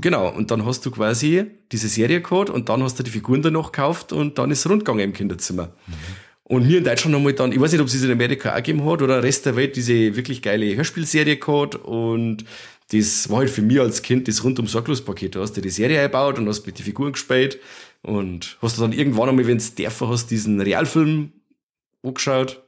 Genau, 0.00 0.28
und 0.28 0.50
dann 0.50 0.64
hast 0.64 0.86
du 0.86 0.90
quasi 0.90 1.44
diese 1.72 1.88
Serie 1.88 2.20
gehabt 2.20 2.50
und 2.50 2.68
dann 2.68 2.82
hast 2.82 2.98
du 2.98 3.02
die 3.02 3.10
Figuren 3.10 3.42
danach 3.42 3.72
gekauft 3.72 4.12
und 4.12 4.38
dann 4.38 4.50
ist 4.50 4.60
es 4.60 4.70
rundgegangen 4.70 5.04
im 5.04 5.12
Kinderzimmer. 5.12 5.72
Mhm. 5.86 5.94
Und 6.44 6.64
hier 6.64 6.78
in 6.78 6.84
Deutschland 6.84 7.14
haben 7.14 7.26
wir 7.26 7.34
dann, 7.34 7.52
ich 7.52 7.60
weiß 7.60 7.72
nicht, 7.72 7.80
ob 7.80 7.88
es 7.88 7.94
es 7.94 8.04
in 8.04 8.10
Amerika 8.10 8.52
auch 8.52 8.56
gegeben 8.56 8.84
hat 8.88 9.02
oder 9.02 9.22
Rest 9.22 9.44
der 9.44 9.56
Welt 9.56 9.76
diese 9.76 10.16
wirklich 10.16 10.40
geile 10.40 10.74
Hörspielserie 10.74 11.36
gehabt 11.36 11.74
und 11.74 12.44
das 12.90 13.28
war 13.28 13.38
halt 13.38 13.50
für 13.50 13.60
mich 13.60 13.80
als 13.80 14.00
Kind 14.00 14.28
das 14.28 14.42
rundum 14.42 14.66
sorglos 14.66 15.04
Paket. 15.04 15.34
Du 15.34 15.40
hast 15.40 15.52
dir 15.52 15.60
die 15.60 15.68
Serie 15.68 15.98
eingebaut 15.98 16.38
und 16.38 16.48
hast 16.48 16.64
mit 16.64 16.78
den 16.78 16.84
Figuren 16.84 17.12
gespielt 17.12 17.58
und 18.02 18.56
hast 18.62 18.78
du 18.78 18.82
dann 18.82 18.92
irgendwann 18.92 19.28
einmal, 19.28 19.46
wenn 19.46 19.58
du 19.58 19.64
dürfen 19.76 20.08
hast, 20.08 20.30
diesen 20.30 20.60
Realfilm 20.60 21.32
angeschaut 22.02 22.62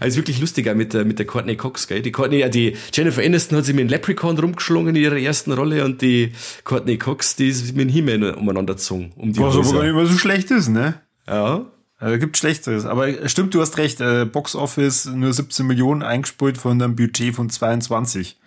also 0.00 0.16
wirklich 0.16 0.40
lustig 0.40 0.68
auch 0.68 0.74
mit 0.74 0.94
der, 0.94 1.04
mit 1.04 1.18
der 1.18 1.26
Courtney 1.26 1.56
Cox, 1.56 1.86
gell? 1.88 2.02
Die 2.02 2.12
Courtney, 2.12 2.38
ja, 2.38 2.48
die 2.48 2.76
Jennifer 2.92 3.22
Aniston 3.22 3.58
hat 3.58 3.64
sich 3.64 3.74
mit 3.74 3.82
dem 3.82 3.88
Leprechaun 3.88 4.38
rumgeschlungen 4.38 4.94
in 4.94 5.02
ihrer 5.02 5.18
ersten 5.18 5.52
Rolle 5.52 5.84
und 5.84 6.02
die 6.02 6.32
Courtney 6.64 6.98
Cox, 6.98 7.36
die 7.36 7.48
ist 7.48 7.74
mit 7.74 7.88
dem 7.88 7.88
He-Man 7.88 8.34
umeinander 8.34 8.74
gezogen. 8.74 9.12
Um 9.16 9.32
die 9.32 9.40
Was 9.40 9.56
aber 9.56 9.72
gar 9.72 9.84
nicht 9.84 9.94
mehr 9.94 10.06
so 10.06 10.18
schlecht 10.18 10.50
ist, 10.50 10.68
ne? 10.68 11.00
Ja. 11.26 11.66
Also, 12.00 12.18
gibt 12.18 12.36
Schlechteres. 12.36 12.86
Aber 12.86 13.28
stimmt, 13.28 13.54
du 13.54 13.60
hast 13.60 13.76
recht. 13.76 14.00
Äh, 14.00 14.24
Box 14.24 14.54
Office 14.54 15.06
nur 15.06 15.32
17 15.32 15.66
Millionen 15.66 16.02
eingespielt 16.02 16.56
von 16.56 16.80
einem 16.80 16.94
Budget 16.94 17.34
von 17.34 17.50
22. 17.50 18.38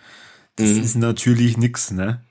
Das 0.56 0.70
mhm. 0.70 0.84
ist 0.84 0.96
natürlich 0.96 1.58
nix, 1.58 1.92
ne? 1.92 2.22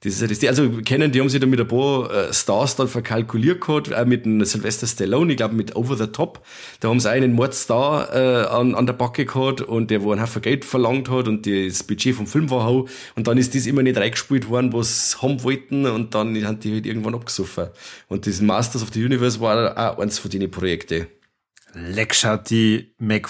Das 0.00 0.12
ist 0.12 0.20
ja 0.20 0.28
das. 0.28 0.44
Also 0.44 0.80
kennen, 0.82 1.10
die 1.10 1.20
haben 1.20 1.28
sich 1.28 1.40
da 1.40 1.46
mit 1.46 1.60
ein 1.60 1.66
paar 1.66 2.08
äh, 2.12 2.32
Stars 2.32 2.76
dann 2.76 2.86
verkalkuliert 2.86 3.60
gehabt, 3.60 3.92
auch 3.92 4.04
mit 4.06 4.26
einem 4.26 4.44
Sylvester 4.44 4.86
Stallone, 4.86 5.32
ich 5.32 5.36
glaube 5.36 5.56
mit 5.56 5.74
Over 5.74 5.96
the 5.96 6.06
Top. 6.06 6.46
Da 6.78 6.88
haben 6.88 7.00
sie 7.00 7.10
einen 7.10 7.32
Mordstar 7.32 8.14
äh, 8.14 8.46
an, 8.46 8.76
an 8.76 8.86
der 8.86 8.92
Backe 8.92 9.24
gehabt 9.24 9.60
und 9.60 9.90
der 9.90 10.04
wo 10.04 10.12
ein 10.12 10.22
Haufen 10.22 10.40
Geld 10.40 10.64
verlangt 10.64 11.10
hat 11.10 11.26
und 11.26 11.46
das 11.46 11.82
Budget 11.82 12.14
vom 12.14 12.28
Film 12.28 12.48
war 12.48 12.64
hau. 12.64 12.86
Und 13.16 13.26
dann 13.26 13.38
ist 13.38 13.56
das 13.56 13.66
immer 13.66 13.82
nicht 13.82 13.98
reingespielt 13.98 14.48
worden, 14.48 14.72
was 14.72 15.20
haben 15.20 15.42
wollten 15.42 15.84
und 15.84 16.14
dann 16.14 16.46
haben 16.46 16.60
die 16.60 16.72
halt 16.72 16.86
irgendwann 16.86 17.16
abgesoffen. 17.16 17.66
Und 18.06 18.28
das 18.28 18.40
Masters 18.40 18.82
of 18.82 18.90
the 18.92 19.04
Universe 19.04 19.40
war 19.40 19.76
auch 19.76 19.98
eins 19.98 20.20
von 20.20 20.30
den 20.30 20.48
Projekten. 20.48 21.08
Leck 21.74 22.14
schaut 22.14 22.50
die 22.50 22.94
Mac 22.98 23.28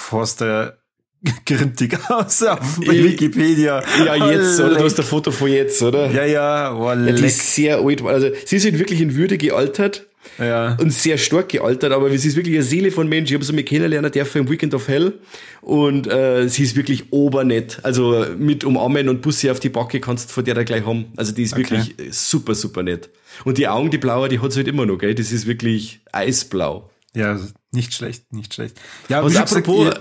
grintig 1.46 1.98
aus 2.08 2.42
auf 2.42 2.80
Wikipedia. 2.80 3.82
Ja, 4.04 4.30
jetzt, 4.30 4.60
oder? 4.60 4.76
Du 4.76 4.84
hast 4.84 4.98
ein 4.98 5.04
Foto 5.04 5.30
von 5.30 5.50
jetzt, 5.50 5.82
oder? 5.82 6.10
Ja, 6.10 6.24
ja, 6.24 6.74
oh, 6.74 6.92
ja 6.92 7.12
die 7.12 7.24
ist 7.24 7.54
sehr 7.54 7.78
alt. 7.78 8.02
Also, 8.02 8.30
sie 8.44 8.58
sind 8.58 8.78
wirklich 8.78 9.00
in 9.00 9.14
Würde 9.14 9.38
gealtert. 9.38 10.06
Ja. 10.38 10.76
Und 10.78 10.92
sehr 10.92 11.16
stark 11.16 11.48
gealtert, 11.48 11.92
aber 11.92 12.10
sie 12.16 12.28
ist 12.28 12.36
wirklich 12.36 12.54
eine 12.54 12.64
Seele 12.64 12.90
von 12.90 13.08
Mensch. 13.08 13.30
Ich 13.30 13.34
habe 13.34 13.44
sie 13.44 13.52
mal 13.52 13.62
kennenlernen 13.62 14.12
dürfen 14.12 14.42
im 14.42 14.50
Weekend 14.50 14.74
of 14.74 14.86
Hell. 14.86 15.14
Und 15.62 16.06
äh, 16.06 16.48
sie 16.48 16.62
ist 16.62 16.76
wirklich 16.76 17.12
obernett. 17.12 17.80
Also 17.82 18.26
mit 18.36 18.64
Umarmen 18.64 19.08
und 19.08 19.22
Busse 19.22 19.50
auf 19.50 19.58
die 19.58 19.68
Backe 19.68 20.00
kannst 20.00 20.28
du 20.28 20.34
von 20.34 20.44
der 20.44 20.54
da 20.54 20.64
gleich 20.64 20.84
haben. 20.84 21.06
Also 21.16 21.32
die 21.32 21.42
ist 21.42 21.54
okay. 21.54 21.62
wirklich 21.70 22.14
super, 22.14 22.54
super 22.54 22.82
nett. 22.82 23.10
Und 23.44 23.58
die 23.58 23.68
Augen, 23.68 23.90
die 23.90 23.98
blaue, 23.98 24.28
die 24.28 24.40
hat 24.40 24.52
sie 24.52 24.58
halt 24.58 24.68
immer 24.68 24.86
noch, 24.86 24.98
gell? 24.98 25.14
Das 25.14 25.32
ist 25.32 25.46
wirklich 25.46 26.00
eisblau. 26.12 26.90
Ja, 27.14 27.38
nicht 27.72 27.94
schlecht, 27.94 28.32
nicht 28.32 28.54
schlecht. 28.54 28.76
Ja, 29.08 29.24
Was 29.24 29.36
apropos, 29.36 29.86
gesagt, 29.86 30.00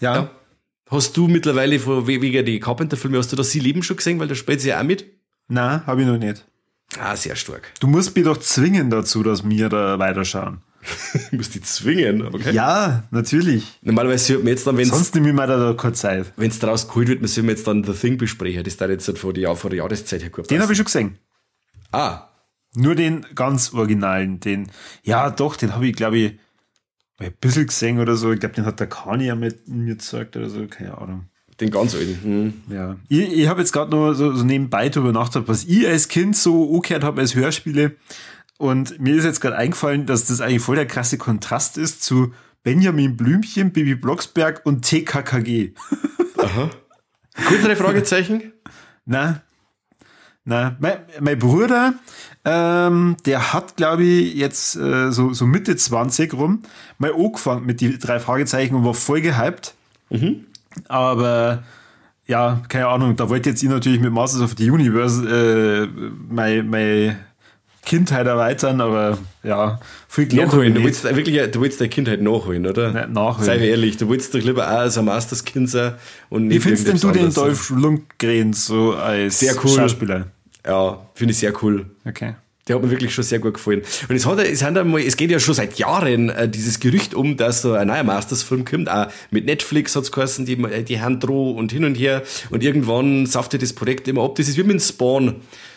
ihr, 0.00 0.06
ja. 0.06 0.14
ja. 0.14 0.30
Hast 0.90 1.16
du 1.16 1.28
mittlerweile 1.28 1.78
vor 1.78 2.06
wegen 2.06 2.44
die 2.44 2.60
Carpenter-Filme, 2.60 3.18
hast 3.18 3.32
du 3.32 3.36
das 3.36 3.50
Sie 3.50 3.60
lieben 3.60 3.82
schon 3.82 3.96
gesehen, 3.96 4.20
weil 4.20 4.28
da 4.28 4.34
spielt 4.34 4.60
sie 4.60 4.68
ja 4.68 4.80
auch 4.80 4.84
mit? 4.84 5.06
Na, 5.48 5.84
habe 5.86 6.02
ich 6.02 6.06
noch 6.06 6.18
nicht. 6.18 6.44
Ah, 6.98 7.16
sehr 7.16 7.36
stark. 7.36 7.72
Du 7.80 7.86
musst 7.86 8.14
mich 8.14 8.24
doch 8.24 8.36
zwingen 8.36 8.90
dazu, 8.90 9.22
dass 9.22 9.48
wir 9.48 9.68
da 9.68 9.98
weiterschauen. 9.98 10.58
ich 11.14 11.32
muss 11.32 11.50
die 11.50 11.62
zwingen, 11.62 12.22
okay? 12.22 12.52
Ja, 12.52 13.04
natürlich. 13.10 13.78
Normalerweise 13.82 14.34
hört 14.34 14.44
man 14.44 14.50
jetzt 14.52 14.66
dann, 14.66 14.76
wenn 14.76 14.84
Sonst 14.84 15.14
nehme 15.14 15.28
ich 15.28 15.34
mir 15.34 15.46
da, 15.46 15.56
da 15.56 15.72
keine 15.72 15.94
Zeit. 15.94 16.32
es 16.36 16.58
draus 16.58 16.86
geholt 16.86 17.08
wird, 17.08 17.20
man 17.20 17.28
soll 17.28 17.44
jetzt 17.46 17.66
dann 17.66 17.82
The 17.84 17.92
Thing 17.94 18.18
besprechen. 18.18 18.62
Das 18.64 18.76
da 18.76 18.86
jetzt 18.86 19.08
halt 19.08 19.18
vor, 19.18 19.32
die, 19.32 19.46
vor 19.54 19.70
der 19.70 19.78
Jahreszeit 19.78 20.22
her 20.22 20.30
Den 20.30 20.60
habe 20.60 20.72
ich 20.72 20.76
schon 20.76 20.84
gesehen. 20.84 21.18
Ah, 21.90 22.28
Nur 22.76 22.94
den 22.94 23.24
ganz 23.34 23.72
originalen, 23.72 24.40
den, 24.40 24.70
ja 25.02 25.30
doch, 25.30 25.56
den 25.56 25.74
habe 25.74 25.86
ich, 25.86 25.94
glaube 25.94 26.18
ich, 26.18 26.38
ein 27.18 27.32
bisschen 27.40 27.66
gesehen 27.66 28.00
oder 28.00 28.16
so. 28.16 28.32
Ich 28.32 28.40
glaube, 28.40 28.54
den 28.54 28.66
hat 28.66 28.80
der 28.80 28.88
Kani 28.88 29.26
ja 29.26 29.34
mit 29.34 29.68
mir 29.68 29.94
gezeigt 29.94 30.36
oder 30.36 30.48
so, 30.48 30.66
keine 30.66 30.98
Ahnung. 30.98 31.26
den 31.60 31.70
ganz 31.70 31.94
alten. 31.94 32.18
Hm. 32.22 32.54
Ja. 32.68 32.96
Ich, 33.08 33.32
ich 33.32 33.48
habe 33.48 33.60
jetzt 33.60 33.72
gerade 33.72 33.90
noch 33.90 34.14
so, 34.14 34.34
so 34.34 34.44
nebenbei 34.44 34.88
darüber 34.88 35.12
nachgedacht, 35.12 35.48
was 35.48 35.64
ich 35.64 35.86
als 35.86 36.08
Kind 36.08 36.36
so 36.36 36.74
angehört 36.74 37.04
habe 37.04 37.20
als 37.20 37.34
Hörspiele. 37.34 37.96
Und 38.58 39.00
mir 39.00 39.16
ist 39.16 39.24
jetzt 39.24 39.40
gerade 39.40 39.56
eingefallen, 39.56 40.06
dass 40.06 40.26
das 40.26 40.40
eigentlich 40.40 40.62
voll 40.62 40.76
der 40.76 40.86
krasse 40.86 41.18
Kontrast 41.18 41.78
ist 41.78 42.02
zu 42.02 42.32
Benjamin 42.62 43.16
Blümchen, 43.16 43.72
Bibi 43.72 43.94
Blocksberg 43.94 44.62
und 44.64 44.82
TKKG. 44.82 45.74
Kurze 47.46 47.76
Fragezeichen. 47.76 48.52
Na, 49.04 49.42
na, 50.44 50.76
mein, 50.78 50.98
mein 51.20 51.38
Bruder, 51.38 51.94
ähm, 52.44 53.16
der 53.24 53.52
hat, 53.52 53.76
glaube 53.76 54.04
ich, 54.04 54.34
jetzt 54.34 54.76
äh, 54.76 55.10
so, 55.10 55.32
so 55.32 55.46
Mitte 55.46 55.76
20 55.76 56.34
rum 56.34 56.62
mal 56.98 57.12
angefangen 57.14 57.64
mit 57.64 57.80
die 57.80 57.98
drei 57.98 58.20
Fragezeichen 58.20 58.74
und 58.74 58.84
war 58.84 58.94
voll 58.94 59.22
gehypt. 59.22 59.74
Aber 60.88 61.62
ja, 62.26 62.62
keine 62.68 62.88
Ahnung, 62.88 63.16
da 63.16 63.28
wollte 63.28 63.50
jetzt 63.50 63.62
ich 63.62 63.68
natürlich 63.68 64.00
mit 64.00 64.12
Masters 64.12 64.42
of 64.42 64.54
the 64.58 64.70
Universe 64.70 65.24
äh, 65.26 65.88
meine, 66.28 66.62
meine 66.62 67.16
Kindheit 67.84 68.26
erweitern, 68.26 68.80
aber 68.80 69.18
ja, 69.42 69.80
viel 70.08 70.26
gelernt 70.26 70.52
ich 70.52 70.52
Nachholen. 70.52 70.74
Du 70.74 70.82
willst 70.82 71.04
wirklich, 71.04 71.50
du 71.50 71.60
willst 71.60 71.80
deine 71.80 71.90
Kindheit 71.90 72.22
nachholen, 72.22 72.66
oder? 72.66 72.92
Nicht 72.92 73.10
nachholen. 73.10 73.44
Sei 73.44 73.58
mir 73.58 73.66
ehrlich, 73.66 73.96
du 73.96 74.08
willst 74.08 74.34
doch 74.34 74.40
lieber 74.40 74.66
auch 74.66 74.78
als 74.78 74.98
ein 74.98 75.04
Masters-Kind 75.04 75.70
sein 75.70 75.94
und 76.30 76.44
Wie 76.44 76.54
nicht 76.54 76.62
findest 76.62 76.88
denn 76.88 76.98
du 76.98 77.10
den. 77.10 77.32
Dolph 77.32 77.70
Lundgren 77.70 78.52
so 78.52 78.94
als 78.94 79.40
Sehr 79.40 79.54
cool. 79.64 79.76
Schauspieler? 79.76 80.26
Ja, 80.66 81.06
finde 81.14 81.32
ich 81.32 81.38
sehr 81.38 81.52
cool. 81.62 81.86
Okay. 82.04 82.34
Der 82.66 82.76
hat 82.76 82.82
mir 82.82 82.90
wirklich 82.90 83.12
schon 83.12 83.24
sehr 83.24 83.40
gut 83.40 83.54
gefallen. 83.54 83.82
Und 84.08 84.16
es 84.16 84.24
hat, 84.24 84.38
es 84.38 84.62
hat 84.62 84.78
einmal, 84.78 85.02
es 85.02 85.18
geht 85.18 85.30
ja 85.30 85.38
schon 85.38 85.54
seit 85.54 85.78
Jahren 85.78 86.30
äh, 86.30 86.48
dieses 86.48 86.80
Gerücht 86.80 87.12
um, 87.12 87.36
dass 87.36 87.60
so 87.60 87.72
ein 87.74 87.88
neuer 87.88 88.04
Masters-Film 88.04 88.64
kommt. 88.64 88.88
Auch 88.88 89.08
mit 89.30 89.44
Netflix 89.44 89.94
hat's 89.94 90.10
geheißen, 90.10 90.46
die, 90.46 90.56
die 90.84 91.00
haben 91.00 91.20
droh 91.20 91.50
und 91.50 91.72
hin 91.72 91.84
und 91.84 91.96
her. 91.96 92.22
Und 92.48 92.62
irgendwann 92.62 93.26
saftet 93.26 93.60
das 93.60 93.74
Projekt 93.74 94.08
immer 94.08 94.22
ab. 94.22 94.36
Das 94.36 94.48
ist 94.48 94.56
wie 94.56 94.62
mit 94.62 94.72
dem 94.72 94.80
Spawn. 94.80 95.36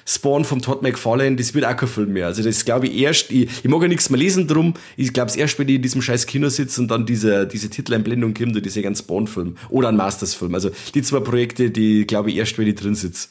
Spawn 0.10 0.46
vom 0.46 0.62
Todd 0.62 0.82
McFarlane, 0.82 1.36
das 1.36 1.54
wird 1.54 1.65
auch 1.65 1.76
kein 1.76 1.89
Film 1.89 2.13
mehr. 2.13 2.28
Also 2.28 2.41
das 2.41 2.63
glaube 2.63 2.88
ich 2.88 2.98
erst, 2.98 3.30
ich, 3.30 3.50
ich 3.63 3.70
mag 3.70 3.82
ja 3.82 3.89
nichts 3.89 4.10
mehr 4.10 4.17
lesen 4.17 4.48
drum. 4.48 4.74
Ich 4.96 5.12
glaube 5.12 5.30
es 5.30 5.36
erst, 5.36 5.60
wenn 5.60 5.67
ich 5.67 5.76
in 5.76 5.82
diesem 5.82 6.02
scheiß 6.02 6.26
Kino 6.26 6.48
sitze 6.48 6.80
und 6.80 6.88
dann 6.88 7.06
diese, 7.06 7.46
diese 7.46 7.70
Titeleinblendung 7.70 8.34
kommt 8.34 8.56
und 8.56 8.65
diese 8.65 8.82
ganzen 8.82 9.04
Spawn-Film 9.04 9.58
oder 9.70 9.89
ein 9.89 9.98
Masters-Film. 9.98 10.56
Also 10.56 10.72
die 10.96 11.02
zwei 11.02 11.20
Projekte, 11.20 11.72
die 11.72 12.08
glaube 12.08 12.32
ich 12.32 12.38
erst, 12.38 12.58
wenn 12.58 12.67
ich 12.67 12.76
drin 12.76 12.96
sitze. 12.96 13.28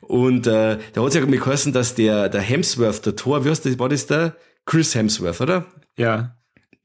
Und 0.00 0.46
äh, 0.46 0.78
da 0.94 1.02
hat 1.02 1.08
es 1.08 1.14
ja 1.14 1.20
mal 1.20 1.38
geheißen, 1.38 1.74
dass 1.74 1.94
der, 1.94 2.30
der 2.30 2.40
Hemsworth, 2.40 3.04
der 3.04 3.16
Tor, 3.16 3.44
wie 3.44 3.50
heißt 3.50 3.66
das, 3.66 3.78
war 3.78 3.90
das 3.90 4.06
der? 4.06 4.34
Chris 4.64 4.94
Hemsworth, 4.94 5.42
oder? 5.42 5.66
Ja. 5.98 6.36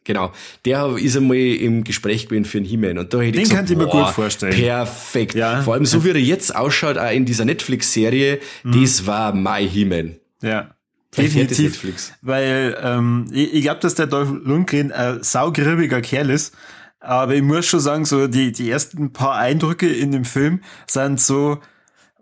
Genau. 0.10 0.32
Der 0.66 0.96
ist 0.98 1.16
einmal 1.16 1.38
im 1.38 1.84
Gespräch 1.84 2.28
gewesen 2.28 2.44
für 2.46 2.58
einen 2.58 2.66
He-Man. 2.66 2.98
Und 2.98 3.14
da 3.14 3.20
hätte 3.20 3.34
Den 3.34 3.44
ich 3.44 3.50
gesagt, 3.50 3.58
könnte 3.68 3.74
ich 3.74 3.78
mir 3.78 3.86
boah, 3.86 4.06
gut 4.06 4.16
vorstellen. 4.16 4.56
Perfekt. 4.56 5.36
Ja. 5.36 5.62
Vor 5.62 5.76
allem 5.76 5.86
so 5.86 6.04
wie 6.04 6.10
er 6.10 6.16
jetzt 6.16 6.56
ausschaut, 6.56 6.98
auch 6.98 7.12
in 7.12 7.26
dieser 7.26 7.46
Netflix-Serie, 7.46 8.40
Mhm. 8.64 8.82
das 8.82 9.06
war 9.06 9.36
my 9.36 9.70
He-Man. 9.70 10.16
Ja. 10.42 10.72
Definitiv. 11.16 11.60
Netflix. 11.74 12.12
Weil 12.24 12.76
ähm, 12.82 13.28
ich, 13.32 13.54
ich 13.54 13.62
glaube, 13.62 13.82
dass 13.82 13.94
der 13.94 14.08
Dolph 14.08 14.30
Lundgren 14.44 14.92
ein 14.92 15.22
saugribbiger 15.22 16.02
Kerl 16.02 16.32
ist. 16.32 16.56
Aber 17.00 17.36
ich 17.36 17.44
muss 17.44 17.68
schon 17.68 17.80
sagen, 17.82 18.06
so 18.06 18.26
die, 18.26 18.52
die 18.52 18.72
ersten 18.72 19.14
paar 19.14 19.36
Eindrücke 19.36 19.88
in 19.88 20.12
dem 20.12 20.26
Film 20.26 20.62
sind 20.88 21.22
so, 21.22 21.60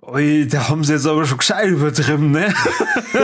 Ui, 0.10 0.48
da 0.48 0.70
haben 0.70 0.86
sie 0.86 0.94
jetzt 0.94 1.06
aber 1.06 1.26
schon 1.26 1.38
gescheit 1.38 1.68
übertrieben, 1.68 2.32
ne? 2.32 2.54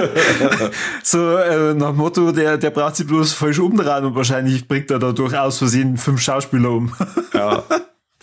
so 1.03 1.37
äh, 1.37 1.73
nach 1.73 1.91
dem 1.91 1.97
Motto, 1.97 2.31
der, 2.33 2.57
der 2.57 2.71
braucht 2.71 2.97
sich 2.97 3.07
bloß 3.07 3.31
falsch 3.31 3.59
umdrehen 3.59 4.03
und 4.03 4.15
wahrscheinlich 4.15 4.67
bringt 4.67 4.91
er 4.91 4.99
dadurch 4.99 5.37
aus 5.37 5.59
Versehen 5.59 5.95
fünf 5.95 6.21
Schauspieler 6.21 6.71
um. 6.71 6.93
Ja. 7.33 7.63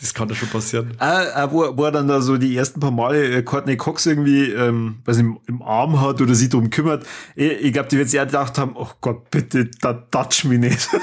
Das 0.01 0.15
kann 0.15 0.29
da 0.29 0.35
schon 0.35 0.49
passieren. 0.49 0.95
Ah, 0.99 1.25
ah, 1.35 1.53
wo, 1.53 1.77
wo 1.77 1.85
er 1.85 1.93
dann 1.93 2.09
da 2.09 2.23
so 2.23 2.39
die 2.39 2.57
ersten 2.57 2.81
paar 2.81 2.91
Male 2.91 3.23
äh, 3.23 3.43
Courtney 3.43 3.77
Cox 3.77 4.07
irgendwie, 4.07 4.51
ähm, 4.51 5.03
was 5.05 5.19
im, 5.19 5.39
im 5.47 5.61
Arm 5.61 6.01
hat 6.01 6.23
oder 6.23 6.35
sich 6.35 6.49
drum 6.49 6.71
kümmert. 6.71 7.05
Ich, 7.37 7.51
ich 7.51 7.73
glaube, 7.75 7.91
die 7.91 7.99
wird 7.99 8.09
sich 8.09 8.19
auch 8.19 8.25
gedacht 8.25 8.57
haben, 8.57 8.77
oh 8.77 8.89
Gott, 9.03 9.31
bitte, 9.31 9.69
da 9.83 9.93
touch 9.93 10.45
mich 10.45 10.59
nicht. 10.59 10.89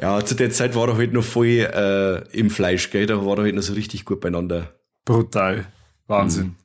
Ja, 0.00 0.24
zu 0.24 0.34
der 0.34 0.50
Zeit 0.50 0.74
war 0.74 0.88
er 0.88 0.96
halt 0.96 1.12
noch 1.12 1.22
voll 1.22 1.46
äh, 1.46 2.36
im 2.36 2.50
Fleisch, 2.50 2.90
gell? 2.90 3.06
Da 3.06 3.24
war 3.24 3.36
er 3.38 3.44
halt 3.44 3.54
noch 3.54 3.62
so 3.62 3.72
richtig 3.72 4.04
gut 4.04 4.20
beieinander. 4.20 4.72
Brutal. 5.04 5.66
Wahnsinn. 6.12 6.56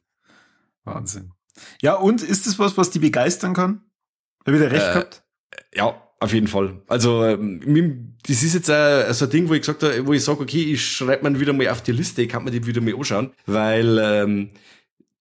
Wahnsinn. 0.83 1.31
Ja, 1.81 1.95
und 1.95 2.21
ist 2.21 2.47
das 2.47 2.59
was, 2.59 2.77
was 2.77 2.89
die 2.89 2.99
begeistern 2.99 3.53
kann? 3.53 3.81
Hab 4.45 4.53
ich 4.53 4.59
da 4.61 4.67
recht 4.67 4.93
gehabt? 4.93 5.23
Ja, 5.73 6.01
auf 6.19 6.33
jeden 6.33 6.47
Fall. 6.47 6.81
Also, 6.87 7.23
ähm, 7.25 8.15
das 8.27 8.43
ist 8.43 8.53
jetzt 8.53 8.69
äh, 8.69 9.11
so 9.13 9.25
ein 9.25 9.31
Ding, 9.31 9.49
wo 9.49 9.53
ich 9.53 9.61
gesagt 9.61 9.83
habe, 9.83 10.05
wo 10.05 10.13
ich 10.13 10.23
sage, 10.23 10.41
okay, 10.41 10.73
ich 10.73 10.85
schreibe 10.85 11.29
mir 11.29 11.39
wieder 11.39 11.53
mal 11.53 11.69
auf 11.69 11.81
die 11.81 11.91
Liste, 11.91 12.21
ich 12.21 12.29
kann 12.29 12.43
mir 12.43 12.51
die 12.51 12.65
wieder 12.65 12.81
mal 12.81 12.95
anschauen, 12.95 13.31
weil 13.45 13.97
ähm, 13.99 14.51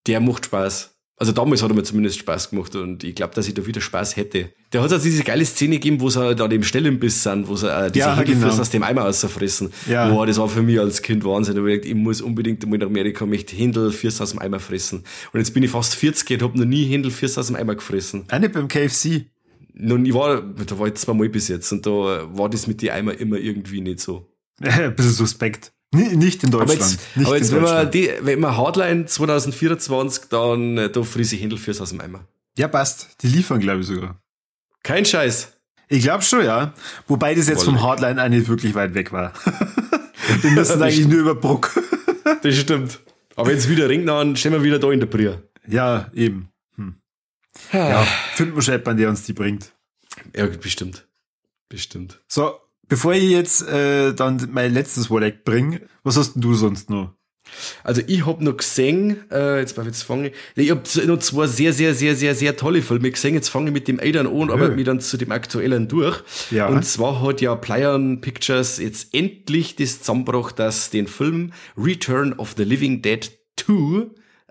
der 0.07 0.21
macht 0.21 0.47
Spaß. 0.47 0.96
Also 1.19 1.33
damals 1.33 1.63
hat 1.63 1.71
er 1.71 1.75
mir 1.75 1.83
zumindest 1.83 2.19
Spaß 2.19 2.51
gemacht 2.51 2.77
und 2.77 3.03
ich 3.03 3.15
glaube, 3.15 3.35
dass 3.35 3.49
ich 3.49 3.55
da 3.55 3.65
wieder 3.65 3.81
Spaß 3.81 4.17
hätte. 4.17 4.51
Der 4.71 4.83
hat 4.83 4.93
also 4.93 5.03
diese 5.03 5.25
geile 5.25 5.47
Szene 5.47 5.77
gegeben, 5.77 6.01
wo 6.01 6.11
sie 6.11 6.35
da 6.35 6.47
dem 6.47 6.63
Stellenbiss 6.63 7.23
sind, 7.23 7.49
wo 7.49 7.57
sie 7.57 7.71
äh, 7.71 7.91
diese 7.91 8.07
Ja, 8.07 8.23
genau. 8.23 8.49
aus 8.49 8.69
dem 8.69 8.83
Eimer 8.83 9.03
rausfressen. 9.03 9.71
Ja. 9.89 10.11
Boah, 10.11 10.27
das 10.27 10.37
war 10.37 10.49
für 10.49 10.61
mich 10.61 10.79
als 10.79 11.01
Kind 11.01 11.25
Wahnsinn. 11.25 11.57
Ich, 11.57 11.63
gedacht, 11.65 11.87
ich 11.87 11.95
muss 11.95 12.21
unbedingt 12.21 12.67
mal 12.69 12.77
nach 12.77 12.87
Amerika, 12.87 13.25
möchte 13.25 13.57
Händelfürst 13.57 14.21
aus 14.21 14.31
dem 14.31 14.41
Eimer 14.41 14.61
fressen. 14.61 15.05
Und 15.33 15.41
jetzt 15.41 15.55
bin 15.55 15.63
ich 15.63 15.71
fast 15.71 15.95
40 15.95 16.33
und 16.33 16.43
habe 16.43 16.59
noch 16.59 16.67
nie 16.67 16.85
Händelfürst 16.85 17.39
aus 17.39 17.47
dem 17.47 17.57
Eimer 17.57 17.77
gefressen. 17.77 18.25
Auch 18.31 18.39
nicht 18.39 18.53
beim 18.53 18.69
KFC. 18.69 19.25
Nun, 19.73 20.05
ich 20.05 20.13
war, 20.13 20.43
da 20.43 20.79
war 20.79 20.87
ich 20.89 20.95
zweimal 20.95 21.31
bis 21.31 21.49
jetzt 21.49 21.73
und 21.73 21.87
da 21.87 21.91
war 21.91 22.51
das 22.51 22.67
mit 22.67 22.83
die 22.83 22.91
Eimer 22.91 23.19
immer 23.19 23.39
irgendwie 23.39 23.81
nicht 23.81 24.01
so. 24.01 24.29
Ein 24.61 24.95
bisschen 24.95 25.13
suspekt. 25.13 25.73
Ni- 25.97 26.17
Nicht 26.17 26.43
in 26.45 26.55
Aber 26.55 26.65
Deutschland. 26.67 26.93
jetzt, 26.93 27.17
nicht 27.17 27.27
aber 27.27 27.37
jetzt 27.37 27.53
wenn, 27.53 27.63
man 27.63 27.91
die, 27.91 28.11
wenn 28.21 28.41
man 28.41 28.57
Hardline 28.57 29.07
2024, 29.07 30.25
dann 30.29 30.79
äh, 30.79 30.91
da 30.91 31.03
friese 31.03 31.35
ich 31.37 31.43
Händel 31.43 31.59
fürs 31.59 31.81
aus 31.81 31.91
dem 31.91 32.01
Eimer. 32.01 32.27
Ja, 32.59 32.69
passt. 32.69 33.09
Die 33.23 33.29
liefern, 33.29 33.61
glaube 33.61 33.81
ich, 33.81 33.87
sogar. 33.87 34.21
Kein 34.83 35.05
Scheiß. 35.05 35.53
Ich 35.89 36.03
glaube 36.03 36.23
schon, 36.25 36.45
ja. 36.45 36.73
Wobei 37.07 37.35
das 37.35 37.49
jetzt 37.49 37.65
vom 37.65 37.75
Wolle. 37.75 37.85
Hardline 37.85 38.23
auch 38.25 38.29
nicht 38.29 38.49
wirklich 38.49 38.75
weit 38.75 38.95
weg 38.95 39.13
war. 39.13 39.33
Wir 40.43 40.51
müssen 40.51 40.83
eigentlich 40.83 41.07
nur 41.07 41.21
über 41.21 41.35
Bruck. 41.35 41.71
Das 42.43 42.57
stimmt. 42.57 42.99
Aber 43.37 43.53
jetzt 43.53 43.69
wieder 43.69 43.89
ringt 43.89 44.09
an, 44.11 44.35
stehen 44.37 44.53
wir 44.53 44.63
wieder 44.65 44.79
da 44.81 44.91
in 44.91 44.99
der 45.01 45.07
Brühe. 45.07 45.43
ja, 45.69 46.11
eben. 46.15 46.49
Ja, 47.73 48.05
finden 48.35 48.55
wir 48.57 48.63
jemanden, 48.63 48.97
der 48.99 49.09
uns 49.09 49.23
die 49.25 49.33
bringt. 49.33 49.73
Ja, 50.35 50.47
bestimmt. 50.47 51.07
Bestimmt. 51.69 52.21
So, 52.29 52.57
bevor 52.89 53.15
ich 53.15 53.31
jetzt 53.31 53.69
äh, 53.69 54.15
dann 54.15 54.49
mein 54.53 54.73
letztes 54.73 55.11
Wallet 55.11 55.45
bringe, 55.45 55.81
was 56.03 56.17
hast 56.17 56.35
denn 56.35 56.43
du 56.43 56.55
sonst 56.55 56.91
noch? 56.91 57.17
Also 57.85 58.03
ich 58.07 58.27
hab 58.27 58.41
noch 58.41 58.57
gesehen, 58.57 59.31
äh, 59.31 59.61
jetzt 59.61 59.77
mal 59.77 59.87
jetzt 59.87 60.03
fange 60.03 60.29
ich, 60.29 60.35
ich 60.57 60.71
hab 60.71 60.83
noch 61.07 61.19
zwei 61.19 61.47
sehr, 61.47 61.73
sehr, 61.73 61.95
sehr, 61.95 62.17
sehr, 62.17 62.35
sehr 62.35 62.57
tolle 62.57 62.83
Filme 62.83 63.11
gesehen. 63.11 63.35
Jetzt 63.35 63.49
fange 63.49 63.69
ich 63.69 63.73
mit 63.73 63.89
dem 63.89 64.01
Aidan 64.01 64.27
an 64.27 64.33
und 64.33 64.51
arbeite 64.51 64.75
mich 64.75 64.85
dann 64.85 65.01
zu 65.01 65.17
dem 65.17 65.31
aktuellen 65.33 65.89
durch. 65.89 66.23
Ja. 66.51 66.67
Und 66.67 66.85
zwar 66.85 67.23
hat 67.23 67.41
ja 67.41 67.55
Plyon 67.55 68.21
Pictures 68.21 68.79
jetzt 68.79 69.15
endlich 69.15 69.77
das 69.77 70.01
zusammengebracht, 70.01 70.59
dass 70.59 70.91
den 70.91 71.07
Film 71.07 71.53
Return 71.77 72.33
of 72.35 72.55
the 72.57 72.65
Living 72.65 73.03
Dead 73.03 73.31
2 73.57 74.07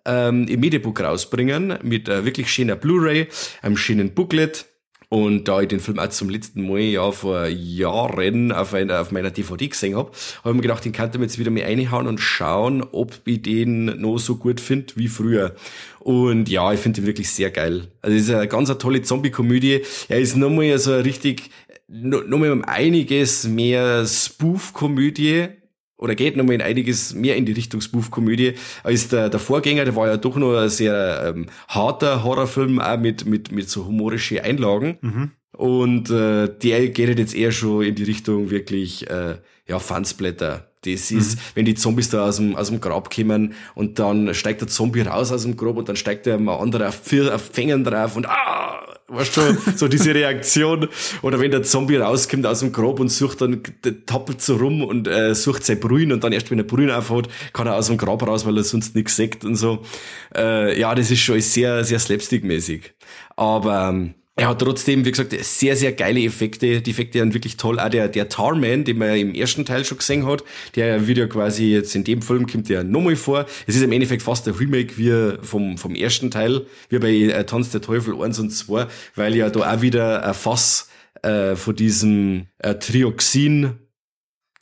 ähm, 0.06 0.48
im 0.48 0.60
Mediabook 0.60 1.02
rausbringen, 1.02 1.80
mit 1.84 2.08
äh, 2.08 2.26
wirklich 2.26 2.52
schöner 2.52 2.76
Blu-ray, 2.76 3.28
einem 3.62 3.78
schönen 3.78 4.14
Booklet. 4.14 4.68
Und 5.16 5.48
da 5.48 5.62
ich 5.62 5.70
den 5.70 5.80
Film 5.80 5.98
auch 5.98 6.10
zum 6.10 6.30
letzten 6.30 6.68
Mal 6.68 6.82
ja 6.82 7.10
vor 7.10 7.46
Jahren 7.46 8.52
auf, 8.52 8.74
einer, 8.74 9.00
auf 9.00 9.14
meiner 9.14 9.32
DVD 9.32 9.70
gesehen 9.70 9.96
hab, 9.96 10.08
habe 10.44 10.50
ich 10.50 10.56
mir 10.56 10.62
gedacht, 10.62 10.84
den 10.84 10.92
kann 10.92 11.10
ich 11.10 11.18
mir 11.18 11.24
jetzt 11.24 11.40
wieder 11.40 11.52
mal 11.52 11.64
reinhauen 11.64 12.08
und 12.08 12.20
schauen, 12.20 12.84
ob 12.92 13.22
ich 13.24 13.42
den 13.42 13.86
noch 14.02 14.18
so 14.18 14.36
gut 14.36 14.60
finde 14.60 14.92
wie 14.98 15.08
früher. 15.08 15.56
Und 16.02 16.50
ja, 16.50 16.74
ich 16.74 16.82
finde 16.82 17.00
den 17.00 17.08
wirklich 17.08 17.30
sehr 17.30 17.50
geil. 17.50 17.88
Also 18.02 18.18
es 18.18 18.24
ist 18.24 18.36
eine 18.36 18.50
ganz 18.50 18.70
eine 18.70 18.78
tolle 18.78 19.04
Zombie-Komödie. 19.04 19.84
Er 20.10 20.20
ist 20.20 20.36
nochmal 20.36 20.78
so 20.80 20.94
richtig, 20.98 21.50
noch 21.88 22.28
noch 22.28 22.38
mal 22.38 22.52
um 22.52 22.66
einiges 22.66 23.48
mehr 23.48 24.06
Spoof-Komödie 24.06 25.48
oder 25.98 26.16
geht 26.16 26.36
nochmal 26.36 26.56
in 26.56 26.62
einiges 26.62 27.14
mehr 27.14 27.36
in 27.38 27.46
die 27.46 27.54
Richtung 27.54 27.82
Spoof-Komödie 27.82 28.54
als 28.84 29.08
der, 29.08 29.30
der 29.30 29.40
Vorgänger, 29.40 29.86
der 29.86 29.96
war 29.96 30.08
ja 30.08 30.18
doch 30.18 30.36
noch 30.36 30.58
ein 30.58 30.70
sehr 30.70 31.34
ähm, 31.36 31.48
harter 31.68 32.24
Horrorfilm, 32.24 32.80
auch 32.80 32.98
mit, 32.98 33.26
mit, 33.26 33.52
mit 33.52 33.70
so 33.70 33.86
humorischen 33.86 34.40
Einlagen. 34.40 34.98
Und 35.56 36.10
äh, 36.10 36.50
der 36.50 36.90
geht 36.90 37.18
jetzt 37.18 37.36
eher 37.36 37.52
schon 37.52 37.84
in 37.84 37.96
die 37.96 38.04
Richtung 38.04 38.50
wirklich, 38.50 39.10
äh, 39.10 39.38
ja, 39.68 39.80
Fansblätter. 39.80 40.70
Das 40.86 41.12
ist, 41.12 41.36
mhm. 41.36 41.42
wenn 41.56 41.66
die 41.66 41.76
Zombies 41.76 42.10
da 42.10 42.26
aus 42.26 42.38
dem, 42.38 42.56
aus 42.56 42.70
dem 42.70 42.80
Grab 42.80 43.14
kommen 43.14 43.54
und 43.74 44.00
dann 44.00 44.34
steigt 44.34 44.62
der 44.62 44.68
Zombie 44.68 45.02
raus 45.02 45.32
aus 45.32 45.44
dem 45.44 45.58
Grab 45.58 45.78
und 45.78 45.90
dann 45.90 45.96
steigt 45.96 46.26
der 46.26 46.38
mal 46.38 46.58
anderer 46.58 46.90
auf, 46.90 47.02
auf 47.32 47.50
Fängen 47.54 47.84
drauf 47.84 48.16
und 48.16 48.28
ah, 48.28 48.86
weißt 49.08 49.34
schon, 49.34 49.58
so 49.76 49.88
diese 49.88 50.14
Reaktion. 50.14 50.88
Oder 51.22 51.40
wenn 51.40 51.52
der 51.52 51.64
Zombie 51.64 51.98
rauskommt 51.98 52.46
aus 52.46 52.60
dem 52.60 52.72
Grab 52.72 53.00
und 53.00 53.10
sucht 53.10 53.42
dann, 53.42 53.62
tappelt 54.06 54.42
so 54.42 54.56
rum 54.56 54.84
und 54.84 55.08
äh, 55.08 55.36
sucht 55.36 55.64
sein 55.64 55.80
Brühen 55.80 56.12
und 56.12 56.24
dann 56.24 56.34
erst, 56.34 56.52
wenn 56.52 56.60
er 56.60 56.66
Brühen 56.66 56.92
aufhat, 56.92 57.28
kann 57.54 57.68
er 57.68 57.76
aus 57.76 57.88
dem 57.88 57.98
Grab 57.98 58.26
raus, 58.26 58.46
weil 58.46 58.58
er 58.58 58.64
sonst 58.64 58.96
nichts 58.96 59.16
sagt 59.16 59.46
und 59.46 59.56
so. 59.56 59.84
Äh, 60.36 60.80
ja, 60.80 60.94
das 60.96 61.12
ist 61.12 61.20
schon 61.20 61.40
sehr, 61.42 61.84
sehr 61.84 62.00
slapstick-mäßig. 62.00 62.94
Aber 63.36 63.90
ähm, 63.90 64.16
er 64.38 64.50
hat 64.50 64.60
trotzdem, 64.60 65.06
wie 65.06 65.12
gesagt, 65.12 65.34
sehr, 65.46 65.78
sehr 65.78 65.94
geile 65.94 66.22
Effekte. 66.22 66.82
Die 66.82 66.92
Effekte 66.92 67.20
sind 67.20 67.34
wirklich 67.34 67.56
toll. 67.56 67.80
Auch 67.80 67.90
der, 67.90 68.10
der 68.10 68.28
Tarman, 68.28 68.84
den 68.84 68.98
man 68.98 69.16
im 69.16 69.34
ersten 69.34 69.64
Teil 69.64 69.86
schon 69.86 69.98
gesehen 69.98 70.26
hat, 70.26 70.44
der 70.76 71.08
wird 71.08 71.18
ja 71.18 71.28
quasi 71.28 71.72
jetzt 71.72 71.96
in 71.96 72.04
dem 72.04 72.22
Film 72.22 72.46
kommt 72.46 72.68
der 72.68 72.84
nochmal 72.84 73.16
vor. 73.16 73.46
Es 73.66 73.78
ist 73.78 73.82
im 73.82 73.94
Endeffekt 73.94 74.24
fast 74.24 74.46
ein 74.48 74.56
Remake 74.56 74.98
wie 74.98 75.38
vom, 75.42 75.78
vom 75.78 75.96
ersten 75.96 76.32
Teil, 76.32 76.66
wie 76.90 77.00
bei 77.00 77.14
äh, 77.14 77.46
Tanz 77.46 77.70
der 77.70 77.82
Teufel 77.82 78.22
1 78.22 78.40
und 78.40 78.50
2, 78.50 78.88
weil 79.16 79.36
ja 79.36 79.50
da 79.50 79.74
auch 79.74 79.82
wieder 79.82 80.26
ein 80.26 80.34
Fass 80.34 80.90
äh, 81.22 81.56
von 81.56 81.76
diesem 81.76 82.48
äh, 82.60 82.76
Trioxin 82.76 83.80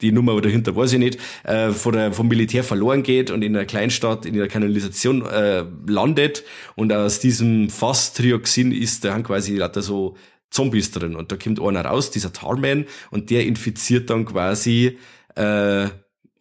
die 0.03 0.11
Nummer 0.11 0.39
dahinter 0.41 0.75
weiß 0.75 0.93
ich 0.93 0.99
nicht, 0.99 1.17
äh, 1.43 1.71
von 1.71 1.93
der, 1.93 2.13
vom 2.13 2.27
Militär 2.27 2.63
verloren 2.63 3.01
geht 3.01 3.31
und 3.31 3.41
in 3.41 3.55
einer 3.55 3.65
Kleinstadt 3.65 4.25
in 4.25 4.35
der 4.35 4.47
Kanalisation 4.47 5.25
äh, 5.25 5.63
landet 5.87 6.43
und 6.75 6.93
aus 6.93 7.19
diesem 7.19 7.69
Fass 7.69 8.13
Trioxin 8.13 8.71
ist 8.71 9.05
da 9.05 9.19
quasi 9.21 9.55
lauter 9.55 9.81
so 9.81 10.15
Zombies 10.51 10.91
drin 10.91 11.15
und 11.15 11.31
da 11.31 11.37
kommt 11.37 11.59
einer 11.59 11.85
raus, 11.85 12.11
dieser 12.11 12.31
Tarman 12.31 12.85
und 13.09 13.31
der 13.31 13.45
infiziert 13.45 14.09
dann 14.09 14.25
quasi 14.25 14.99
äh, 15.35 15.87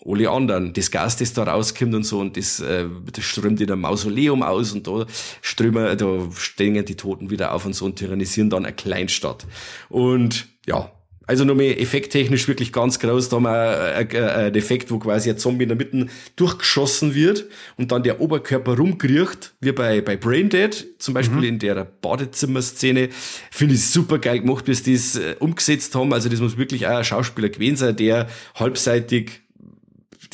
alle 0.05 0.31
anderen. 0.31 0.73
Das 0.73 0.91
Gas, 0.91 1.17
das 1.17 1.33
da 1.33 1.45
rauskommt 1.45 1.95
und 1.95 2.05
so 2.05 2.21
und 2.21 2.37
das, 2.37 2.61
äh, 2.61 2.87
das 3.11 3.25
strömt 3.25 3.61
in 3.61 3.71
ein 3.71 3.81
Mausoleum 3.81 4.43
aus 4.43 4.73
und 4.73 4.87
da 4.87 5.07
strömen, 5.41 5.97
da 5.97 6.29
stehen 6.35 6.85
die 6.85 6.97
Toten 6.97 7.31
wieder 7.31 7.55
auf 7.55 7.65
und 7.65 7.75
so 7.75 7.85
und 7.87 7.97
tyrannisieren 7.97 8.51
dann 8.51 8.67
eine 8.67 8.75
Kleinstadt. 8.75 9.47
Und 9.89 10.49
ja, 10.67 10.91
also 11.27 11.45
nochmal 11.45 11.67
effekttechnisch 11.67 12.49
wirklich 12.49 12.73
ganz 12.73 12.99
groß. 12.99 13.29
Da 13.29 13.37
haben 13.37 13.45
wir 13.45 13.95
einen 13.95 14.55
Effekt, 14.55 14.91
wo 14.91 14.99
quasi 14.99 15.31
ein 15.31 15.39
Zombie 15.39 15.65
in 15.65 15.69
der 15.69 15.79
Mitte 15.79 16.07
durchgeschossen 16.37 17.15
wird 17.15 17.47
und 17.77 17.93
dann 17.93 18.03
der 18.03 18.21
Oberkörper 18.21 18.77
rumkriecht, 18.77 19.55
wie 19.61 19.73
bei, 19.73 20.01
bei 20.01 20.17
Braindead, 20.17 20.87
zum 20.99 21.15
Beispiel 21.15 21.39
mhm. 21.39 21.45
in 21.45 21.59
der 21.59 21.85
Badezimmerszene. 21.85 23.09
Finde 23.51 23.75
ich 23.75 23.87
super 23.87 24.19
geil 24.19 24.41
gemacht, 24.41 24.67
wie 24.67 24.75
sie 24.75 24.95
das 24.95 25.17
äh, 25.17 25.37
umgesetzt 25.39 25.95
haben. 25.95 26.13
Also 26.13 26.29
das 26.29 26.41
muss 26.41 26.57
wirklich 26.57 26.87
auch 26.87 26.99
ein 26.99 27.05
Schauspieler 27.05 27.49
gewesen 27.49 27.77
sein, 27.77 27.97
der 27.97 28.29
halbseitig 28.55 29.43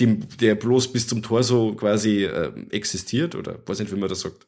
dem, 0.01 0.20
der 0.41 0.55
bloß 0.55 0.93
bis 0.93 1.07
zum 1.07 1.22
Tor 1.22 1.43
so 1.43 1.74
quasi 1.74 2.24
äh, 2.24 2.53
existiert 2.70 3.34
oder 3.34 3.59
weiß 3.66 3.80
nicht, 3.80 3.93
wie 3.93 3.99
man 3.99 4.09
das 4.09 4.20
sagt. 4.20 4.47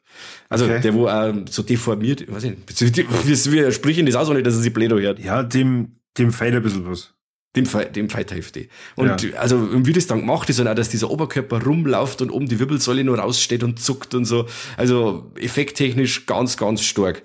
Also 0.49 0.65
okay. 0.67 0.81
der, 0.81 0.95
wo 0.95 1.09
auch 1.09 1.35
so 1.51 1.63
deformiert, 1.63 2.31
weiß 2.31 2.45
nicht, 2.45 2.57
wie, 2.97 3.29
wie 3.29 3.73
sprechen 3.73 4.07
das 4.07 4.15
aus, 4.15 4.29
ohne 4.29 4.43
dass 4.43 4.55
er 4.55 4.61
sich 4.61 4.73
blöd 4.73 4.93
hört. 4.93 5.19
Ja, 5.19 5.43
dem, 5.43 5.97
dem 6.19 6.33
fehlt 6.33 6.55
ein 6.55 6.63
bisschen 6.63 6.87
was. 6.89 7.15
Dem, 7.57 7.67
dem 7.95 8.09
Fighter-Hefte. 8.09 8.69
Und 8.95 9.23
ja. 9.23 9.39
also, 9.39 9.85
wie 9.85 9.93
das 9.93 10.07
dann 10.07 10.21
gemacht 10.21 10.49
ist, 10.49 10.61
und 10.61 10.69
auch, 10.69 10.75
dass 10.75 10.89
dieser 10.89 11.11
Oberkörper 11.11 11.65
rumläuft 11.65 12.23
und 12.23 12.31
oben 12.31 12.47
die 12.47 12.61
Wirbelsäule 12.61 13.03
nur 13.03 13.19
raussteht 13.19 13.65
und 13.65 13.81
zuckt 13.81 14.15
und 14.15 14.25
so. 14.25 14.47
Also, 14.77 15.33
effekttechnisch 15.35 16.27
ganz, 16.27 16.57
ganz 16.57 16.83
stark. 16.83 17.25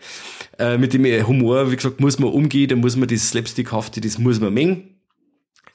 Äh, 0.57 0.79
mit 0.79 0.93
dem 0.93 1.05
Humor, 1.27 1.69
wie 1.71 1.75
gesagt, 1.75 1.99
muss 1.99 2.17
man 2.17 2.31
umgehen, 2.31 2.69
da 2.69 2.75
muss 2.75 2.95
man 2.95 3.07
das 3.07 3.29
Slapstickhafte, 3.29 4.01
das 4.01 4.17
muss 4.17 4.39
man 4.39 4.51
mengen. 4.51 4.94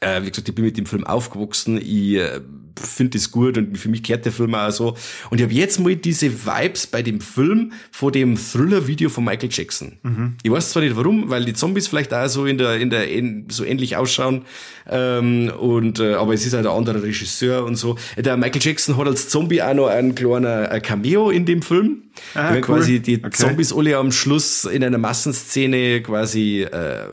Äh, 0.00 0.22
wie 0.22 0.30
gesagt, 0.30 0.48
ich 0.48 0.54
bin 0.54 0.64
mit 0.64 0.78
dem 0.78 0.86
Film 0.86 1.04
aufgewachsen, 1.04 1.76
ich 1.76 2.14
äh, 2.14 2.40
finde 2.74 3.18
das 3.18 3.30
gut 3.30 3.58
und 3.58 3.76
für 3.76 3.90
mich 3.90 4.02
kehrt 4.02 4.24
der 4.24 4.32
Film 4.32 4.54
auch 4.54 4.70
so. 4.70 4.96
Und 5.28 5.38
ich 5.38 5.42
habe 5.42 5.52
jetzt 5.52 5.78
mal 5.78 5.94
diese 5.94 6.46
Vibes 6.46 6.86
bei 6.86 7.02
dem 7.02 7.20
Film 7.20 7.72
vor 7.90 8.10
dem 8.10 8.36
Thriller-Video 8.36 9.10
von 9.10 9.24
Michael 9.24 9.50
Jackson. 9.52 9.98
Mhm. 10.02 10.36
Ich 10.42 10.50
weiß 10.50 10.70
zwar 10.70 10.82
nicht 10.82 10.96
warum, 10.96 11.28
weil 11.28 11.44
die 11.44 11.52
Zombies 11.52 11.88
vielleicht 11.88 12.14
auch 12.14 12.26
so 12.28 12.46
in 12.46 12.56
der, 12.56 12.78
in 12.78 12.88
der, 12.88 13.06
so 13.48 13.64
ähnlich 13.64 13.96
ausschauen, 13.96 14.46
ähm, 14.88 15.52
und, 15.58 16.00
äh, 16.00 16.14
aber 16.14 16.32
es 16.32 16.46
ist 16.46 16.54
halt 16.54 16.66
ein 16.66 16.72
anderer 16.72 17.02
Regisseur 17.02 17.64
und 17.64 17.76
so. 17.76 17.96
Der 18.16 18.36
Michael 18.36 18.62
Jackson 18.62 18.96
hat 18.96 19.06
als 19.06 19.28
Zombie 19.28 19.62
auch 19.62 19.74
noch 19.74 19.88
ein 19.88 20.14
kleiner 20.14 20.80
Cameo 20.80 21.30
in 21.30 21.44
dem 21.44 21.62
Film. 21.62 22.04
Ah, 22.34 22.54
cool. 22.54 22.60
quasi 22.62 23.00
die 23.00 23.18
okay. 23.18 23.30
Zombies 23.30 23.72
alle 23.72 23.96
am 23.96 24.12
Schluss 24.12 24.64
in 24.64 24.82
einer 24.82 24.98
Massenszene 24.98 26.02
quasi, 26.02 26.62
äh, 26.62 27.08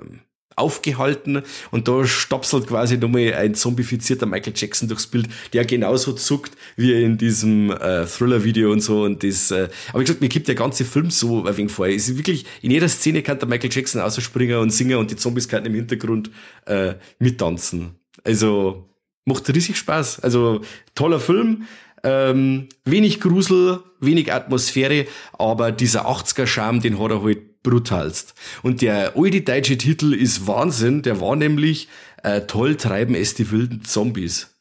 aufgehalten 0.58 1.44
und 1.72 1.88
da 1.88 2.06
stopselt 2.06 2.68
quasi 2.68 2.98
nochmal 2.98 3.34
ein 3.34 3.56
zombifizierter 3.56 4.26
Michael 4.26 4.54
Jackson 4.56 4.90
durchs 4.90 5.08
Bild, 5.08 5.30
der 5.54 5.66
genauso 5.66 6.14
zuckt 6.14 6.54
wie 6.76 7.02
in 7.02 7.18
diesem 7.18 7.72
äh, 7.72 8.06
Thriller-Video 8.06 8.72
und 8.72 8.82
so 8.82 9.04
und 9.04 9.24
das, 9.24 9.52
äh, 9.52 9.70
aber 9.90 10.00
ich 10.00 10.08
gesagt, 10.08 10.22
mir 10.22 10.30
gibt 10.30 10.48
der 10.48 10.56
ganze 10.56 10.84
Film 10.84 11.12
so 11.12 11.46
ein 11.46 11.58
wenig 11.58 11.72
vor. 11.72 11.88
Es 11.88 12.10
ist 12.10 12.18
wirklich, 12.18 12.46
in 12.62 12.72
jeder 12.72 12.90
Szene 12.90 13.22
kann 13.22 13.40
der 13.40 13.48
Michael 13.48 13.72
Jackson 13.72 14.02
ausspringen 14.02 14.58
und 14.58 14.72
singen 14.72 14.98
und 14.98 15.12
die 15.12 15.16
Zombies 15.16 15.48
können 15.48 15.68
im 15.68 15.76
Hintergrund 15.76 16.32
äh, 16.66 16.96
mittanzen. 17.20 17.92
Also 18.24 18.90
macht 19.28 19.48
riesig 19.54 19.78
Spaß. 19.78 20.22
Also 20.22 20.62
toller 20.96 21.20
Film. 21.20 21.68
Ähm, 22.04 22.70
wenig 22.86 23.20
Grusel, 23.20 23.80
wenig 24.00 24.32
Atmosphäre, 24.32 25.08
aber 25.34 25.72
dieser 25.72 26.08
80er-Charme, 26.08 26.80
den 26.80 27.00
hat 27.00 27.12
er 27.12 27.24
halt 27.24 27.40
brutalst. 27.68 28.34
Und 28.64 28.82
der 28.82 29.16
alte 29.16 29.42
deutsche 29.42 29.78
Titel 29.78 30.14
ist 30.14 30.48
Wahnsinn, 30.48 31.02
der 31.02 31.20
war 31.20 31.36
nämlich 31.36 31.88
äh, 32.24 32.42
Toll 32.42 32.76
treiben 32.76 33.16
es 33.16 33.34
die 33.36 33.52
wilden 33.52 33.84
Zombies. 33.84 34.54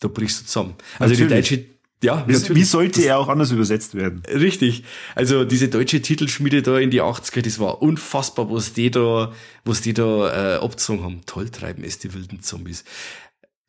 Da 0.00 0.08
brichst 0.08 0.40
du 0.40 0.46
zusammen. 0.46 0.74
Also 0.98 1.14
natürlich. 1.14 1.48
die 1.48 1.56
deutsche 1.56 1.70
ja, 2.02 2.24
wie, 2.26 2.54
wie 2.54 2.64
sollte 2.64 3.02
er 3.02 3.18
auch 3.18 3.28
anders 3.28 3.50
übersetzt 3.50 3.94
werden? 3.94 4.22
Richtig. 4.26 4.84
Also 5.14 5.44
diese 5.44 5.68
deutsche 5.68 6.00
Titelschmiede 6.00 6.62
da 6.62 6.78
in 6.78 6.90
die 6.90 7.02
80er, 7.02 7.42
das 7.42 7.58
war 7.58 7.82
unfassbar, 7.82 8.50
was 8.50 8.72
die 8.72 8.90
da, 8.90 9.34
was 9.66 9.82
die 9.82 9.92
da 9.92 10.54
äh, 10.54 10.58
abgezogen 10.60 11.04
haben. 11.04 11.20
Toll 11.26 11.50
treiben 11.50 11.84
es 11.84 11.98
die 11.98 12.14
wilden 12.14 12.40
Zombies. 12.40 12.84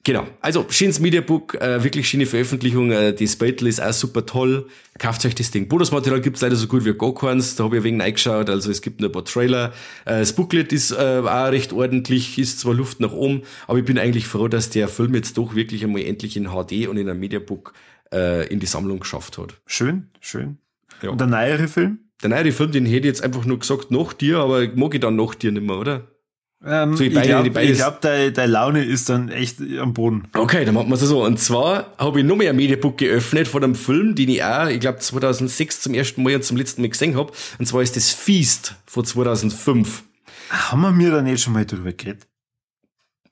Genau, 0.04 0.26
also 0.39 0.66
Shins 0.70 0.99
Media 0.99 1.22
Book, 1.22 1.54
äh, 1.62 1.84
wirklich 1.84 2.10
schöne 2.10 2.26
Veröffentlichung, 2.26 2.91
äh, 2.91 3.14
die 3.14 3.28
Spatel 3.28 3.68
ist 3.68 3.80
auch 3.82 3.93
super 3.93 4.26
toll. 4.26 4.68
Kauft 4.97 5.24
euch 5.26 5.36
das 5.36 5.52
Ding. 5.52 5.68
Bonusmaterial 5.68 6.22
gibt's 6.22 6.41
leider 6.41 6.56
so 6.56 6.68
gut 6.68 6.86
wie 6.86 6.93
gar 6.93 7.14
keins, 7.14 7.56
da 7.56 7.66
habe 7.66 7.78
ich 7.78 7.84
wegen 7.84 8.02
reingeschaut, 8.02 8.49
also 8.49 8.72
es 8.72 8.82
gibt 8.82 8.99
nur 8.99 9.10
ein 9.10 9.12
paar 9.12 9.26
Trailer. 9.26 9.74
Äh, 10.06 10.20
das 10.20 10.34
Booklet 10.34 10.74
ist 10.74 10.91
äh, 10.91 11.22
auch 11.24 11.52
recht 11.52 11.72
ordentlich, 11.72 12.39
ist 12.39 12.60
zwar 12.60 12.74
Luft 12.74 12.99
nach 12.99 13.12
oben, 13.12 13.43
aber 13.68 13.78
ich 13.78 13.86
bin 13.86 13.99
eigentlich 13.99 14.26
froh, 14.26 14.47
dass 14.47 14.72
der 14.72 14.88
Film 14.88 15.14
jetzt 15.14 15.38
doch 15.38 15.54
wirklich 15.54 15.84
einmal 15.84 16.02
endlich 16.02 16.36
in 16.36 16.45
HD 16.45 16.88
und 16.88 16.97
in 16.97 17.08
einem 17.08 17.20
Mediabook 17.20 17.74
äh, 18.12 18.47
in 18.47 18.60
die 18.60 18.66
Sammlung 18.66 19.02
geschafft 19.02 19.38
hat. 19.38 19.62
Schön, 19.68 20.08
schön. 20.20 20.58
Ja. 21.04 21.12
Und 21.12 21.22
der 21.22 21.28
neuere 21.28 21.68
Film? 21.68 21.99
Der 22.24 22.30
neuere 22.30 22.52
Film, 22.52 22.72
den 22.72 22.86
hätte 22.86 22.99
ich 22.99 23.06
jetzt 23.06 23.24
einfach 23.24 23.45
nur 23.45 23.60
gesagt, 23.60 23.91
nach 23.91 24.14
dir, 24.14 24.39
aber 24.39 24.68
mag 24.76 24.95
ich 24.95 24.99
dann 24.99 25.16
nach 25.16 25.36
dir 25.36 25.52
nicht 25.52 25.64
mehr, 25.64 25.78
oder? 25.78 26.08
Ähm, 26.64 26.95
so, 26.95 27.03
ich 27.03 27.12
glaube, 27.12 27.49
glaub, 27.49 28.01
deine, 28.01 28.32
deine 28.32 28.51
Laune 28.51 28.86
ist 28.86 29.09
dann 29.09 29.30
echt 29.30 29.57
am 29.80 29.93
Boden. 29.93 30.28
Okay, 30.34 30.64
dann 30.64 30.76
machen 30.76 30.89
wir 30.89 30.93
es 30.93 31.01
so. 31.01 31.26
Und 31.26 31.39
zwar 31.39 31.95
habe 31.97 32.20
ich 32.20 32.26
noch 32.26 32.36
mehr 32.36 32.51
ein 32.51 32.55
Mediabook 32.55 32.99
geöffnet 32.99 33.47
von 33.47 33.64
einem 33.64 33.74
Film, 33.74 34.14
den 34.14 34.30
ich 34.30 34.43
auch, 34.43 34.68
ich 34.68 34.80
glaube 34.80 34.99
2006 34.99 35.82
zum 35.82 35.95
ersten 35.95 36.22
Mal 36.22 36.36
und 36.36 36.43
zum 36.43 36.57
letzten 36.57 36.82
Mal 36.82 36.89
gesehen 36.89 37.16
habe. 37.16 37.34
Und 37.57 37.66
zwar 37.66 37.82
ist 37.82 37.95
das 37.95 38.12
Feast 38.12 38.76
von 38.86 39.03
2005. 39.03 40.03
Haben 40.49 40.82
wir 40.82 40.91
mir 40.91 41.12
da 41.12 41.22
nicht 41.22 41.41
schon 41.41 41.53
mal 41.53 41.66
drüber 41.66 41.93
geredet? 41.93 42.28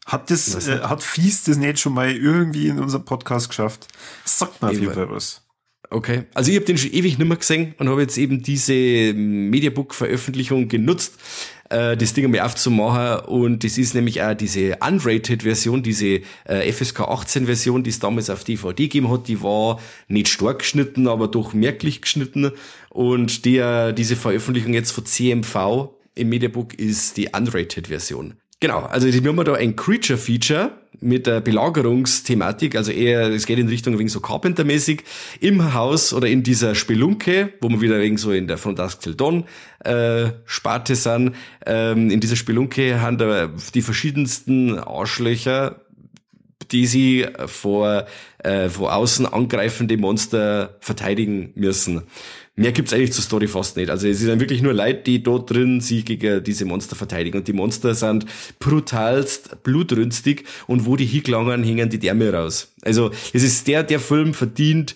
Hat 0.06 0.32
das, 0.32 0.68
äh, 0.68 0.80
hat 0.80 1.04
Feast 1.04 1.48
das 1.48 1.58
nicht 1.58 1.80
schon 1.80 1.94
mal 1.94 2.12
irgendwie 2.12 2.68
in 2.68 2.80
unserem 2.80 3.06
Podcast 3.06 3.50
geschafft? 3.50 3.88
Sagt 4.26 4.60
mal 4.60 4.70
auf 4.70 4.80
jeden 4.80 4.94
Fall 4.94 5.10
was. 5.12 5.44
Okay. 5.92 6.24
Also 6.34 6.52
ich 6.52 6.58
habe 6.58 6.66
den 6.66 6.78
schon 6.78 6.92
ewig 6.92 7.18
nicht 7.18 7.28
mehr 7.28 7.38
gesehen 7.38 7.76
und 7.78 7.90
habe 7.90 8.02
jetzt 8.02 8.18
eben 8.18 8.42
diese 8.42 8.74
Mediabook-Veröffentlichung 9.14 10.68
genutzt, 10.68 11.16
äh, 11.70 11.96
das 11.96 12.14
Ding 12.14 12.26
einmal 12.26 12.42
aufzumachen. 12.42 13.26
Und 13.28 13.64
das 13.64 13.78
ist 13.78 13.96
nämlich 13.96 14.22
auch 14.22 14.34
diese 14.34 14.78
Unrated-Version, 14.86 15.84
diese 15.84 16.22
äh, 16.46 16.72
FSK 16.72 17.02
18-Version, 17.02 17.84
die 17.84 17.90
es 17.90 18.00
damals 18.00 18.30
auf 18.30 18.44
DVD 18.44 18.84
gegeben 18.84 19.10
hat. 19.10 19.28
Die 19.28 19.42
war 19.42 19.80
nicht 20.08 20.28
stark 20.28 20.60
geschnitten, 20.60 21.08
aber 21.08 21.28
doch 21.28 21.54
merklich 21.54 22.02
geschnitten. 22.02 22.52
Und 22.90 23.46
der, 23.46 23.94
diese 23.94 24.16
Veröffentlichung 24.16 24.74
jetzt 24.74 24.92
von 24.92 25.06
CMV 25.06 25.90
im 26.16 26.30
Mediabook 26.30 26.74
ist 26.74 27.18
die 27.18 27.30
Unrated-Version. 27.30 28.34
Genau, 28.60 28.80
also 28.80 29.08
wir 29.08 29.30
haben 29.30 29.46
da 29.46 29.54
ein 29.54 29.76
Creature-Feature 29.76 30.72
mit 31.02 31.28
der 31.28 31.42
Belagerungsthematik, 31.42 32.76
also 32.76 32.92
eher, 32.92 33.30
es 33.30 33.46
geht 33.46 33.60
in 33.60 33.68
Richtung 33.68 33.98
wegen 33.98 34.10
so 34.10 34.20
Carpenter-mäßig, 34.20 35.04
im 35.40 35.74
Haus 35.74 36.14
oder 36.14 36.28
in 36.28 36.44
dieser 36.44 36.76
Spelunke, 36.76 37.54
wo 37.62 37.70
wir 37.70 37.82
wieder 37.82 38.00
wegen 38.00 38.18
so 38.18 38.32
in 38.32 38.48
der 38.48 38.58
Dusk 38.58 39.02
Till 39.02 39.16
Dawn 39.16 39.46
äh, 39.84 40.32
Sparte 40.46 40.96
sind, 40.96 41.36
ähm, 41.66 42.10
in 42.10 42.20
dieser 42.20 42.36
Spelunke 42.36 43.02
haben 43.02 43.18
da 43.18 43.50
die 43.74 43.82
verschiedensten 43.82 44.78
Arschlöcher 44.78 45.82
die 46.72 46.86
sie 46.88 47.26
vor, 47.48 48.06
äh, 48.40 48.70
vor 48.70 48.94
außen 48.96 49.26
angreifende 49.26 49.98
Monster 49.98 50.78
verteidigen 50.80 51.52
müssen. 51.56 52.04
Mehr 52.56 52.74
gibt's 52.74 52.92
eigentlich 52.92 53.14
zur 53.14 53.24
Story 53.24 53.48
fast 53.48 53.78
nicht. 53.78 53.90
Also 53.90 54.08
es 54.08 54.20
sind 54.20 54.40
wirklich 54.42 54.62
nur 54.62 54.74
Leute, 54.74 55.02
die 55.04 55.24
dort 55.24 55.50
drin 55.50 55.80
sich 55.80 56.04
gegen 56.06 56.44
diese 56.44 56.66
Monster 56.66 56.96
verteidigen. 56.98 57.38
Und 57.38 57.48
die 57.48 57.54
Monster 57.54 57.96
sind 57.96 58.26
brutalst 58.60 59.64
blutrünstig 59.64 60.44
und 60.68 60.86
wo 60.86 60.96
die 60.96 61.06
hingelangen, 61.06 61.64
hängen 61.64 61.90
die 61.90 62.00
Därme 62.00 62.34
raus. 62.34 62.74
Also 62.84 63.12
es 63.34 63.44
ist 63.44 63.68
der, 63.68 63.84
der 63.84 64.00
Film 64.00 64.34
verdient 64.34 64.96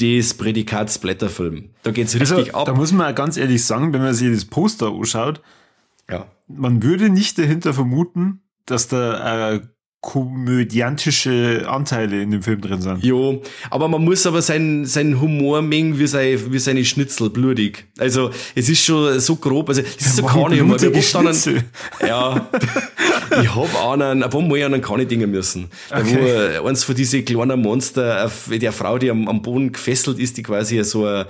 das 0.00 0.34
Prädikat 0.34 0.90
Splatterfilm. 0.92 1.70
Da 1.84 1.90
geht's 1.92 2.14
Also, 2.18 2.34
richtig 2.36 2.54
ab. 2.54 2.66
da 2.66 2.74
muss 2.74 2.92
man 2.92 3.14
ganz 3.14 3.36
ehrlich 3.36 3.64
sagen, 3.64 3.92
wenn 3.94 4.02
man 4.02 4.12
sich 4.12 4.30
das 4.32 4.44
Poster 4.44 4.88
anschaut, 4.88 5.40
Ja. 6.10 6.26
man 6.48 6.82
würde 6.82 7.08
nicht 7.08 7.38
dahinter 7.38 7.72
vermuten, 7.72 8.42
dass 8.66 8.88
da 8.88 9.52
äh, 9.54 9.60
komödiantische 10.06 11.64
Anteile 11.68 12.22
in 12.22 12.30
dem 12.30 12.40
Film 12.40 12.60
drin 12.60 12.80
sind. 12.80 13.02
Jo, 13.02 13.42
aber 13.70 13.88
man 13.88 14.04
muss 14.04 14.24
aber 14.24 14.40
seinen, 14.40 14.84
seinen 14.84 15.20
Humor 15.20 15.62
mengen 15.62 15.98
wie, 15.98 16.06
sein, 16.06 16.40
wie 16.52 16.60
seine 16.60 16.84
Schnitzel, 16.84 17.28
blutig. 17.28 17.86
Also, 17.98 18.30
es 18.54 18.68
ist 18.68 18.84
schon 18.84 19.18
so 19.18 19.34
grob, 19.34 19.68
also, 19.68 19.82
es 19.82 20.06
ist 20.06 20.16
so 20.16 20.22
keine 20.22 20.60
Humor. 20.60 20.80
Wir 20.80 20.92
haben 20.92 21.26
einen, 21.26 21.64
ja, 22.06 22.48
ich 23.42 23.52
hab 23.52 23.84
einen, 23.84 24.22
ein 24.22 24.30
paar 24.30 24.42
Mal 24.42 24.62
einen 24.62 24.80
kann 24.80 25.08
dingen 25.08 25.28
müssen. 25.28 25.70
Okay. 25.90 26.04
wo 26.04 26.64
äh, 26.64 26.68
eins 26.68 26.84
von 26.84 26.94
diese 26.94 27.24
kleinen 27.24 27.60
Monster, 27.60 28.26
auf 28.26 28.48
der 28.48 28.70
Frau, 28.70 28.98
die 28.98 29.10
am, 29.10 29.26
am 29.26 29.42
Boden 29.42 29.72
gefesselt 29.72 30.20
ist, 30.20 30.36
die 30.36 30.44
quasi 30.44 30.84
so 30.84 31.04
ein, 31.04 31.24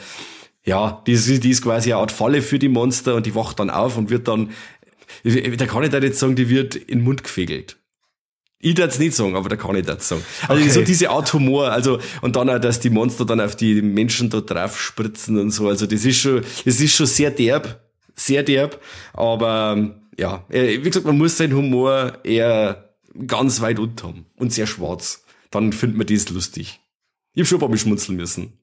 ja, 0.66 1.02
die 1.06 1.12
ist, 1.12 1.42
die 1.42 1.50
ist 1.50 1.62
quasi 1.62 1.94
eine 1.94 2.02
Art 2.02 2.12
Falle 2.12 2.42
für 2.42 2.58
die 2.58 2.68
Monster 2.68 3.14
und 3.14 3.24
die 3.24 3.34
wacht 3.34 3.58
dann 3.58 3.70
auf 3.70 3.96
und 3.96 4.10
wird 4.10 4.28
dann, 4.28 4.50
da 5.24 5.64
kann 5.64 5.82
ich 5.82 5.88
da 5.88 5.98
jetzt 5.98 6.18
sagen, 6.18 6.36
die 6.36 6.50
wird 6.50 6.74
in 6.74 6.98
den 6.98 7.04
Mund 7.04 7.24
gefegelt. 7.24 7.78
Ich 8.58 8.74
darf 8.74 8.98
nicht 8.98 9.14
sagen, 9.14 9.36
aber 9.36 9.48
da 9.50 9.56
kann 9.56 9.76
ich 9.76 9.84
das 9.84 10.08
sagen. 10.08 10.22
Also 10.48 10.62
Okay. 10.62 10.70
so 10.70 10.82
diese 10.82 11.10
Art 11.10 11.32
Humor, 11.32 11.70
also 11.70 11.98
und 12.22 12.36
dann 12.36 12.48
auch, 12.48 12.58
dass 12.58 12.80
die 12.80 12.90
Monster 12.90 13.24
dann 13.26 13.40
auf 13.40 13.54
die 13.54 13.82
Menschen 13.82 14.30
da 14.30 14.40
drauf 14.40 14.80
spritzen 14.80 15.38
und 15.38 15.50
so. 15.50 15.68
Also 15.68 15.86
das 15.86 16.04
ist 16.04 16.16
schon, 16.18 16.42
das 16.64 16.80
ist 16.80 16.94
schon 16.94 17.06
sehr 17.06 17.30
derb, 17.30 17.80
sehr 18.14 18.42
derb. 18.42 18.80
Aber 19.12 19.94
ja, 20.18 20.44
äh, 20.48 20.78
wie 20.82 20.88
gesagt, 20.90 21.06
man 21.06 21.18
muss 21.18 21.36
seinen 21.36 21.54
Humor 21.54 22.18
eher 22.24 22.94
ganz 23.26 23.60
weit 23.60 23.78
unten 23.78 24.02
haben 24.02 24.26
und 24.36 24.52
sehr 24.52 24.66
schwarz. 24.66 25.22
Dann 25.50 25.72
findet 25.72 25.98
man 25.98 26.06
das 26.06 26.28
lustig. 26.30 26.80
Ich 27.34 27.40
hab 27.42 27.46
schon 27.48 27.58
ein 27.58 27.60
paar 27.60 27.68
Mal 27.68 27.78
schmunzeln 27.78 28.16
müssen. 28.16 28.54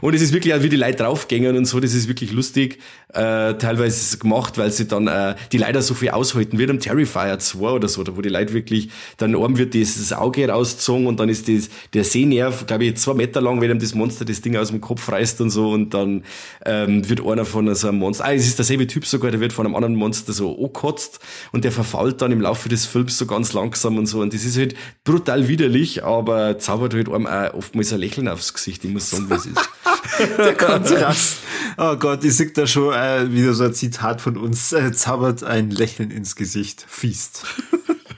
Und 0.00 0.14
es 0.14 0.22
ist 0.22 0.32
wirklich 0.32 0.54
auch, 0.54 0.62
wie 0.62 0.68
die 0.68 0.76
Leute 0.76 1.02
draufgängen 1.02 1.56
und 1.56 1.64
so, 1.64 1.80
das 1.80 1.94
ist 1.94 2.08
wirklich 2.08 2.32
lustig. 2.32 2.78
Äh, 3.14 3.54
teilweise 3.54 4.18
gemacht, 4.18 4.58
weil 4.58 4.70
sie 4.70 4.86
dann 4.86 5.06
äh, 5.06 5.34
die 5.50 5.56
Leute 5.56 5.80
so 5.80 5.94
viel 5.94 6.10
aushalten, 6.10 6.58
wie 6.58 6.64
im 6.64 6.78
Terrifier 6.78 7.38
2 7.38 7.70
oder 7.70 7.88
so, 7.88 8.04
wo 8.14 8.20
die 8.20 8.28
Leute 8.28 8.52
wirklich, 8.52 8.90
dann 9.16 9.34
oben 9.34 9.56
wird 9.56 9.72
dieses 9.72 10.12
Auge 10.12 10.46
rausgezogen 10.46 11.06
und 11.06 11.18
dann 11.18 11.30
ist 11.30 11.48
das, 11.48 11.70
der 11.94 12.04
Sehnerv, 12.04 12.66
glaube 12.66 12.84
ich, 12.84 12.96
zwei 12.98 13.14
Meter 13.14 13.40
lang, 13.40 13.62
wenn 13.62 13.70
ihm 13.70 13.78
das 13.78 13.94
Monster 13.94 14.26
das 14.26 14.42
Ding 14.42 14.56
aus 14.56 14.68
dem 14.68 14.82
Kopf 14.82 15.10
reißt 15.10 15.40
und 15.40 15.48
so 15.48 15.70
und 15.70 15.94
dann 15.94 16.22
ähm, 16.66 17.08
wird 17.08 17.24
einer 17.24 17.46
von 17.46 17.74
so 17.74 17.88
einem 17.88 17.98
Monster, 17.98 18.26
ah, 18.26 18.34
es 18.34 18.46
ist 18.46 18.58
derselbe 18.58 18.86
Typ 18.86 19.06
sogar, 19.06 19.30
der 19.30 19.40
wird 19.40 19.54
von 19.54 19.64
einem 19.64 19.74
anderen 19.74 19.94
Monster 19.94 20.34
so 20.34 20.54
angekotzt 20.56 21.18
und 21.52 21.64
der 21.64 21.72
verfault 21.72 22.20
dann 22.20 22.30
im 22.30 22.42
Laufe 22.42 22.68
des 22.68 22.84
Films 22.84 23.16
so 23.16 23.24
ganz 23.24 23.54
langsam 23.54 23.96
und 23.96 24.04
so 24.04 24.20
und 24.20 24.34
das 24.34 24.44
ist 24.44 24.58
halt 24.58 24.74
brutal 25.04 25.48
widerlich, 25.48 26.04
aber 26.04 26.58
zaubert 26.58 26.92
halt 26.92 27.08
einem 27.08 27.26
auch 27.26 27.54
oftmals 27.54 27.90
ein 27.92 28.00
Lächeln 28.00 28.28
aufs 28.28 28.52
Gesicht, 28.52 28.84
ich 28.84 28.90
muss 28.90 29.08
sagen, 29.08 29.30
wie 29.30 29.34
es 29.34 29.46
ist. 29.46 29.67
Der 30.38 30.54
Kontrast. 30.56 31.38
Oh 31.76 31.96
Gott, 31.96 32.24
ich 32.24 32.36
sehe 32.36 32.50
da 32.50 32.66
schon 32.66 32.92
äh, 32.92 33.32
wieder 33.32 33.54
so 33.54 33.64
ein 33.64 33.74
Zitat 33.74 34.20
von 34.20 34.36
uns. 34.36 34.72
Äh, 34.72 34.92
zaubert 34.92 35.44
ein 35.44 35.70
Lächeln 35.70 36.10
ins 36.10 36.36
Gesicht. 36.36 36.84
Fiest. 36.88 37.44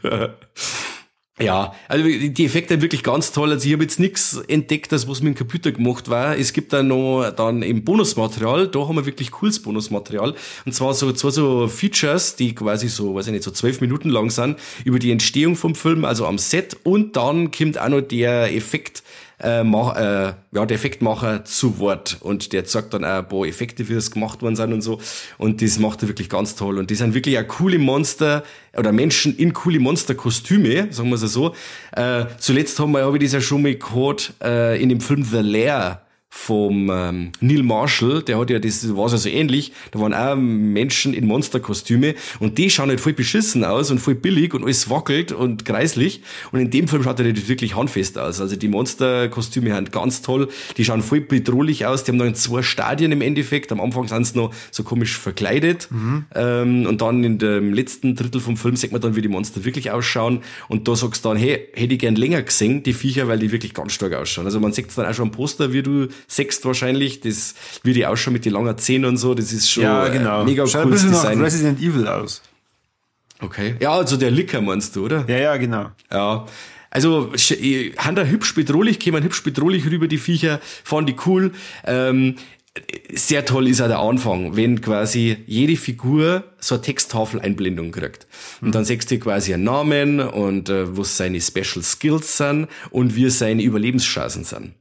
Ja, 1.40 1.72
also 1.88 2.04
die 2.04 2.44
Effekte 2.44 2.74
sind 2.74 2.82
wirklich 2.82 3.02
ganz 3.02 3.32
toll. 3.32 3.50
Also 3.50 3.66
ich 3.66 3.72
habe 3.72 3.82
jetzt 3.82 3.98
nichts 3.98 4.36
entdeckt, 4.46 4.92
das 4.92 5.08
was 5.08 5.22
mit 5.22 5.34
dem 5.34 5.38
Computer 5.38 5.72
gemacht 5.72 6.10
war. 6.10 6.36
Es 6.36 6.52
gibt 6.52 6.70
da 6.74 6.82
noch 6.82 7.30
dann 7.30 7.62
im 7.62 7.82
Bonusmaterial, 7.82 8.68
da 8.68 8.86
haben 8.86 8.96
wir 8.96 9.06
wirklich 9.06 9.30
cooles 9.30 9.62
Bonusmaterial. 9.62 10.34
Und 10.66 10.72
zwar 10.74 10.92
so 10.92 11.10
zwei 11.12 11.30
so 11.30 11.66
Features, 11.66 12.36
die 12.36 12.54
quasi 12.54 12.88
so, 12.88 13.14
weiß 13.14 13.28
ich 13.28 13.32
nicht, 13.32 13.44
so 13.44 13.52
zwölf 13.52 13.80
Minuten 13.80 14.10
lang 14.10 14.28
sind, 14.28 14.58
über 14.84 14.98
die 14.98 15.12
Entstehung 15.12 15.56
vom 15.56 15.74
Film, 15.74 16.04
also 16.04 16.26
am 16.26 16.36
Set. 16.36 16.76
Und 16.82 17.16
dann 17.16 17.50
kommt 17.50 17.78
auch 17.78 17.88
noch 17.88 18.02
der 18.02 18.54
Effekt, 18.54 19.02
äh, 19.42 19.64
mach, 19.64 19.96
äh, 19.96 20.34
ja, 20.52 20.66
der 20.66 20.74
Effektmacher 20.74 21.44
zu 21.44 21.78
Wort 21.78 22.18
und 22.20 22.52
der 22.52 22.64
zeigt 22.64 22.94
dann 22.94 23.04
auch 23.04 23.18
ein 23.18 23.28
paar 23.28 23.44
Effekte, 23.46 23.88
wie 23.88 23.94
das 23.94 24.10
gemacht 24.10 24.42
worden 24.42 24.56
sind 24.56 24.72
und 24.72 24.82
so. 24.82 25.00
Und 25.38 25.62
das 25.62 25.78
macht 25.78 26.02
er 26.02 26.08
wirklich 26.08 26.28
ganz 26.28 26.56
toll. 26.56 26.78
Und 26.78 26.90
die 26.90 26.94
sind 26.94 27.14
wirklich 27.14 27.38
auch 27.38 27.46
coole 27.46 27.78
Monster 27.78 28.42
oder 28.76 28.92
Menschen 28.92 29.36
in 29.36 29.52
coole 29.52 29.80
Monsterkostüme, 29.80 30.88
sagen 30.92 31.08
wir 31.08 31.14
es 31.14 31.32
so. 31.32 31.54
Äh, 31.92 32.26
zuletzt 32.38 32.78
haben 32.78 32.92
wir, 32.92 33.04
habe 33.04 33.16
ich 33.16 33.24
das 33.24 33.32
ja 33.32 33.40
schon 33.40 33.62
mal 33.62 33.74
gehört, 33.74 34.34
äh, 34.42 34.80
in 34.80 34.88
dem 34.88 35.00
Film 35.00 35.24
The 35.24 35.38
Lair 35.38 36.02
vom 36.32 36.90
ähm, 36.92 37.32
Neil 37.40 37.64
Marshall, 37.64 38.22
der 38.22 38.38
hat 38.38 38.50
ja 38.50 38.60
das 38.60 38.96
war 38.96 39.08
so 39.08 39.16
so 39.16 39.28
ähnlich, 39.28 39.72
da 39.90 39.98
waren 39.98 40.14
auch 40.14 40.36
Menschen 40.36 41.12
in 41.12 41.26
Monsterkostüme 41.26 42.14
und 42.38 42.56
die 42.56 42.70
schauen 42.70 42.88
halt 42.88 43.00
voll 43.00 43.14
beschissen 43.14 43.64
aus 43.64 43.90
und 43.90 43.98
voll 43.98 44.14
billig 44.14 44.54
und 44.54 44.62
alles 44.62 44.88
wackelt 44.88 45.32
und 45.32 45.64
kreislich 45.64 46.22
und 46.52 46.60
in 46.60 46.70
dem 46.70 46.86
Film 46.86 47.02
schaut 47.02 47.18
er 47.18 47.32
das 47.32 47.48
wirklich 47.48 47.74
handfest 47.74 48.16
aus. 48.16 48.40
Also 48.40 48.54
die 48.54 48.68
Monsterkostüme 48.68 49.74
sind 49.74 49.90
ganz 49.90 50.22
toll, 50.22 50.48
die 50.76 50.84
schauen 50.84 51.02
voll 51.02 51.20
bedrohlich 51.20 51.84
aus, 51.84 52.04
die 52.04 52.12
haben 52.12 52.18
dann 52.18 52.36
zwei 52.36 52.62
Stadien 52.62 53.10
im 53.10 53.22
Endeffekt, 53.22 53.72
am 53.72 53.80
Anfang 53.80 54.06
sind 54.06 54.24
sie 54.24 54.38
noch 54.38 54.54
so 54.70 54.84
komisch 54.84 55.18
verkleidet 55.18 55.88
ähm, 56.36 56.86
und 56.86 57.00
dann 57.02 57.24
in 57.24 57.38
dem 57.38 57.74
letzten 57.74 58.14
Drittel 58.14 58.40
vom 58.40 58.56
Film 58.56 58.76
sieht 58.76 58.92
man 58.92 59.00
dann, 59.00 59.16
wie 59.16 59.22
die 59.22 59.28
Monster 59.28 59.64
wirklich 59.64 59.90
ausschauen 59.90 60.42
und 60.68 60.86
da 60.86 60.94
sagst 60.94 61.24
du 61.24 61.30
dann, 61.30 61.38
hey, 61.38 61.68
hätte 61.74 61.94
ich 61.94 61.98
gern 61.98 62.14
länger 62.14 62.40
gesehen, 62.42 62.84
die 62.84 62.92
Viecher, 62.92 63.26
weil 63.26 63.40
die 63.40 63.50
wirklich 63.50 63.74
ganz 63.74 63.92
stark 63.92 64.14
ausschauen. 64.14 64.46
Also 64.46 64.60
man 64.60 64.72
sieht 64.72 64.96
dann 64.96 65.06
auch 65.06 65.14
schon 65.14 65.26
am 65.26 65.32
Poster, 65.32 65.72
wie 65.72 65.82
du 65.82 66.06
sechst 66.26 66.64
wahrscheinlich, 66.64 67.20
das, 67.20 67.54
wie 67.82 67.92
die 67.92 68.06
ausschauen 68.06 68.32
mit 68.32 68.44
den 68.44 68.52
langen 68.52 68.76
Zähnen 68.78 69.06
und 69.06 69.16
so, 69.16 69.34
das 69.34 69.52
ist 69.52 69.70
schon 69.70 69.84
äh, 69.84 70.44
mega 70.44 70.66
Schaut 70.66 70.76
ein 70.76 70.82
cooles 70.84 71.02
bisschen 71.02 71.10
nach 71.10 71.22
Design. 71.22 71.40
Resident 71.40 71.80
Evil 71.80 72.06
aus. 72.06 72.42
Okay. 73.40 73.76
Ja, 73.80 73.92
also 73.92 74.16
der 74.16 74.30
Licker 74.30 74.60
meinst 74.60 74.96
du, 74.96 75.06
oder? 75.06 75.24
Ja, 75.28 75.38
ja, 75.38 75.56
genau. 75.56 75.90
Ja. 76.12 76.46
Also, 76.90 77.32
äh, 77.34 77.92
haben 77.96 78.16
da 78.16 78.24
hübsch 78.24 78.54
bedrohlich, 78.54 78.98
kämen 78.98 79.22
hübsch 79.22 79.42
bedrohlich 79.42 79.86
rüber, 79.86 80.08
die 80.08 80.18
Viecher, 80.18 80.60
fahren 80.84 81.06
die 81.06 81.16
cool. 81.24 81.52
Ähm, 81.84 82.34
sehr 83.12 83.44
toll 83.44 83.66
ist 83.68 83.80
auch 83.80 83.88
der 83.88 83.98
Anfang, 83.98 84.54
wenn 84.56 84.80
quasi 84.80 85.38
jede 85.46 85.76
Figur 85.76 86.44
so 86.60 86.76
eine 86.76 86.82
Texttafeleinblendung 86.82 87.90
kriegt. 87.90 88.26
Und 88.60 88.74
dann 88.74 88.84
siehst 88.84 89.10
du 89.10 89.18
quasi 89.18 89.52
einen 89.54 89.64
Namen 89.64 90.20
und 90.20 90.68
äh, 90.68 90.96
was 90.96 91.16
seine 91.16 91.40
Special 91.40 91.82
Skills 91.82 92.36
sind 92.36 92.68
und 92.90 93.16
wie 93.16 93.28
seine 93.30 93.62
Überlebenschancen 93.62 94.44
sind. 94.44 94.74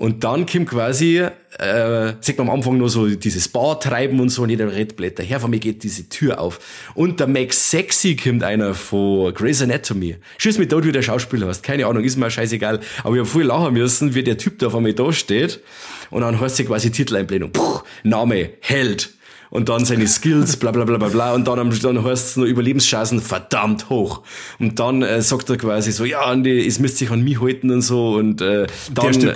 Und 0.00 0.24
dann 0.24 0.46
kommt 0.46 0.70
quasi, 0.70 1.18
äh, 1.58 2.12
sieht 2.22 2.38
man 2.38 2.48
am 2.48 2.54
Anfang 2.54 2.78
nur 2.78 2.88
so 2.88 3.06
dieses 3.06 3.48
Bar 3.48 3.78
treiben 3.78 4.18
und 4.18 4.30
so, 4.30 4.44
und 4.44 4.48
jeder 4.48 4.72
redet 4.72 4.96
Blätter. 4.96 5.22
Her 5.22 5.40
von 5.40 5.50
mir 5.50 5.58
geht 5.58 5.82
diese 5.82 6.08
Tür 6.08 6.40
auf. 6.40 6.58
Und 6.94 7.20
der 7.20 7.26
Max 7.26 7.70
Sexy 7.70 8.16
kommt 8.16 8.42
einer 8.42 8.72
von 8.72 9.34
Grey's 9.34 9.60
Anatomy. 9.60 10.16
Schieß 10.38 10.56
mich 10.56 10.68
dort, 10.68 10.86
wie 10.86 10.92
der 10.92 11.02
Schauspieler 11.02 11.48
hast. 11.48 11.62
Keine 11.62 11.84
Ahnung, 11.84 12.02
ist 12.02 12.16
mir 12.16 12.30
scheißegal. 12.30 12.80
Aber 13.04 13.14
ich 13.14 13.20
hab 13.20 13.28
voll 13.28 13.42
lachen 13.42 13.74
müssen, 13.74 14.14
wie 14.14 14.22
der 14.22 14.38
Typ 14.38 14.58
da 14.58 14.68
auf 14.68 14.74
einmal 14.74 14.94
da 14.94 15.12
steht. 15.12 15.60
Und 16.08 16.22
dann 16.22 16.40
heißt 16.40 16.56
sie 16.56 16.64
quasi 16.64 16.90
Titeleinblendung. 16.90 17.52
Puh, 17.52 17.80
Name, 18.02 18.52
Held. 18.60 19.10
Und 19.50 19.68
dann 19.68 19.84
seine 19.84 20.06
Skills, 20.06 20.56
bla 20.56 20.70
bla 20.70 20.84
bla 20.84 20.96
bla 20.96 21.08
bla. 21.08 21.34
Und 21.34 21.48
dann, 21.48 21.58
am- 21.58 21.76
dann 21.80 22.04
heißt 22.04 22.28
es 22.28 22.36
nur 22.36 22.46
Überlebenschancen 22.46 23.20
verdammt 23.20 23.90
hoch. 23.90 24.22
Und 24.60 24.78
dann 24.78 25.02
äh, 25.02 25.20
sagt 25.22 25.50
er 25.50 25.56
quasi 25.56 25.90
so, 25.90 26.04
ja, 26.04 26.22
Andi, 26.22 26.64
es 26.64 26.78
müsst 26.78 26.98
sich 26.98 27.10
an 27.10 27.22
mich 27.22 27.40
halten 27.40 27.70
und 27.70 27.82
so. 27.82 28.14
Und 28.14 28.40
äh, 28.40 28.68
dann, 28.94 29.06
äh, 29.30 29.34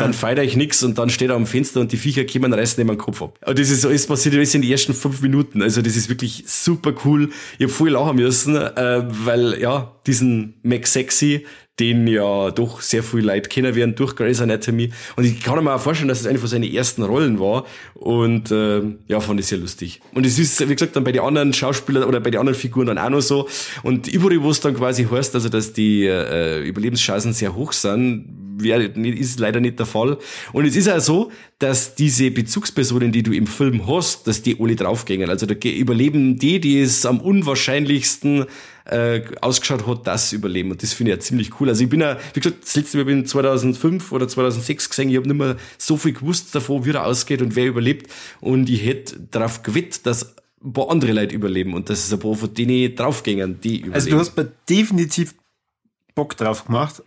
dann 0.00 0.12
feier 0.14 0.42
ich 0.42 0.56
nix 0.56 0.82
und 0.82 0.98
dann 0.98 1.10
steht 1.10 1.30
er 1.30 1.36
am 1.36 1.46
Fenster 1.46 1.80
und 1.80 1.92
die 1.92 1.96
Viecher 1.96 2.24
kommen 2.24 2.52
und 2.52 2.58
reißen 2.58 2.80
ihm 2.80 2.88
den 2.88 2.98
Kopf 2.98 3.22
ab. 3.22 3.38
Und 3.46 3.58
das 3.58 3.70
ist 3.70 3.86
alles 3.86 4.06
passiert 4.06 4.34
alles 4.34 4.52
in 4.54 4.62
den 4.62 4.70
ersten 4.70 4.94
fünf 4.94 5.22
Minuten. 5.22 5.62
Also 5.62 5.80
das 5.80 5.94
ist 5.96 6.08
wirklich 6.08 6.42
super 6.46 6.92
cool. 7.04 7.30
Ich 7.58 7.66
hab 7.66 7.70
voll 7.70 7.90
lachen 7.90 8.16
müssen, 8.16 8.56
äh, 8.56 9.04
weil 9.24 9.60
ja, 9.60 9.92
diesen 10.08 10.54
Max 10.64 10.92
Sexy, 10.92 11.46
den 11.78 12.06
ja 12.06 12.50
doch 12.50 12.80
sehr 12.80 13.02
viel 13.02 13.20
Leute 13.20 13.48
kennen 13.48 13.74
werden 13.74 13.94
durch 13.94 14.16
Grey's 14.16 14.40
Anatomy. 14.40 14.90
Und 15.16 15.24
ich 15.24 15.42
kann 15.42 15.62
mir 15.62 15.74
auch 15.74 15.80
vorstellen, 15.80 16.08
dass 16.08 16.20
es 16.20 16.26
eine 16.26 16.38
von 16.38 16.48
seinen 16.48 16.72
ersten 16.72 17.02
Rollen 17.02 17.38
war. 17.38 17.66
Und 17.94 18.50
äh, 18.50 18.82
ja, 19.08 19.20
fand 19.20 19.40
ich 19.40 19.46
sehr 19.46 19.58
lustig. 19.58 20.00
Und 20.14 20.24
es 20.24 20.38
ist, 20.38 20.66
wie 20.68 20.74
gesagt, 20.74 20.96
dann 20.96 21.04
bei 21.04 21.12
den 21.12 21.22
anderen 21.22 21.52
Schauspielern 21.52 22.04
oder 22.04 22.20
bei 22.20 22.30
den 22.30 22.40
anderen 22.40 22.58
Figuren 22.58 22.86
dann 22.86 22.98
auch 22.98 23.10
noch 23.10 23.20
so. 23.20 23.48
Und 23.82 24.08
überall, 24.08 24.42
wo 24.42 24.50
es 24.50 24.60
dann 24.60 24.74
quasi 24.74 25.04
heißt, 25.04 25.34
also 25.34 25.48
dass 25.48 25.72
die 25.72 26.06
äh, 26.06 26.62
Überlebenschancen 26.66 27.32
sehr 27.34 27.54
hoch 27.54 27.72
sind, 27.72 28.46
wäre, 28.58 28.84
ist 28.84 29.38
leider 29.38 29.60
nicht 29.60 29.78
der 29.78 29.86
Fall. 29.86 30.18
Und 30.52 30.64
es 30.64 30.76
ist 30.76 30.88
auch 30.88 31.00
so, 31.00 31.30
dass 31.58 31.94
diese 31.94 32.30
Bezugspersonen, 32.30 33.12
die 33.12 33.22
du 33.22 33.32
im 33.32 33.46
Film 33.46 33.86
hast, 33.86 34.26
dass 34.26 34.42
die 34.42 34.56
alle 34.60 34.76
draufgehen. 34.76 35.28
Also 35.28 35.46
da 35.46 35.54
überleben 35.54 36.38
die, 36.38 36.60
die 36.60 36.80
es 36.80 37.06
am 37.06 37.20
unwahrscheinlichsten 37.20 38.46
äh, 38.86 39.22
ausgeschaut 39.40 39.86
hat, 39.86 40.06
das 40.06 40.32
überleben. 40.32 40.70
Und 40.70 40.82
das 40.82 40.92
finde 40.92 41.12
ich 41.12 41.18
ja 41.18 41.20
ziemlich 41.20 41.60
cool. 41.60 41.68
Also 41.68 41.82
ich 41.82 41.90
bin 41.90 42.00
ja, 42.00 42.18
wie 42.34 42.40
gesagt, 42.40 42.62
das 42.62 42.76
letzte 42.76 42.98
Mal 42.98 43.04
bin 43.04 43.22
ich 43.22 43.28
2005 43.28 44.12
oder 44.12 44.28
2006 44.28 44.90
gesehen, 44.90 45.10
ich 45.10 45.16
habe 45.16 45.28
nicht 45.28 45.36
mehr 45.36 45.56
so 45.78 45.96
viel 45.96 46.12
gewusst 46.12 46.54
davon, 46.54 46.84
wie 46.84 46.90
er 46.90 47.04
ausgeht 47.04 47.42
und 47.42 47.56
wer 47.56 47.66
überlebt. 47.66 48.12
Und 48.40 48.68
ich 48.68 48.84
hätte 48.84 49.18
darauf 49.30 49.62
gewettet, 49.62 50.06
dass 50.06 50.36
ein 50.64 50.72
paar 50.72 50.90
andere 50.90 51.12
Leute 51.12 51.34
überleben 51.34 51.74
und 51.74 51.90
dass 51.90 52.06
es 52.06 52.12
ein 52.12 52.18
paar 52.18 52.34
von 52.34 52.52
denen 52.52 52.94
draufgängen, 52.94 53.60
die 53.60 53.78
überleben. 53.78 53.94
Also 53.94 54.10
du 54.10 54.18
hast 54.18 54.34
bei 54.34 54.46
definitiv 54.68 55.34
Bock 56.14 56.36
drauf 56.36 56.64
gemacht. 56.64 57.02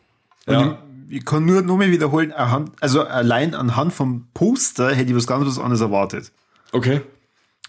Ja. 0.47 0.83
Ich, 1.09 1.17
ich, 1.17 1.25
kann 1.25 1.45
nur 1.45 1.61
nochmal 1.61 1.91
wiederholen, 1.91 2.31
also 2.31 3.03
allein 3.03 3.55
anhand 3.55 3.93
vom 3.93 4.27
Poster 4.33 4.93
hätte 4.93 5.09
ich 5.09 5.15
was 5.15 5.27
ganz 5.27 5.45
was 5.45 5.57
anderes 5.59 5.81
erwartet. 5.81 6.31
Okay. 6.71 7.01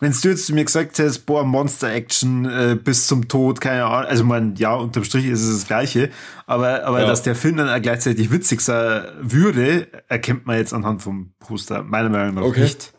Wenn 0.01 0.13
du 0.13 0.29
jetzt 0.29 0.47
zu 0.47 0.55
mir 0.55 0.65
gesagt 0.65 0.99
hättest, 0.99 1.27
boah, 1.27 1.45
Monster-Action 1.45 2.45
äh, 2.47 2.75
bis 2.83 3.07
zum 3.07 3.29
Tod, 3.29 3.61
keine 3.61 3.85
Ahnung, 3.85 4.09
also 4.09 4.25
man, 4.25 4.57
ja, 4.57 4.75
unterm 4.75 5.05
Strich 5.05 5.27
ist 5.27 5.43
es 5.43 5.59
das 5.59 5.67
Gleiche, 5.67 6.11
aber, 6.47 6.85
aber 6.85 7.01
ja. 7.01 7.07
dass 7.07 7.23
der 7.23 7.35
Film 7.35 7.59
dann 7.59 7.69
auch 7.69 7.83
gleichzeitig 7.83 8.33
witzig 8.33 8.63
sein 8.63 9.05
würde, 9.21 9.89
erkennt 10.09 10.47
man 10.47 10.57
jetzt 10.57 10.73
anhand 10.73 11.03
vom 11.03 11.33
Poster, 11.39 11.83
meiner 11.83 12.09
Meinung 12.09 12.37
nach 12.37 12.43
okay. 12.43 12.63
nicht. 12.63 12.95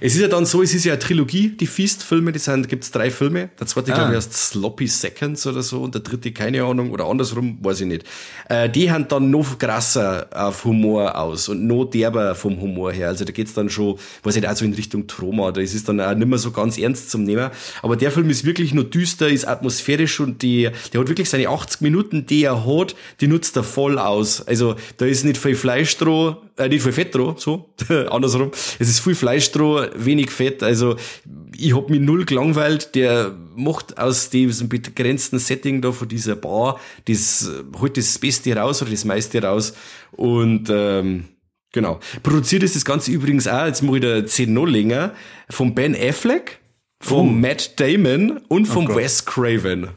Es 0.00 0.14
ist 0.14 0.20
ja 0.20 0.28
dann 0.28 0.46
so, 0.46 0.62
es 0.62 0.74
ist 0.74 0.84
ja 0.84 0.92
eine 0.92 0.98
Trilogie, 0.98 1.48
die 1.48 1.66
Feast-Filme, 1.66 2.32
die 2.32 2.38
sind, 2.38 2.68
gibt's 2.68 2.90
drei 2.90 3.10
Filme. 3.10 3.50
Der 3.58 3.66
zweite, 3.66 3.92
ah. 3.92 3.96
glaube 3.96 4.10
ich, 4.12 4.16
heißt 4.16 4.32
Sloppy 4.32 4.86
Seconds 4.86 5.46
oder 5.46 5.62
so 5.62 5.82
und 5.82 5.94
der 5.94 6.02
dritte, 6.02 6.32
keine 6.32 6.64
Ahnung, 6.64 6.90
oder 6.90 7.06
andersrum, 7.06 7.58
weiß 7.60 7.82
ich 7.82 7.86
nicht. 7.86 8.04
Äh, 8.48 8.68
die 8.68 8.90
haben 8.90 9.08
dann 9.08 9.30
noch 9.30 9.58
krasser 9.58 10.28
auf 10.32 10.64
Humor 10.64 11.18
aus 11.18 11.48
und 11.48 11.66
noch 11.66 11.84
derber 11.84 12.34
vom 12.34 12.60
Humor 12.60 12.92
her. 12.92 13.08
Also 13.08 13.24
da 13.24 13.32
geht's 13.32 13.54
dann 13.54 13.70
schon, 13.70 13.98
weiß 14.22 14.36
ich 14.36 14.42
nicht, 14.42 14.50
auch 14.50 14.56
so 14.56 14.64
in 14.64 14.74
Richtung 14.74 15.06
Trauma. 15.06 15.52
Da 15.52 15.60
ist 15.60 15.74
es 15.74 15.84
dann 15.84 16.00
auch 16.00 16.14
nicht 16.14 16.28
mehr 16.28 16.38
so 16.38 16.50
ganz 16.50 16.78
ernst 16.78 17.10
zum 17.10 17.24
Nehmen. 17.24 17.50
Aber 17.82 17.96
der 17.96 18.10
Film 18.10 18.30
ist 18.30 18.44
wirklich 18.44 18.74
nur 18.74 18.84
düster, 18.84 19.28
ist 19.28 19.46
atmosphärisch 19.46 20.20
und 20.20 20.42
die, 20.42 20.70
der 20.92 21.00
hat 21.00 21.08
wirklich 21.08 21.28
seine 21.28 21.48
80 21.48 21.80
Minuten, 21.80 22.26
die 22.26 22.44
er 22.44 22.66
hat, 22.66 22.94
die 23.20 23.28
nutzt 23.28 23.56
er 23.56 23.64
voll 23.64 23.98
aus. 23.98 24.46
Also 24.46 24.76
da 24.96 25.06
ist 25.06 25.24
nicht 25.24 25.38
viel 25.38 25.54
Fleisch 25.54 25.96
dran, 25.96 26.36
äh, 26.56 26.68
nicht 26.68 26.82
viel 26.82 26.92
Fett 26.92 27.14
dran, 27.14 27.34
so, 27.36 27.70
andersrum. 28.10 28.50
Es 28.78 28.88
ist 28.88 29.00
viel 29.00 29.14
Fleisch 29.14 29.50
dran, 29.52 29.90
wenig 29.94 30.30
Fett, 30.30 30.62
also 30.62 30.96
ich 31.56 31.74
hab 31.74 31.90
mich 31.90 32.00
null 32.00 32.24
gelangweilt, 32.24 32.94
der 32.94 33.34
macht 33.54 33.98
aus 33.98 34.30
diesem 34.30 34.68
begrenzten 34.68 35.38
Setting 35.38 35.80
da 35.80 35.92
von 35.92 36.08
dieser 36.08 36.36
Bar, 36.36 36.80
das 37.06 37.50
holt 37.80 37.96
das 37.96 38.18
Beste 38.18 38.54
raus 38.56 38.82
oder 38.82 38.90
das 38.90 39.04
meiste 39.04 39.42
raus 39.42 39.74
und, 40.12 40.68
ähm, 40.70 41.24
Genau. 41.72 42.00
Produziert 42.22 42.62
ist 42.62 42.74
das 42.74 42.86
Ganze 42.86 43.10
übrigens 43.10 43.46
auch, 43.46 43.66
jetzt 43.66 43.82
mache 43.82 43.96
ich 43.96 44.02
da 44.02 44.24
10 44.24 44.50
noch 44.50 44.64
länger, 44.64 45.12
von 45.50 45.74
Ben 45.74 45.94
Affleck, 45.94 46.58
vom 47.00 47.28
oh. 47.28 47.30
Matt 47.30 47.78
Damon 47.78 48.38
und 48.48 48.64
vom 48.64 48.88
oh 48.88 48.96
Wes 48.96 49.26
Craven. 49.26 49.88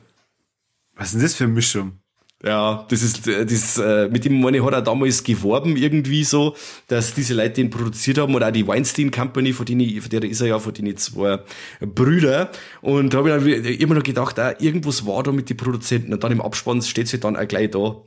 Was 0.96 1.08
ist 1.08 1.14
denn 1.14 1.22
das 1.22 1.36
für 1.36 1.46
eine 1.46 1.54
Mischung? 1.54 1.99
Ja, 2.42 2.86
das 2.90 3.02
ist, 3.02 3.28
das, 3.28 3.78
äh, 3.80 4.08
mit 4.08 4.24
dem 4.24 4.40
meine 4.40 4.64
hat 4.64 4.72
er 4.72 4.82
damals 4.82 5.24
geworben 5.26 5.76
irgendwie 5.76 6.24
so, 6.24 6.56
dass 6.88 7.14
diese 7.14 7.34
Leute 7.34 7.56
den 7.56 7.70
produziert 7.70 8.18
haben 8.18 8.34
oder 8.34 8.48
auch 8.48 8.52
die 8.52 8.66
Weinstein 8.66 9.12
Company, 9.12 9.52
von 9.52 9.66
denen, 9.66 10.02
von 10.02 10.10
der 10.10 10.24
ist 10.24 10.40
er 10.40 10.48
ja, 10.48 10.60
von 10.60 10.74
denen 10.74 10.96
zwei 10.96 11.42
Brüder. 11.82 12.50
Und 12.82 13.14
da 13.14 13.18
habe 13.18 13.52
ich 13.52 13.64
dann 13.64 13.74
immer 13.74 13.96
noch 13.96 14.04
gedacht, 14.04 14.40
ah, 14.40 14.56
irgendwas 14.58 15.06
war 15.06 15.22
da 15.24 15.34
mit 15.34 15.50
den 15.50 15.58
Produzenten 15.58 16.14
und 16.14 16.24
dann 16.24 16.32
im 16.32 16.40
Abspann 16.40 16.82
steht 16.82 17.10
sie 17.10 17.20
dann 17.20 17.36
auch 17.36 17.48
gleich 17.48 17.72
da. 17.72 18.02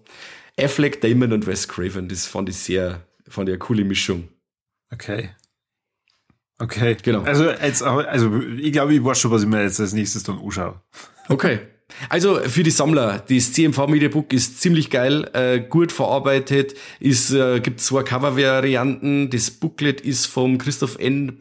Affleck, 0.59 1.03
Damon 1.03 1.35
und 1.35 1.47
Wes 1.47 1.69
Craven, 1.69 2.09
das 2.09 2.27
fand 2.27 2.49
ich 2.49 2.57
sehr, 2.57 3.07
fand 3.29 3.51
ich 3.51 3.55
eine 3.55 3.59
coole 3.59 3.85
Mischung. 3.85 4.29
Okay. 4.91 5.31
Okay. 6.59 6.97
Genau. 7.03 7.23
Also, 7.23 7.51
jetzt, 7.51 7.83
also, 7.83 8.41
ich 8.41 8.73
glaube, 8.73 8.95
ich 8.95 9.05
weiß 9.05 9.19
schon, 9.21 9.31
was 9.31 9.43
ich 9.43 9.49
mir 9.49 9.63
jetzt 9.63 9.81
als 9.81 9.93
nächstes 9.93 10.23
dann 10.23 10.39
anschaue. 10.39 10.81
Okay. 11.29 11.61
Also 12.09 12.37
für 12.37 12.63
die 12.63 12.71
Sammler, 12.71 13.23
das 13.29 13.53
CMV 13.53 13.87
Media 13.87 14.09
Book 14.09 14.33
ist 14.33 14.61
ziemlich 14.61 14.91
geil, 14.91 15.31
äh, 15.33 15.61
gut 15.61 15.93
verarbeitet, 15.93 16.75
äh, 17.01 17.61
gibt 17.61 17.81
zwei 17.81 18.03
Cover-Varianten. 18.03 19.31
Das 19.31 19.51
Booklet 19.51 20.01
ist 20.01 20.27
vom 20.27 20.59
Christoph 20.59 20.99
N. 20.99 21.37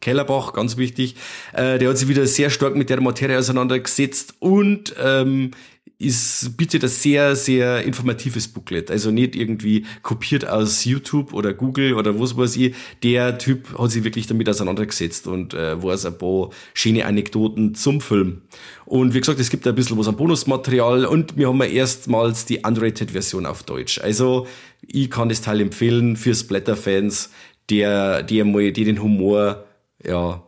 Kellerbach, 0.00 0.52
ganz 0.52 0.76
wichtig. 0.76 1.16
Äh, 1.54 1.78
der 1.78 1.88
hat 1.88 1.98
sich 1.98 2.08
wieder 2.08 2.26
sehr 2.26 2.50
stark 2.50 2.76
mit 2.76 2.90
der 2.90 3.00
Materie 3.00 3.38
auseinandergesetzt 3.38 4.34
und 4.38 4.94
ähm, 5.02 5.52
ist, 5.98 6.56
bietet 6.56 6.82
ein 6.82 6.88
sehr, 6.88 7.36
sehr 7.36 7.82
informatives 7.84 8.48
Booklet. 8.48 8.90
Also 8.90 9.10
nicht 9.10 9.36
irgendwie 9.36 9.86
kopiert 10.02 10.46
aus 10.46 10.84
YouTube 10.84 11.32
oder 11.32 11.54
Google 11.54 11.94
oder 11.94 12.18
was 12.18 12.36
weiß 12.36 12.56
ich. 12.56 12.74
Der 13.02 13.38
Typ 13.38 13.78
hat 13.78 13.90
sich 13.90 14.04
wirklich 14.04 14.26
damit 14.26 14.48
auseinandergesetzt 14.48 15.26
und 15.26 15.54
äh, 15.54 15.80
weiß 15.82 16.06
ein 16.06 16.18
paar 16.18 16.50
schöne 16.74 17.06
Anekdoten 17.06 17.74
zum 17.74 18.00
Film. 18.00 18.42
Und 18.84 19.14
wie 19.14 19.20
gesagt, 19.20 19.40
es 19.40 19.50
gibt 19.50 19.66
ein 19.66 19.74
bisschen 19.74 19.96
was 19.96 20.08
an 20.08 20.16
Bonusmaterial 20.16 21.06
und 21.06 21.36
wir 21.36 21.48
haben 21.48 21.58
ja 21.58 21.66
erstmals 21.66 22.44
die 22.44 22.58
Unrated-Version 22.58 23.46
auf 23.46 23.62
Deutsch. 23.62 24.00
Also 24.00 24.46
ich 24.82 25.10
kann 25.10 25.28
das 25.28 25.40
Teil 25.42 25.60
empfehlen 25.60 26.16
für 26.16 26.34
Splatter-Fans, 26.34 27.30
der, 27.70 28.22
die 28.22 28.40
einmal, 28.40 28.72
die 28.72 28.84
den 28.84 29.00
Humor, 29.02 29.64
ja, 30.04 30.43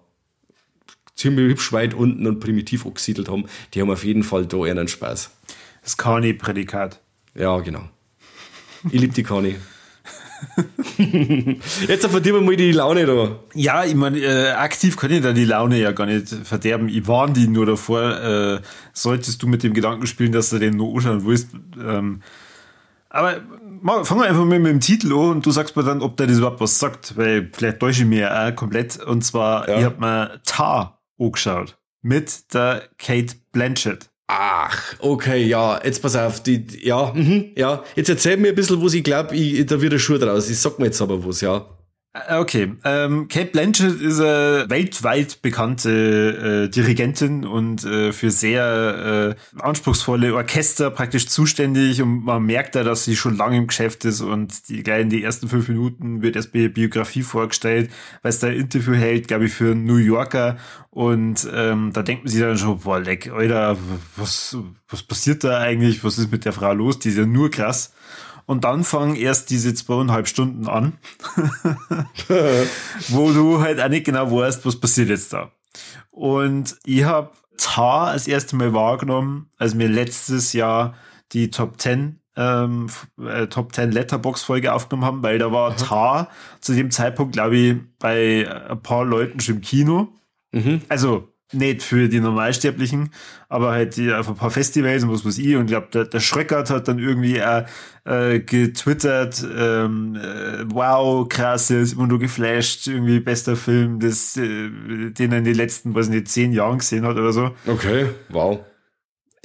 ziemlich 1.17 1.49
hübsch 1.49 1.73
weit 1.73 1.95
unten 1.95 2.27
und 2.27 2.41
primitiv 2.41 2.87
angesiedelt 2.87 3.29
haben, 3.29 3.47
die 3.75 3.81
haben 3.81 3.91
auf 3.91 4.05
jeden 4.05 4.23
Fall 4.23 4.47
da 4.47 4.63
einen 4.63 4.87
Spaß. 4.87 5.31
Das 5.83 5.97
Kani-Prädikat. 5.97 7.01
Ja, 7.35 7.59
genau. 7.61 7.89
Ich 8.91 9.01
liebe 9.01 9.15
die 9.15 9.23
Kani. 9.23 9.57
Jetzt 11.89 12.07
von 12.07 12.23
dir 12.23 12.41
mal 12.41 12.57
die 12.57 12.73
Laune 12.73 13.07
da. 13.07 13.39
Ja, 13.55 13.85
ich 13.85 13.95
meine, 13.95 14.19
äh, 14.19 14.51
aktiv 14.51 14.97
kann 14.97 15.11
ich 15.11 15.23
da 15.23 15.33
die 15.33 15.45
Laune 15.45 15.79
ja 15.79 15.93
gar 15.93 16.07
nicht 16.07 16.29
verderben. 16.29 16.89
Ich 16.89 17.09
warne 17.09 17.33
die 17.33 17.49
nur 17.49 17.67
davor, 17.67 18.03
äh, 18.03 18.61
solltest 18.93 19.43
du 19.43 19.47
mit 19.47 19.63
dem 19.63 19.73
Gedanken 19.73 20.07
spielen, 20.07 20.33
dass 20.33 20.51
du 20.51 20.59
den 20.59 20.77
nur 20.77 20.95
anschauen 20.95 21.25
willst. 21.25 21.49
Ähm, 21.83 22.21
aber 23.09 23.41
fangen 24.05 24.21
wir 24.21 24.29
einfach 24.29 24.45
mal 24.45 24.59
mit 24.59 24.73
dem 24.73 24.81
Titel 24.81 25.13
an 25.13 25.31
und 25.31 25.47
du 25.47 25.51
sagst 25.51 25.75
mir 25.75 25.85
dann, 25.85 26.03
ob 26.03 26.19
der 26.19 26.27
das 26.27 26.39
überhaupt 26.39 26.61
was 26.61 26.79
sagt, 26.79 27.17
weil 27.17 27.51
vielleicht 27.53 27.81
täusche 27.81 28.03
ich 28.03 28.09
mir 28.09 28.31
auch 28.31 28.55
komplett. 28.55 29.03
Und 29.03 29.25
zwar, 29.25 29.69
ja. 29.69 29.79
ich 29.79 29.85
habe 29.85 30.01
mir 30.01 30.41
Tar 30.45 30.96
angeschaut 31.19 31.79
mit 32.03 32.55
der 32.55 32.89
Kate 32.99 33.35
Blanchett. 33.53 34.11
Ach, 34.29 34.95
okay, 34.99 35.45
ja, 35.45 35.81
jetzt 35.85 36.03
pass 36.03 36.17
auf, 36.17 36.43
die, 36.43 36.67
ja, 36.83 37.13
mhm, 37.15 37.53
ja, 37.57 37.85
jetzt 37.95 38.09
erzähl 38.09 38.37
mir 38.37 38.49
ein 38.49 38.55
bisschen, 38.57 38.83
was 38.83 38.95
ich 38.95 39.05
glaube, 39.05 39.29
da 39.65 39.81
wird 39.81 39.93
ein 39.93 39.99
Schuh 39.99 40.19
draus. 40.19 40.51
Ich 40.51 40.59
sag 40.59 40.79
mir 40.79 40.87
jetzt 40.87 41.01
aber 41.01 41.25
was, 41.25 41.41
ja. 41.41 41.76
Äh, 42.29 42.39
okay, 42.39 42.73
ähm, 42.85 43.29
Kate 43.29 43.51
Blanchett 43.51 44.01
ist 44.01 44.21
eine 44.21 44.67
weltweit 44.69 45.43
bekannte 45.43 46.67
äh, 46.67 46.69
Dirigentin 46.69 47.45
und 47.45 47.85
äh, 47.85 48.13
für 48.13 48.31
sehr 48.31 49.37
äh, 49.37 49.61
anspruchsvolle 49.61 50.35
Orchester 50.35 50.91
praktisch 50.91 51.29
zuständig 51.29 52.01
und 52.03 52.25
man 52.25 52.45
merkt 52.45 52.75
da, 52.75 52.85
dass 52.85 53.05
sie 53.05 53.17
schon 53.17 53.37
lange 53.37 53.59
im 53.59 53.67
Geschäft 53.67 54.05
ist 54.05 54.21
und 54.21 54.69
die 54.69 54.83
gleich 54.83 55.03
in 55.03 55.11
die 55.11 55.23
ersten 55.23 55.49
fünf 55.49 55.69
Minuten 55.69 56.23
wird 56.23 56.37
erst 56.37 56.55
die 56.55 56.69
Biografie 56.69 57.23
vorgestellt, 57.23 57.91
weil 58.23 58.31
es 58.31 58.39
da 58.39 58.49
ein 58.49 58.55
Interview 58.55 58.95
hält, 58.95 59.29
glaube 59.29 59.47
ich, 59.47 59.53
für 59.53 59.75
New 59.75 59.97
Yorker 59.97 60.57
und 60.91 61.47
ähm, 61.53 61.91
da 61.93 62.03
denkt 62.03 62.25
man 62.25 62.33
sich 62.33 62.41
dann 62.41 62.57
schon, 62.57 62.79
boah, 62.79 63.01
leck, 63.01 63.31
Alter, 63.31 63.77
was, 64.17 64.57
was 64.89 65.03
passiert 65.03 65.45
da 65.45 65.59
eigentlich? 65.59 66.03
Was 66.05 66.19
ist 66.19 66.33
mit 66.33 66.45
der 66.45 66.53
Frau 66.53 66.73
los? 66.73 66.99
Die 66.99 67.11
ist 67.11 67.19
ja 67.19 67.27
nur 67.27 67.51
krass. 67.51 67.93
Und 68.47 68.65
dann 68.65 68.85
fangen 68.85 69.17
erst 69.17 69.51
diese 69.51 69.75
zweieinhalb 69.75 70.29
Stunden 70.29 70.69
an, 70.69 70.99
wo 73.09 73.33
du 73.33 73.61
halt 73.61 73.81
auch 73.81 73.89
nicht 73.89 74.07
genau 74.07 74.31
weißt, 74.31 74.65
was 74.65 74.79
passiert 74.79 75.09
jetzt 75.09 75.33
da. 75.33 75.51
Und 76.11 76.77
ich 76.85 77.05
habe 77.05 77.31
Tar 77.59 78.09
als 78.09 78.29
erstes 78.29 78.53
Mal 78.53 78.73
wahrgenommen, 78.73 79.51
als 79.59 79.79
wir 79.79 79.89
letztes 79.89 80.53
Jahr 80.53 80.95
die 81.33 81.51
Top 81.51 81.81
10 81.81 82.21
ähm, 82.37 82.89
äh, 83.19 83.47
Top 83.47 83.75
10 83.75 83.93
Letterbox 83.93 84.43
Folge 84.43 84.73
aufgenommen 84.73 85.07
haben, 85.07 85.23
weil 85.23 85.39
da 85.39 85.51
war 85.53 85.73
mhm. 85.73 85.77
Tar 85.79 86.29
zu 86.61 86.75
dem 86.75 86.91
Zeitpunkt, 86.91 87.33
glaube 87.33 87.57
ich, 87.57 87.77
bei 87.99 88.47
ein 88.69 88.81
paar 88.83 89.05
Leuten 89.05 89.41
schon 89.41 89.57
im 89.57 89.61
Kino. 89.63 90.09
Mhm. 90.53 90.83
Also 90.89 91.29
nicht 91.53 91.83
für 91.83 92.09
die 92.09 92.21
Normalsterblichen, 92.21 93.11
aber 93.49 93.71
halt 93.71 93.97
die, 93.97 94.13
auf 94.13 94.29
ein 94.29 94.35
paar 94.35 94.51
Festivals 94.51 95.05
und 95.05 95.13
was 95.13 95.25
weiß 95.25 95.39
ich. 95.39 95.55
Und 95.57 95.67
ich 95.67 95.71
glaube, 95.71 95.89
der, 95.93 96.05
der 96.05 96.21
Schröckert 96.21 96.71
hat 96.71 96.89
dann 96.89 96.99
irgendwie 96.99 97.37
äh, 97.37 97.65
äh, 98.05 98.41
getwittert, 98.41 99.47
ähm, 99.57 100.17
äh, 100.17 100.65
wow, 100.73 101.29
krass, 101.29 101.71
er 101.71 101.81
ist 101.81 101.93
immer 101.93 102.07
nur 102.07 102.19
geflasht, 102.19 102.87
irgendwie 102.87 103.21
bester 103.21 103.57
Film, 103.57 104.01
das, 104.01 104.37
äh, 104.37 104.71
den 105.11 105.33
er 105.33 105.39
in 105.39 105.45
den 105.45 105.55
letzten, 105.55 105.95
weiß 105.95 106.09
nicht, 106.09 106.29
zehn 106.29 106.53
Jahren 106.53 106.79
gesehen 106.79 107.07
hat 107.07 107.17
oder 107.17 107.33
so. 107.33 107.53
Okay, 107.67 108.09
wow. 108.29 108.61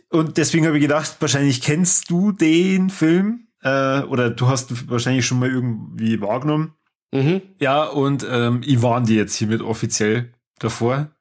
Und 0.09 0.37
deswegen 0.37 0.65
habe 0.65 0.77
ich 0.77 0.81
gedacht, 0.81 1.17
wahrscheinlich 1.19 1.61
kennst 1.61 2.09
du 2.09 2.31
den 2.31 2.89
Film 2.89 3.47
äh, 3.61 4.01
oder 4.01 4.29
du 4.29 4.47
hast 4.47 4.89
wahrscheinlich 4.89 5.25
schon 5.25 5.39
mal 5.39 5.49
irgendwie 5.49 6.19
wahrgenommen. 6.19 6.73
Mhm. 7.13 7.41
Ja, 7.59 7.83
und 7.85 8.25
ähm, 8.29 8.61
ich 8.65 8.81
warne 8.81 9.05
die 9.05 9.15
jetzt 9.15 9.35
hiermit 9.35 9.61
offiziell 9.61 10.33
davor 10.59 11.11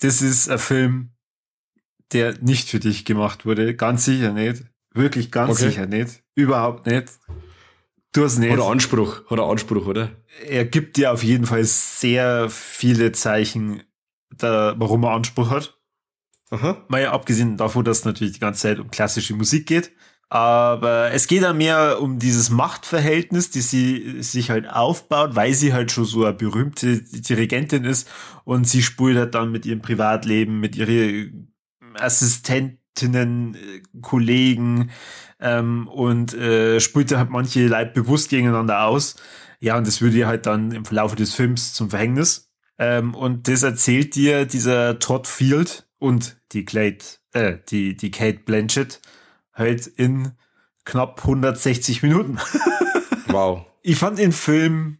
das 0.00 0.22
ist 0.22 0.48
ein 0.48 0.58
Film, 0.58 1.10
der 2.12 2.38
nicht 2.40 2.68
für 2.68 2.80
dich 2.80 3.04
gemacht 3.04 3.46
wurde. 3.46 3.74
Ganz 3.74 4.04
sicher 4.04 4.32
nicht. 4.32 4.64
Wirklich 4.92 5.30
ganz 5.30 5.52
okay. 5.52 5.68
sicher 5.68 5.86
nicht. 5.86 6.22
Überhaupt 6.34 6.86
nicht. 6.86 7.08
Du 8.12 8.24
hast 8.24 8.38
nicht. 8.38 8.50
Hat 8.50 8.58
er 8.58 8.70
Anspruch, 8.70 9.28
hat 9.28 9.38
er 9.38 9.44
Anspruch, 9.44 9.86
oder? 9.86 10.10
Er 10.46 10.64
gibt 10.64 10.96
dir 10.96 11.12
auf 11.12 11.22
jeden 11.22 11.44
Fall 11.44 11.64
sehr 11.64 12.48
viele 12.48 13.12
Zeichen, 13.12 13.82
da, 14.30 14.74
warum 14.78 15.04
er 15.04 15.10
Anspruch 15.10 15.50
hat. 15.50 15.78
Aha. 16.50 16.84
Mal 16.88 17.02
ja 17.02 17.12
abgesehen 17.12 17.56
davon, 17.56 17.84
dass 17.84 17.98
es 17.98 18.04
natürlich 18.04 18.34
die 18.34 18.40
ganze 18.40 18.62
Zeit 18.62 18.78
um 18.78 18.90
klassische 18.90 19.34
Musik 19.34 19.66
geht. 19.66 19.92
Aber 20.28 21.12
es 21.12 21.28
geht 21.28 21.44
dann 21.44 21.58
mehr 21.58 22.00
um 22.00 22.18
dieses 22.18 22.50
Machtverhältnis, 22.50 23.50
die 23.50 23.60
sie 23.60 24.22
sich 24.22 24.50
halt 24.50 24.68
aufbaut, 24.68 25.36
weil 25.36 25.54
sie 25.54 25.72
halt 25.72 25.92
schon 25.92 26.04
so 26.04 26.24
eine 26.24 26.34
berühmte 26.34 27.02
Dirigentin 27.02 27.84
ist 27.84 28.08
und 28.44 28.66
sie 28.66 28.82
spult 28.82 29.16
halt 29.16 29.34
dann 29.36 29.52
mit 29.52 29.66
ihrem 29.66 29.82
Privatleben, 29.82 30.58
mit 30.58 30.74
ihren 30.74 31.54
Assistentinnen, 31.94 33.56
Kollegen, 34.02 34.90
ähm, 35.40 35.86
und 35.88 36.34
äh, 36.34 36.80
spielte 36.80 37.18
halt 37.18 37.30
manche 37.30 37.66
Leute 37.66 37.92
bewusst 37.92 38.30
gegeneinander 38.30 38.84
aus. 38.84 39.16
Ja, 39.60 39.76
und 39.76 39.86
das 39.86 40.00
würde 40.00 40.16
ihr 40.16 40.26
halt 40.26 40.46
dann 40.46 40.72
im 40.72 40.84
Verlauf 40.84 41.14
des 41.14 41.34
Films 41.34 41.72
zum 41.72 41.90
Verhängnis. 41.90 42.50
Ähm, 42.78 43.14
und 43.14 43.48
das 43.48 43.62
erzählt 43.62 44.14
dir 44.14 44.44
dieser 44.44 44.98
Todd 44.98 45.26
Field 45.26 45.88
und 45.98 46.36
die 46.52 46.64
Clade, 46.64 46.98
äh, 47.32 47.58
die, 47.68 47.96
die 47.96 48.10
Kate 48.10 48.40
Blanchett 48.44 49.00
halt 49.56 49.86
in 49.86 50.32
knapp 50.84 51.20
160 51.22 52.02
Minuten. 52.02 52.38
wow. 53.26 53.66
Ich 53.82 53.98
fand 53.98 54.18
den 54.18 54.32
Film 54.32 54.98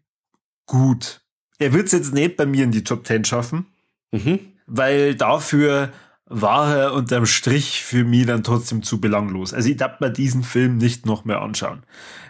gut. 0.66 1.22
Er 1.58 1.72
wird 1.72 1.86
es 1.86 1.92
jetzt 1.92 2.12
nicht 2.12 2.36
bei 2.36 2.44
mir 2.44 2.64
in 2.64 2.72
die 2.72 2.84
Top 2.84 3.06
10 3.06 3.24
schaffen, 3.24 3.66
mhm. 4.10 4.40
weil 4.66 5.14
dafür 5.14 5.90
war 6.28 6.76
er 6.76 6.92
unterm 6.92 7.24
Strich 7.24 7.84
für 7.84 8.04
mich 8.04 8.26
dann 8.26 8.42
trotzdem 8.42 8.82
zu 8.82 9.00
belanglos. 9.00 9.54
Also 9.54 9.70
ich 9.70 9.76
darf 9.76 10.00
mir 10.00 10.10
diesen 10.10 10.42
Film 10.42 10.76
nicht 10.76 11.06
noch 11.06 11.24
mehr 11.24 11.40
anschauen. 11.40 11.84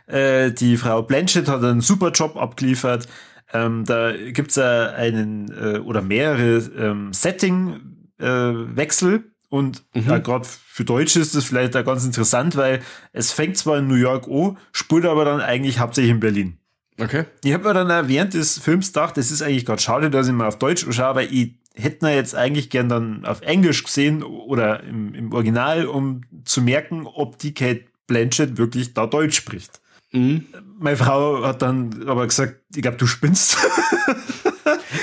Äh, 0.07 0.53
die 0.53 0.77
Frau 0.77 1.01
Blanchett 1.03 1.49
hat 1.49 1.65
einen 1.65 1.81
super 1.81 2.11
Job 2.11 2.37
abgeliefert. 2.37 3.09
Ähm, 3.53 3.85
da 3.87 4.13
gibt's 4.13 4.57
ja 4.57 4.91
einen 4.91 5.51
äh, 5.51 5.79
oder 5.79 6.03
mehrere 6.03 6.59
ähm, 6.79 7.13
Setting-Wechsel. 7.13 9.15
Äh, 9.15 9.21
und 9.49 9.85
mhm. 9.95 10.09
ja, 10.09 10.19
gerade 10.19 10.47
für 10.47 10.85
Deutsche 10.85 11.21
ist 11.21 11.35
das 11.35 11.45
vielleicht 11.45 11.75
da 11.75 11.83
ganz 11.83 12.05
interessant, 12.05 12.57
weil 12.57 12.83
es 13.13 13.33
fängt 13.33 13.57
zwar 13.57 13.79
in 13.79 13.87
New 13.87 13.95
York 13.95 14.27
an, 14.29 14.57
spult 14.73 15.05
aber 15.05 15.25
dann 15.25 15.41
eigentlich 15.41 15.79
hauptsächlich 15.79 16.13
in 16.13 16.21
Berlin. 16.21 16.59
Okay. 16.99 17.25
Ich 17.45 17.53
habe 17.53 17.65
mir 17.65 17.75
dann 17.75 18.09
während 18.09 18.35
des 18.35 18.59
Films 18.59 18.89
gedacht, 18.89 19.17
das 19.17 19.31
ist 19.31 19.43
eigentlich 19.43 19.67
gerade 19.67 19.83
schade, 19.83 20.11
dass 20.11 20.27
ich 20.27 20.33
mal 20.33 20.47
auf 20.47 20.59
Deutsch 20.59 20.87
schaue, 20.91 21.15
weil 21.15 21.33
ich 21.33 21.55
hätte 21.75 22.09
jetzt 22.09 22.35
eigentlich 22.35 22.71
gern 22.71 22.89
dann 22.89 23.25
auf 23.27 23.43
Englisch 23.43 23.85
gesehen 23.85 24.23
oder 24.23 24.83
im, 24.83 25.15
im 25.15 25.33
Original, 25.33 25.87
um 25.87 26.23
zu 26.45 26.63
merken, 26.63 27.07
ob 27.07 27.39
die 27.39 27.53
Kate 27.53 27.85
Blanchett 28.07 28.57
wirklich 28.57 28.95
da 28.95 29.07
Deutsch 29.07 29.37
spricht. 29.37 29.81
Mhm. 30.13 30.47
Meine 30.79 30.97
Frau 30.97 31.45
hat 31.45 31.63
dann 31.63 32.09
aber 32.09 32.27
gesagt, 32.27 32.61
ich 32.75 32.83
glaube, 32.83 32.97
du 32.97 33.07
spinnst. 33.07 33.59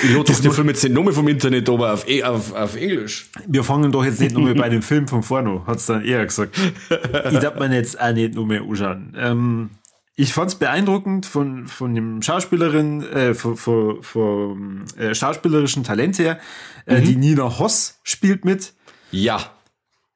Ich 0.04 0.14
doch 0.14 0.40
den 0.40 0.52
Film 0.52 0.68
jetzt 0.68 0.82
nicht 0.84 0.94
nur 0.94 1.12
vom 1.12 1.28
Internet, 1.28 1.68
aber 1.68 1.94
auf, 1.94 2.08
e, 2.08 2.22
auf, 2.22 2.52
auf 2.52 2.76
Englisch. 2.76 3.30
Wir 3.46 3.64
fangen 3.64 3.90
doch 3.90 4.04
jetzt 4.04 4.20
nicht 4.20 4.36
nur 4.36 4.54
bei 4.54 4.68
dem 4.68 4.82
Film 4.82 5.08
von 5.08 5.22
vorne, 5.22 5.66
hat 5.66 5.78
es 5.78 5.86
dann 5.86 6.04
eher 6.04 6.24
gesagt. 6.24 6.56
Ich 7.30 7.38
darf 7.38 7.58
mir 7.58 7.74
jetzt 7.74 8.00
auch 8.00 8.12
nicht 8.12 8.34
nur 8.34 8.46
mehr 8.46 8.62
anschauen. 8.62 9.14
Ähm, 9.16 9.70
ich 10.16 10.32
fand 10.32 10.50
es 10.50 10.56
beeindruckend 10.56 11.26
von, 11.26 11.66
von 11.66 11.94
dem 11.94 12.22
Schauspielerin, 12.22 13.02
äh, 13.02 13.34
von, 13.34 13.56
von, 13.56 14.02
von 14.02 14.84
äh, 14.96 15.14
schauspielerischen 15.14 15.82
Talent 15.82 16.18
her. 16.18 16.38
Äh, 16.86 17.00
mhm. 17.00 17.04
Die 17.04 17.16
Nina 17.16 17.58
Hoss 17.58 17.98
spielt 18.04 18.44
mit. 18.44 18.74
Ja. 19.10 19.52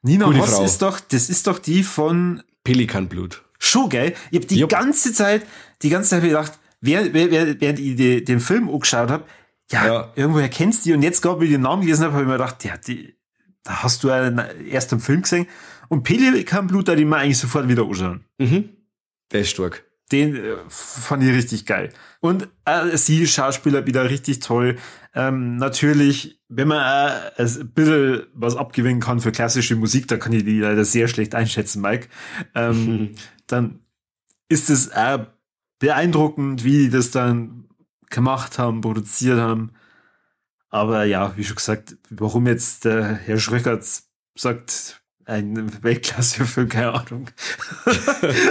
Nina 0.02 0.26
Gute 0.26 0.38
Hoss 0.38 0.50
Frau. 0.54 0.64
ist 0.64 0.82
doch, 0.82 1.00
das 1.00 1.28
ist 1.28 1.46
doch 1.46 1.58
die 1.58 1.82
von 1.82 2.42
Pelikanblut. 2.62 3.42
Schon, 3.58 3.88
gell? 3.88 4.14
Ich 4.30 4.36
habe 4.36 4.46
die 4.46 4.58
Jupp. 4.60 4.70
ganze 4.70 5.12
Zeit, 5.12 5.42
die 5.82 5.88
ganze 5.88 6.10
Zeit 6.10 6.22
gedacht, 6.22 6.52
wer, 6.80 7.12
während 7.12 7.80
ich 7.80 8.24
den 8.24 8.38
Film 8.38 8.68
angeschaut 8.68 9.10
habe, 9.10 9.24
ja, 9.70 9.86
ja, 9.86 10.12
irgendwoher 10.14 10.48
kennst 10.48 10.84
du 10.84 10.90
die 10.90 10.94
und 10.94 11.02
jetzt 11.02 11.20
gerade, 11.20 11.40
wie 11.40 11.46
ich 11.46 11.52
den 11.52 11.62
Namen 11.62 11.82
gelesen 11.82 12.04
habe, 12.04 12.14
habe 12.14 12.22
ich 12.22 12.28
mir 12.28 12.34
gedacht, 12.34 12.64
ja, 12.64 12.76
die, 12.76 13.14
da 13.62 13.82
hast 13.82 14.02
du 14.02 14.08
ja 14.08 14.28
erst 14.70 14.92
im 14.92 15.00
Film 15.00 15.22
gesehen 15.22 15.46
und 15.88 16.02
Pelikanblut, 16.02 16.88
da 16.88 16.94
die 16.94 17.04
mir 17.04 17.16
eigentlich 17.16 17.38
sofort 17.38 17.68
wieder 17.68 17.84
anschauen. 17.84 18.24
Mhm. 18.38 18.70
Der 19.32 19.40
ist 19.40 19.50
stark. 19.50 19.84
Den 20.10 20.36
äh, 20.36 20.56
fand 20.68 21.22
ich 21.22 21.30
richtig 21.30 21.66
geil. 21.66 21.90
Und 22.20 22.48
äh, 22.64 22.96
sie, 22.96 23.26
Schauspieler, 23.26 23.86
wieder 23.86 24.08
richtig 24.08 24.40
toll. 24.40 24.78
Ähm, 25.14 25.56
natürlich, 25.56 26.40
wenn 26.48 26.68
man 26.68 27.10
äh, 27.36 27.42
ein 27.42 27.72
bisschen 27.74 28.22
was 28.32 28.56
abgewinnen 28.56 29.00
kann 29.00 29.20
für 29.20 29.32
klassische 29.32 29.76
Musik, 29.76 30.08
da 30.08 30.16
kann 30.16 30.32
ich 30.32 30.44
die 30.44 30.60
leider 30.60 30.84
sehr 30.86 31.08
schlecht 31.08 31.34
einschätzen, 31.34 31.82
Mike. 31.82 32.08
Ähm, 32.54 33.10
dann 33.46 33.80
ist 34.48 34.70
es 34.70 34.86
äh, 34.88 35.18
beeindruckend, 35.78 36.64
wie 36.64 36.84
die 36.84 36.90
das 36.90 37.10
dann 37.10 37.67
gemacht 38.10 38.58
haben, 38.58 38.80
produziert 38.80 39.38
haben. 39.38 39.72
Aber 40.70 41.04
ja, 41.04 41.32
wie 41.36 41.44
schon 41.44 41.56
gesagt, 41.56 41.96
warum 42.10 42.46
jetzt 42.46 42.84
der 42.84 43.14
Herr 43.14 43.38
Schröckert 43.38 43.86
sagt, 44.36 45.00
ein 45.24 45.82
Weltklasse-Film, 45.82 46.68
keine 46.68 46.94
Ahnung. 46.94 47.30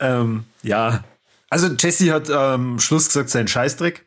ähm, 0.00 0.44
ja, 0.62 1.04
also 1.48 1.68
Jesse 1.78 2.12
hat 2.12 2.30
am 2.30 2.72
ähm, 2.72 2.78
Schluss 2.78 3.06
gesagt, 3.06 3.30
sein 3.30 3.48
Scheißdreck. 3.48 4.06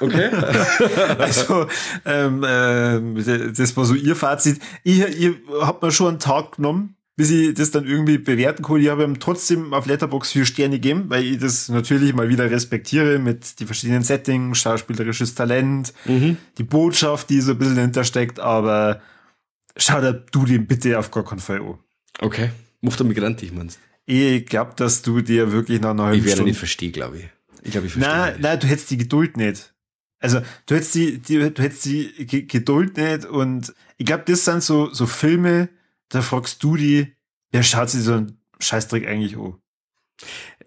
Okay. 0.00 0.30
also, 1.18 1.66
ähm, 2.04 2.42
äh, 2.42 3.52
das 3.52 3.76
war 3.76 3.84
so 3.84 3.94
ihr 3.94 4.16
Fazit. 4.16 4.60
Ich, 4.82 4.98
ihr 4.98 5.36
habt 5.60 5.82
mir 5.82 5.92
schon 5.92 6.08
einen 6.08 6.18
Tag 6.18 6.56
genommen, 6.56 6.95
bis 7.16 7.30
ich 7.30 7.54
das 7.54 7.70
dann 7.70 7.86
irgendwie 7.86 8.18
bewerten 8.18 8.62
konnte. 8.62 8.84
Ich 8.84 8.90
habe 8.90 9.04
ihm 9.04 9.18
trotzdem 9.18 9.72
auf 9.72 9.86
Letterbox 9.86 10.32
vier 10.32 10.44
Sterne 10.44 10.76
gegeben, 10.76 11.04
weil 11.08 11.24
ich 11.24 11.38
das 11.38 11.70
natürlich 11.70 12.12
mal 12.14 12.28
wieder 12.28 12.50
respektiere 12.50 13.18
mit 13.18 13.58
die 13.58 13.64
verschiedenen 13.64 14.02
Settings, 14.02 14.58
schauspielerisches 14.58 15.34
Talent, 15.34 15.94
mhm. 16.04 16.36
die 16.58 16.62
Botschaft, 16.62 17.30
die 17.30 17.40
so 17.40 17.52
ein 17.52 17.58
bisschen 17.58 17.78
hintersteckt, 17.78 18.38
aber 18.38 19.00
schau 19.76 20.00
da 20.02 20.12
du 20.12 20.44
den 20.44 20.66
bitte 20.66 20.98
auf 20.98 21.10
gar 21.10 21.24
keinen 21.24 21.40
Fall 21.40 21.62
an. 21.62 21.78
Okay. 22.20 22.50
Macht 22.82 23.00
er 23.00 23.04
migrantisch, 23.04 23.50
meinst 23.50 23.78
Ich 24.04 24.44
glaube, 24.44 24.74
dass 24.76 25.00
du 25.00 25.22
dir 25.22 25.52
wirklich 25.52 25.80
nach 25.80 25.90
einer 25.90 26.04
halben 26.04 26.18
Ich 26.18 26.24
werde 26.24 26.36
Stunde 26.36 26.50
nicht 26.50 26.58
verstehen, 26.58 26.92
glaube 26.92 27.18
ich. 27.18 27.28
Ich 27.62 27.72
glaube, 27.72 27.86
ich 27.86 27.94
verstehe. 27.94 28.12
Nein, 28.12 28.32
nicht. 28.34 28.42
nein, 28.42 28.60
du 28.60 28.66
hättest 28.66 28.90
die 28.90 28.98
Geduld 28.98 29.38
nicht. 29.38 29.72
Also, 30.18 30.40
du 30.66 30.74
hättest 30.74 30.94
die, 30.94 31.18
die 31.18 31.38
du 31.38 31.62
hättest 31.62 31.84
die 31.86 32.26
Geduld 32.26 32.96
nicht 32.96 33.24
und 33.24 33.74
ich 33.96 34.04
glaube, 34.04 34.24
das 34.26 34.44
sind 34.44 34.62
so, 34.62 34.92
so 34.92 35.06
Filme, 35.06 35.68
da 36.08 36.22
fragst 36.22 36.62
du 36.62 36.76
die, 36.76 37.14
wer 37.50 37.62
schaut 37.62 37.90
sich 37.90 38.02
so 38.02 38.14
einen 38.14 38.40
Scheißdreck 38.60 39.06
eigentlich 39.06 39.36
an? 39.36 39.54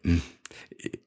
Hm. 0.04 0.22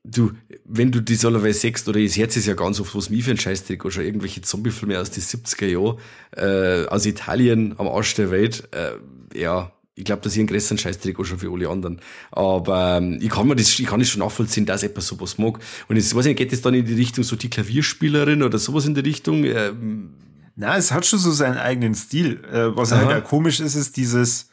Du, 0.04 0.32
wenn 0.64 0.92
du 0.92 1.00
die 1.00 1.14
Solarway 1.14 1.52
sechst, 1.52 1.88
oder 1.88 2.00
das 2.02 2.16
Herz 2.16 2.36
ist 2.36 2.46
ja 2.46 2.54
ganz 2.54 2.78
oft, 2.78 2.94
was 2.94 3.08
mir 3.08 3.22
für 3.22 3.30
ein 3.30 3.38
Scheißdreck, 3.38 3.84
oder 3.84 4.02
irgendwelche 4.02 4.42
Zombie-Filme 4.42 5.00
aus 5.00 5.10
den 5.10 5.22
70er 5.22 5.66
Jahren, 5.66 5.98
äh, 6.36 6.86
aus 6.88 7.06
Italien, 7.06 7.74
am 7.78 7.88
Arsch 7.88 8.14
der 8.14 8.30
Welt, 8.30 8.68
äh, 8.72 8.96
ja, 9.34 9.72
ich 9.94 10.04
glaube, 10.04 10.22
dass 10.22 10.32
ich 10.32 10.38
einen 10.38 10.48
größeren 10.48 10.78
Scheißdreck 10.78 11.18
auch 11.20 11.24
schon 11.24 11.38
für 11.38 11.52
alle 11.52 11.68
anderen. 11.68 12.00
Aber 12.30 12.96
ähm, 12.96 13.18
ich 13.20 13.28
kann 13.28 13.46
mir 13.46 13.56
das, 13.56 13.78
ich 13.78 13.86
kann 13.86 14.00
das 14.00 14.08
schon 14.08 14.20
nachvollziehen, 14.20 14.64
dass 14.64 14.82
jemand 14.82 15.02
sowas 15.02 15.36
mag. 15.36 15.58
Und 15.88 15.96
ich 15.96 16.14
weiß 16.14 16.24
nicht, 16.24 16.38
geht 16.38 16.52
das 16.52 16.62
dann 16.62 16.74
in 16.74 16.86
die 16.86 16.94
Richtung 16.94 17.24
so 17.24 17.36
die 17.36 17.50
Klavierspielerin 17.50 18.42
oder 18.42 18.58
sowas 18.58 18.86
in 18.86 18.94
die 18.94 19.00
Richtung? 19.00 19.44
Ähm, 19.44 20.14
Na, 20.54 20.76
es 20.76 20.92
hat 20.92 21.06
schon 21.06 21.18
so 21.18 21.30
seinen 21.30 21.58
eigenen 21.58 21.94
Stil. 21.94 22.44
Äh, 22.44 22.76
was 22.76 22.92
Aha. 22.92 23.06
halt 23.06 23.24
komisch 23.24 23.60
ist, 23.60 23.74
ist 23.74 23.96
dieses 23.96 24.50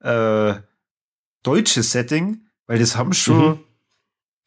äh, 0.00 0.54
deutsche 1.42 1.82
Setting, 1.82 2.46
weil 2.66 2.78
das 2.78 2.96
haben 2.96 3.12
schon 3.12 3.48
mhm. 3.48 3.64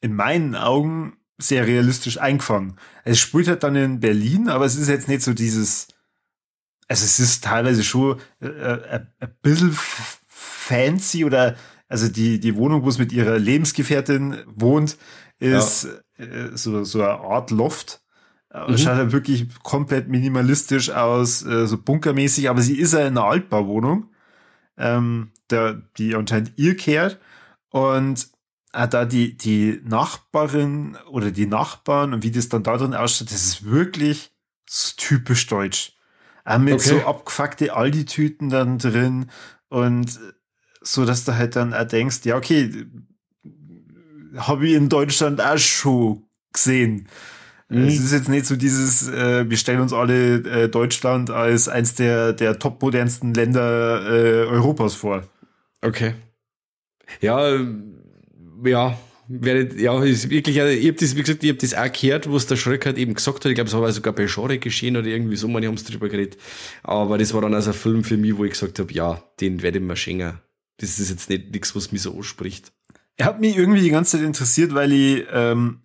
in 0.01 0.16
meinen 0.16 0.56
Augen 0.56 1.18
sehr 1.38 1.68
realistisch 1.68 2.20
eingefangen. 2.20 2.78
Es 3.04 3.20
spielt 3.20 3.47
halt 3.47 3.64
dann 3.64 3.76
in 3.76 3.99
Berlin, 3.99 4.49
aber 4.49 4.66
es 4.66 4.76
ist 4.76 4.88
jetzt 4.88 5.08
nicht 5.08 5.24
so 5.24 5.34
dieses, 5.34 5.88
also 6.88 7.04
es 7.04 7.20
ist 7.20 7.43
teilweise 7.43 7.84
schon 7.84 8.20
äh, 8.39 8.47
äh, 8.47 9.06
ein 9.20 9.36
bisschen 9.41 9.78
fancy 10.26 11.26
oder 11.26 11.56
also 11.88 12.08
die, 12.08 12.39
die 12.39 12.56
Wohnung, 12.56 12.84
wo 12.84 12.89
es 12.89 12.97
mit 12.97 13.12
ihrer 13.12 13.38
Lebensgefährtin 13.38 14.38
wohnt, 14.47 14.97
ist 15.39 15.88
ja. 16.18 16.26
äh, 16.26 16.58
so, 16.58 16.84
so 16.84 17.01
eine 17.01 17.20
Art 17.20 17.51
Loft. 17.51 18.03
Äh, 18.54 18.72
mhm. 18.72 18.78
Schaut 18.78 18.95
halt 18.95 19.12
wirklich 19.12 19.47
komplett 19.64 20.08
minimalistisch 20.08 20.91
aus, 20.91 21.45
äh, 21.45 21.68
so 21.68 21.78
bunkermäßig, 21.78 22.49
aber 22.49 22.62
sie 22.62 22.78
ist 22.78 22.93
ja 22.93 22.99
in 22.99 23.18
einer 23.18 23.26
Altbauwohnung, 23.26 24.12
ähm, 24.78 25.32
der, 25.49 25.82
die 25.97 26.16
anscheinend 26.16 26.54
ihr 26.56 26.78
kehrt. 26.78 27.20
Und 27.70 28.28
äh, 28.72 28.88
da 28.88 29.06
die, 29.06 29.36
die 29.36 29.82
Nachbarin 29.84 30.97
oder 31.10 31.32
die 31.32 31.47
Nachbarn 31.47 32.14
und 32.14 32.24
wie 32.24 32.32
das 32.32 32.49
dann 32.49 32.64
da 32.64 32.78
drin 32.78 32.93
ausschaut, 32.93 33.32
das 33.32 33.45
ist 33.45 33.66
wirklich 33.66 34.32
so 34.70 34.93
typisch 34.97 35.47
deutsch. 35.47 35.97
Auch 36.45 36.60
mit 36.60 36.76
okay. 36.76 36.89
so 36.89 37.08
abgefuckte 37.08 37.74
Aldi-Tüten 37.74 38.49
dann 38.49 38.78
drin 38.78 39.32
und 39.70 40.20
so 40.82 41.06
dass 41.06 41.24
du 41.24 41.36
halt 41.36 41.56
dann 41.56 41.74
auch 41.74 41.88
denkst, 41.88 42.20
ja, 42.26 42.36
okay, 42.36 42.86
habe 44.36 44.68
ich 44.68 44.74
in 44.74 44.89
Deutschland 44.89 45.41
auch 45.41 45.58
schon 45.58 46.24
gesehen. 46.51 47.08
Mhm. 47.74 47.88
Es 47.88 47.99
ist 47.99 48.11
jetzt 48.11 48.30
nicht 48.30 48.45
so 48.45 48.55
dieses, 48.55 49.07
äh, 49.09 49.49
wir 49.49 49.57
stellen 49.57 49.82
uns 49.82 49.93
alle 49.93 50.36
äh, 50.38 50.69
Deutschland 50.69 51.30
als 51.30 51.67
eins 51.67 51.95
der, 51.95 52.34
der 52.34 52.59
topmodernsten 52.59 53.34
Länder 53.34 54.03
äh, 54.05 54.45
Europas 54.45 54.93
vor. 54.95 55.24
Okay. 55.82 56.13
Ja, 57.21 57.59
ja, 58.63 58.97
wäre, 59.28 59.76
ja, 59.76 60.03
ist 60.03 60.30
wirklich, 60.30 60.57
ich 60.57 60.88
habe 60.88 60.93
das, 60.93 61.15
wie 61.15 61.21
gesagt, 61.21 61.43
ich 61.43 61.49
habe 61.49 61.59
das 61.59 61.74
auch 61.74 61.91
gehört, 61.91 62.32
was 62.32 62.47
der 62.47 62.55
Schreck 62.55 62.86
halt 62.86 62.97
eben 62.97 63.13
gesagt 63.13 63.43
hat. 63.43 63.45
Ich 63.45 63.55
glaube, 63.55 63.67
es 63.67 63.74
war 63.74 63.91
sogar 63.91 64.13
bei 64.13 64.26
Genre 64.28 64.57
geschehen 64.59 64.95
oder 64.95 65.07
irgendwie 65.07 65.36
so, 65.36 65.47
meine 65.47 65.67
haben 65.67 65.76
es 65.76 65.84
drüber 65.84 66.09
geredet. 66.09 66.38
Aber 66.84 67.17
das 67.17 67.34
war 67.34 67.41
dann 67.41 67.53
also 67.53 67.71
ein 67.71 67.76
Film 67.76 68.03
für 68.03 68.17
mich, 68.17 68.38
wo 68.38 68.45
ich 68.45 68.51
gesagt 68.51 68.80
habe, 68.80 68.93
ja, 68.93 69.24
den 69.41 69.61
werde 69.61 69.80
ich 69.80 69.84
mir 69.84 69.95
schenken. 69.95 70.39
Das 70.78 70.99
ist 70.99 71.09
jetzt 71.09 71.30
nicht 71.30 71.51
nichts, 71.51 71.76
was 71.76 71.91
mich 71.91 72.01
so 72.01 72.15
anspricht. 72.15 72.71
Er 73.15 73.28
hat 73.28 73.39
mich 73.39 73.57
irgendwie 73.57 73.82
die 73.82 73.89
ganze 73.89 74.17
Zeit 74.17 74.26
interessiert, 74.26 74.74
weil 74.74 74.91
ich, 74.91 75.26
ähm, 75.32 75.82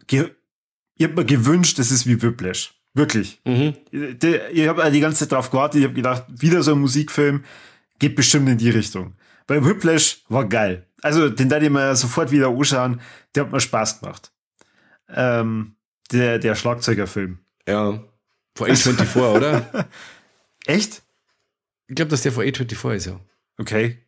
ich 0.98 1.04
habe 1.04 1.14
mir 1.14 1.24
gewünscht, 1.24 1.78
das 1.78 1.90
ist 1.90 2.06
wie 2.06 2.20
Whiplash. 2.20 2.74
Wirklich. 2.92 3.40
Mhm. 3.44 3.74
Ich 3.90 4.68
habe 4.68 4.90
die 4.90 5.00
ganze 5.00 5.20
Zeit 5.20 5.32
drauf 5.32 5.50
gewartet, 5.50 5.80
ich 5.80 5.84
habe 5.84 5.94
gedacht, 5.94 6.24
wieder 6.28 6.62
so 6.62 6.72
ein 6.72 6.80
Musikfilm 6.80 7.44
geht 7.98 8.16
bestimmt 8.16 8.48
in 8.48 8.58
die 8.58 8.70
Richtung. 8.70 9.14
Weil 9.46 9.64
Whiplash 9.64 10.24
war 10.28 10.48
geil. 10.48 10.86
Also, 11.00 11.28
den 11.28 11.48
da 11.48 11.60
ich 11.60 11.70
mir 11.70 11.94
sofort 11.96 12.30
wieder 12.30 12.48
anschauen. 12.48 13.00
Der 13.34 13.44
hat 13.44 13.52
mir 13.52 13.60
Spaß 13.60 14.00
gemacht. 14.00 14.32
Ähm, 15.08 15.76
der, 16.12 16.38
der 16.38 16.54
Schlagzeugerfilm. 16.54 17.38
Ja. 17.66 18.02
Vor 18.54 18.66
A24, 18.66 19.36
oder? 19.36 19.88
Echt? 20.66 21.02
Ich 21.86 21.94
glaube, 21.94 22.10
dass 22.10 22.22
der 22.22 22.32
vor 22.32 22.42
A24 22.42 22.94
ist, 22.94 23.06
ja. 23.06 23.20
Okay. 23.58 23.98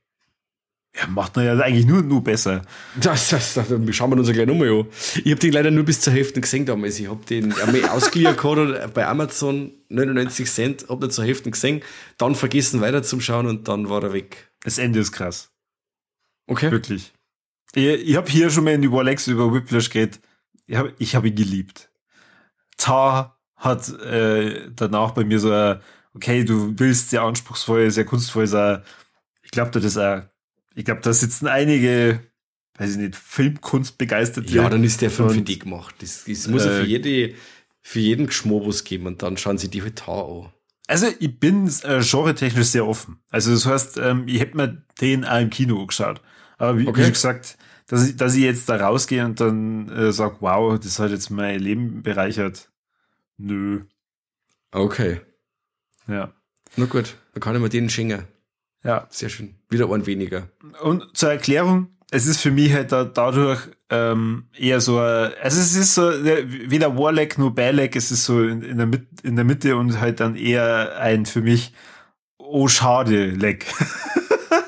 Ja, 0.96 1.06
macht 1.06 1.36
man 1.36 1.44
ja 1.44 1.56
eigentlich 1.58 1.86
nur, 1.86 2.02
nur 2.02 2.22
besser. 2.22 2.62
Das, 3.00 3.30
das, 3.30 3.54
das, 3.54 3.68
schauen 3.94 4.10
wir 4.10 4.18
uns 4.18 4.32
gleich 4.32 4.46
nochmal 4.46 4.70
an. 4.70 4.86
Ich 5.24 5.30
habe 5.30 5.36
den 5.36 5.52
leider 5.52 5.70
nur 5.70 5.84
bis 5.84 6.00
zur 6.00 6.12
Hälfte 6.12 6.40
gesehen 6.40 6.66
damals. 6.66 6.98
Ich 6.98 7.08
habe 7.08 7.24
den 7.24 7.52
einmal 7.52 7.88
ausgeliehen 7.90 8.36
gehabt 8.36 8.94
bei 8.94 9.06
Amazon, 9.06 9.72
99 9.88 10.50
Cent, 10.50 10.88
habe 10.88 11.06
den 11.06 11.10
zur 11.12 11.24
Hälfte 11.24 11.50
gesehen, 11.50 11.82
dann 12.18 12.34
vergessen 12.34 12.80
weiter 12.80 13.04
zum 13.04 13.20
Schauen 13.20 13.46
und 13.46 13.68
dann 13.68 13.88
war 13.88 14.02
er 14.02 14.12
weg. 14.12 14.50
Das 14.64 14.78
Ende 14.78 14.98
ist 14.98 15.12
krass. 15.12 15.52
Okay. 16.48 16.72
Wirklich. 16.72 17.12
Ich, 17.74 17.84
ich 17.84 18.16
habe 18.16 18.28
hier 18.28 18.50
schon 18.50 18.64
mal 18.64 18.74
in 18.74 18.82
die 18.82 18.90
Warlex 18.90 19.28
über 19.28 19.52
Whiplash 19.54 19.90
geredet. 19.90 20.20
Ich 20.66 20.76
habe 20.76 20.92
ich 20.98 21.14
hab 21.14 21.24
ihn 21.24 21.36
geliebt. 21.36 21.88
Tar 22.76 23.38
hat 23.54 23.88
äh, 24.00 24.70
danach 24.74 25.12
bei 25.12 25.24
mir 25.24 25.38
so, 25.38 25.52
ein, 25.52 25.80
okay, 26.14 26.44
du 26.44 26.76
willst 26.78 27.10
sehr 27.10 27.22
anspruchsvoll, 27.22 27.90
sehr 27.92 28.04
kunstvoll 28.04 28.48
sein. 28.48 28.82
Ich 29.42 29.52
glaube, 29.52 29.70
das 29.70 29.84
ist 29.84 29.98
auch 29.98 30.22
ich 30.74 30.84
glaube, 30.84 31.00
da 31.02 31.12
sitzen 31.12 31.46
einige, 31.46 32.20
weiß 32.78 32.92
ich 32.92 32.96
nicht, 32.98 33.16
Filmkunst 33.16 33.98
begeistert. 33.98 34.50
Ja, 34.50 34.68
dann 34.68 34.84
ist 34.84 35.02
der 35.02 35.10
Film 35.10 35.30
für 35.30 35.42
die 35.42 35.58
gemacht. 35.58 35.94
Das, 36.00 36.24
das 36.24 36.48
muss 36.48 36.64
ja 36.64 36.70
für, 36.70 36.82
äh, 36.82 36.86
jede, 36.86 37.34
für 37.82 38.00
jeden 38.00 38.26
Geschmobus 38.26 38.84
geben 38.84 39.06
und 39.06 39.22
dann 39.22 39.36
schauen 39.36 39.58
sie 39.58 39.68
die 39.68 39.82
halt 39.82 40.08
an. 40.08 40.52
Also 40.86 41.06
ich 41.20 41.38
bin 41.38 41.68
äh, 41.84 42.00
genre-technisch 42.00 42.68
sehr 42.68 42.86
offen. 42.86 43.20
Also 43.30 43.52
das 43.52 43.64
heißt, 43.64 43.98
ähm, 43.98 44.24
ich 44.26 44.40
hätte 44.40 44.56
mir 44.56 44.82
den 45.00 45.24
auch 45.24 45.40
im 45.40 45.50
Kino 45.50 45.86
geschaut. 45.86 46.20
Aber 46.58 46.78
wie, 46.78 46.88
okay. 46.88 47.06
wie 47.06 47.10
gesagt, 47.10 47.56
dass 47.86 48.08
ich, 48.08 48.16
dass 48.16 48.34
ich 48.34 48.42
jetzt 48.42 48.68
da 48.68 48.76
rausgehe 48.76 49.24
und 49.24 49.40
dann 49.40 49.88
äh, 49.88 50.12
sage, 50.12 50.36
wow, 50.40 50.78
das 50.78 50.98
hat 50.98 51.10
jetzt 51.10 51.30
mein 51.30 51.60
Leben 51.60 52.02
bereichert. 52.02 52.70
Nö. 53.36 53.84
Okay. 54.72 55.20
Ja. 56.06 56.32
Na 56.76 56.86
gut, 56.86 57.16
dann 57.32 57.40
kann 57.40 57.54
ich 57.54 57.62
mir 57.62 57.68
den 57.68 57.90
schenken. 57.90 58.26
Ja. 58.82 59.06
Sehr 59.10 59.28
schön. 59.28 59.54
Wieder 59.68 59.90
ein 59.90 60.06
weniger. 60.06 60.48
Und 60.82 61.16
zur 61.16 61.30
Erklärung, 61.30 61.88
es 62.10 62.26
ist 62.26 62.40
für 62.40 62.50
mich 62.50 62.72
halt 62.72 62.92
da, 62.92 63.04
dadurch 63.04 63.60
ähm, 63.90 64.44
eher 64.56 64.80
so, 64.80 64.98
ein, 64.98 65.32
also 65.42 65.60
es 65.60 65.76
ist 65.76 65.94
so 65.94 66.02
weder 66.02 66.96
Warlag 66.96 67.38
nur 67.38 67.54
Balak, 67.54 67.96
es 67.96 68.10
ist 68.10 68.24
so 68.24 68.42
in, 68.42 68.62
in, 68.62 68.78
der 68.78 68.86
Mit, 68.86 69.06
in 69.22 69.36
der 69.36 69.44
Mitte 69.44 69.76
und 69.76 70.00
halt 70.00 70.20
dann 70.20 70.36
eher 70.36 70.98
ein 70.98 71.26
für 71.26 71.40
mich 71.40 71.72
oh 72.38 72.68
schade 72.68 73.26
Leck. 73.26 73.66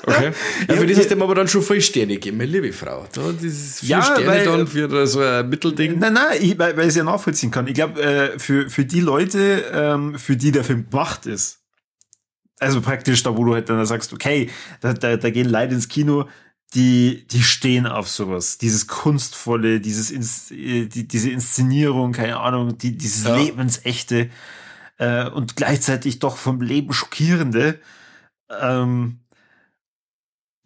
Okay. 0.05 0.31
Ja, 0.67 0.75
für 0.75 0.85
das 0.85 0.97
ist 0.97 1.11
dem 1.11 1.21
aber 1.21 1.33
dann 1.33 1.47
schon 1.47 1.61
voll 1.61 1.79
Sterne 1.79 2.15
gegeben, 2.15 2.37
meine 2.37 2.51
liebe 2.51 2.73
Frau. 2.73 3.07
Da, 3.13 3.31
dieses 3.31 3.79
vier 3.79 3.89
ja, 3.89 4.01
Sterne 4.01 4.27
weil, 4.27 4.43
dann 4.43 4.67
für 4.67 5.07
so 5.07 5.21
ein 5.21 5.47
Mittelding. 5.47 5.97
Nein, 5.97 6.13
nein, 6.13 6.37
ich, 6.41 6.59
weil, 6.59 6.75
weil 6.75 6.83
ich 6.83 6.89
es 6.89 6.95
ja 6.95 7.05
nachvollziehen 7.05 7.51
kann. 7.51 7.67
Ich 7.67 7.73
glaube, 7.73 8.01
äh, 8.01 8.37
für, 8.37 8.69
für 8.69 8.83
die 8.83 8.99
Leute, 8.99 9.63
ähm, 9.73 10.19
für 10.19 10.35
die 10.35 10.51
der 10.51 10.65
Film 10.65 10.89
gemacht 10.89 11.25
ist, 11.25 11.62
also 12.63 12.81
praktisch 12.81 13.23
da, 13.23 13.37
wo 13.37 13.45
du 13.45 13.53
halt 13.53 13.69
dann 13.69 13.85
sagst, 13.85 14.13
okay, 14.13 14.49
da, 14.81 14.93
da, 14.93 15.17
da 15.17 15.29
gehen 15.29 15.49
Leute 15.49 15.75
ins 15.75 15.87
Kino, 15.87 16.27
die, 16.73 17.27
die 17.27 17.43
stehen 17.43 17.85
auf 17.85 18.09
sowas. 18.09 18.57
Dieses 18.57 18.87
Kunstvolle, 18.87 19.79
dieses, 19.79 20.11
Ins, 20.11 20.51
äh, 20.51 20.87
die, 20.87 21.07
diese 21.07 21.29
Inszenierung, 21.29 22.13
keine 22.13 22.39
Ahnung, 22.39 22.77
die, 22.77 22.97
dieses 22.97 23.25
ja. 23.25 23.35
Lebensechte 23.35 24.29
äh, 24.97 25.29
und 25.29 25.55
gleichzeitig 25.55 26.19
doch 26.19 26.37
vom 26.37 26.61
Leben 26.61 26.93
schockierende. 26.93 27.79
Ähm, 28.49 29.19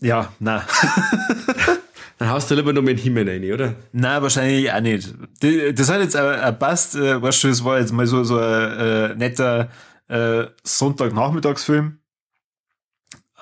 ja, 0.01 0.31
na. 0.39 0.65
Dann 2.19 2.29
haust 2.29 2.49
du 2.49 2.55
lieber 2.55 2.73
noch 2.73 2.81
mit 2.81 2.99
Himmel 2.99 3.29
rein, 3.29 3.43
oder? 3.51 3.75
Na, 3.91 4.21
wahrscheinlich 4.21 4.71
auch 4.71 4.79
nicht. 4.79 5.13
Das 5.39 5.89
hat 5.89 6.01
jetzt 6.01 6.15
aber 6.15 6.51
passt, 6.53 6.95
äh, 6.95 7.21
weißt 7.21 7.43
du, 7.43 7.47
es 7.49 7.63
war 7.63 7.79
jetzt 7.79 7.93
mal 7.93 8.07
so, 8.07 8.23
so 8.23 8.39
ein 8.39 8.71
äh, 8.79 9.15
netter 9.15 9.69
äh, 10.07 10.47
Sonntagnachmittagsfilm. 10.63 11.99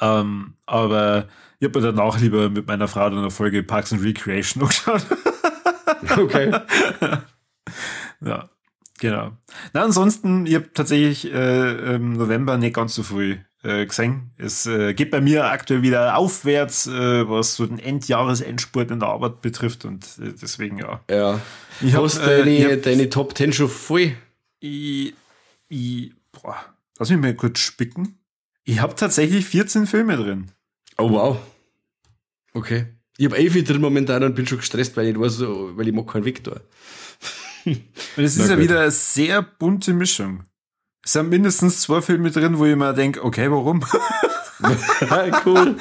Ähm, 0.02 0.54
aber 0.66 1.28
ich 1.60 1.68
habe 1.68 1.80
mir 1.80 1.94
danach 1.94 2.20
lieber 2.20 2.50
mit 2.50 2.68
meiner 2.68 2.88
Frau 2.88 3.10
dann 3.10 3.20
eine 3.20 3.32
Folge 3.32 3.64
Parks 3.64 3.94
and 3.94 4.04
Recreation 4.04 4.64
angeschaut. 4.64 5.06
okay. 6.18 6.52
ja, 8.22 8.50
genau. 9.00 9.32
Na, 9.74 9.84
ansonsten, 9.84 10.46
ich 10.46 10.56
habe 10.56 10.74
tatsächlich 10.74 11.32
äh, 11.34 11.96
im 11.96 12.14
November 12.14 12.58
nicht 12.58 12.76
ganz 12.76 12.96
so 12.96 13.04
früh 13.04 13.38
äh, 13.64 13.86
gesehen. 13.86 14.32
Es 14.38 14.66
äh, 14.66 14.94
geht 14.94 15.12
bei 15.12 15.22
mir 15.22 15.46
aktuell 15.46 15.82
wieder 15.82 16.18
aufwärts, 16.18 16.88
äh, 16.88 17.28
was 17.30 17.56
so 17.56 17.66
den 17.66 17.80
Endjahresendspurt 17.80 18.92
in 18.92 19.00
der 19.00 19.10
Arbeit 19.10 19.42
betrifft 19.42 19.86
und 19.86 20.04
äh, 20.20 20.34
deswegen 20.40 20.78
ja. 20.78 21.02
Ja. 21.10 21.40
Ich 21.82 21.96
Hast 21.96 22.20
hab, 22.20 22.28
deine, 22.28 22.52
äh, 22.52 22.76
hab, 22.76 22.84
deine 22.84 23.10
Top 23.10 23.36
10 23.36 23.54
schon 23.54 23.70
voll? 23.70 24.12
Ich, 24.60 25.14
ich 25.68 26.15
boah, 26.42 26.58
lass 26.98 27.10
mich 27.10 27.20
mal 27.20 27.34
kurz 27.36 27.60
spicken. 27.60 28.20
Ich 28.64 28.80
habe 28.80 28.96
tatsächlich 28.96 29.46
14 29.46 29.88
Filme 29.88 30.18
drin. 30.18 30.52
Oh 30.98 31.12
wow. 31.12 31.38
Okay. 32.54 32.88
Ich 33.18 33.26
habe 33.26 33.38
11 33.38 33.64
drin 33.64 33.82
momentan 33.82 34.24
und 34.24 34.36
bin 34.36 34.48
schon 34.48 34.58
gestresst, 34.58 34.98
weil 34.98 35.08
ich 35.08 35.20
weiß, 35.20 35.42
weil 35.42 35.88
ich 35.88 35.94
mag 35.94 36.08
keinen 36.08 36.26
Vektor. 36.26 36.62
Und 37.66 38.24
es 38.24 38.38
ist 38.38 38.50
ja 38.50 38.60
wieder 38.60 38.80
eine 38.80 38.92
sehr 38.92 39.42
bunte 39.42 39.94
Mischung. 39.94 40.44
Es 41.04 41.14
sind 41.14 41.30
mindestens 41.30 41.82
zwei 41.82 42.02
Filme 42.02 42.32
drin, 42.32 42.58
wo 42.58 42.66
ich 42.66 42.76
mir 42.76 42.94
denke, 42.94 43.24
okay, 43.24 43.50
warum? 43.50 43.84
cool. 45.46 45.76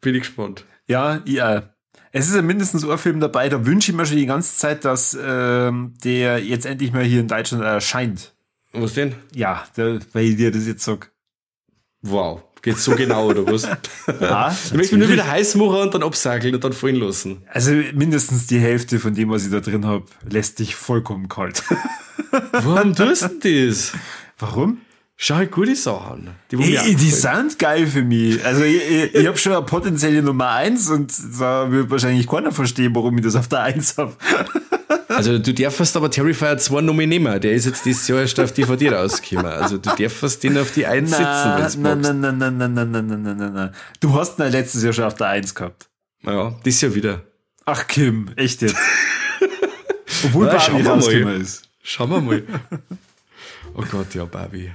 bin 0.00 0.14
ich 0.14 0.22
gespannt. 0.22 0.64
Ja, 0.86 1.20
ja. 1.24 1.74
Es 2.12 2.28
ist 2.28 2.34
ja 2.34 2.42
mindestens 2.42 2.88
ein 2.88 2.98
Film 2.98 3.20
dabei, 3.20 3.48
da 3.48 3.66
wünsche 3.66 3.90
ich 3.90 3.96
mir 3.96 4.06
schon 4.06 4.16
die 4.16 4.26
ganze 4.26 4.56
Zeit, 4.56 4.84
dass 4.86 5.16
ähm, 5.20 5.94
der 6.02 6.42
jetzt 6.42 6.64
endlich 6.64 6.92
mal 6.92 7.04
hier 7.04 7.20
in 7.20 7.28
Deutschland 7.28 7.62
erscheint. 7.62 8.35
Was 8.78 8.94
denn? 8.94 9.14
Ja, 9.34 9.64
der, 9.76 10.00
weil 10.12 10.24
ich 10.24 10.36
dir 10.36 10.50
das 10.50 10.66
jetzt 10.66 10.84
sag. 10.84 11.10
Wow. 12.02 12.42
Geht 12.62 12.78
so 12.78 12.96
genau, 12.96 13.26
oder 13.26 13.46
was? 13.46 13.62
Ja, 14.20 14.50
ich 14.64 14.72
möchte 14.74 14.96
mich 14.96 15.06
nur 15.06 15.12
wieder 15.12 15.26
heiß 15.26 15.54
machen 15.54 15.76
und 15.76 15.94
dann 15.94 16.02
absageln 16.02 16.54
und 16.54 16.64
dann 16.64 16.72
fallen 16.72 16.96
lassen. 16.96 17.42
Also 17.48 17.70
mindestens 17.94 18.46
die 18.48 18.58
Hälfte 18.58 18.98
von 18.98 19.14
dem, 19.14 19.30
was 19.30 19.44
ich 19.44 19.52
da 19.52 19.60
drin 19.60 19.86
habe, 19.86 20.04
lässt 20.28 20.58
dich 20.58 20.74
vollkommen 20.74 21.28
kalt. 21.28 21.62
Warum 22.52 22.94
tust 22.94 23.30
du 23.42 23.66
das? 23.66 23.92
Warum? 24.38 24.78
Schau 25.18 25.36
halt 25.36 25.50
gute 25.50 25.74
Sachen. 25.74 26.30
Die, 26.50 26.56
Ey, 26.56 26.94
die 26.94 27.10
sind 27.10 27.58
geil 27.58 27.86
für 27.86 28.02
mich. 28.02 28.44
Also 28.44 28.64
ich, 28.64 28.82
ich, 28.82 29.14
ich 29.14 29.26
habe 29.26 29.38
schon 29.38 29.52
eine 29.52 29.62
potenzielle 29.62 30.22
Nummer 30.22 30.50
eins 30.50 30.90
und 30.90 31.12
da 31.40 31.70
wird 31.70 31.88
wahrscheinlich 31.88 32.26
keiner 32.26 32.52
verstehen, 32.52 32.94
warum 32.94 33.16
ich 33.16 33.24
das 33.24 33.34
auf 33.34 33.48
der 33.48 33.62
eins 33.62 33.96
habe. 33.96 34.14
Also 35.16 35.38
du 35.38 35.54
darfst 35.54 35.96
aber 35.96 36.10
Terrifier 36.10 36.58
2 36.58 36.82
noch 36.82 36.92
mal 36.92 37.06
nehmen. 37.06 37.40
Der 37.40 37.52
ist 37.52 37.64
jetzt 37.64 37.84
dieses 37.86 38.06
Jahr 38.06 38.20
erst 38.20 38.38
auf 38.38 38.52
DVD 38.52 38.90
rausgekommen. 38.90 39.50
Also 39.50 39.78
du 39.78 39.90
darfst 39.90 40.42
den 40.42 40.58
auf 40.58 40.72
die 40.72 40.84
1 40.84 41.10
setzen, 41.10 41.24
wenn 41.24 42.00
Nein, 42.00 42.20
nein, 42.20 42.38
nein, 42.38 42.38
nein, 42.38 42.74
nein, 42.74 42.74
nein, 42.74 43.06
nein, 43.06 43.22
nein, 43.22 43.36
nein, 43.36 43.52
nein. 43.54 43.74
Du 44.00 44.14
hast 44.14 44.38
ihn 44.38 44.50
letztes 44.50 44.82
Jahr 44.82 44.92
schon 44.92 45.04
auf 45.04 45.14
der 45.14 45.28
1 45.28 45.54
gehabt. 45.54 45.88
Ja, 46.22 46.54
das 46.62 46.80
Jahr 46.80 46.94
wieder. 46.94 47.22
Ach 47.64 47.86
Kim, 47.86 48.30
echt 48.36 48.60
jetzt. 48.62 48.76
Obwohl 50.24 50.46
Na, 50.46 50.56
Barbie 50.56 50.82
rausgekommen 50.82 51.40
ist. 51.40 51.62
Schauen 51.82 52.10
wir 52.10 52.20
mal. 52.20 52.42
Oh 53.78 53.84
Gott, 53.90 54.14
ja, 54.14 54.24
Barbie. 54.24 54.72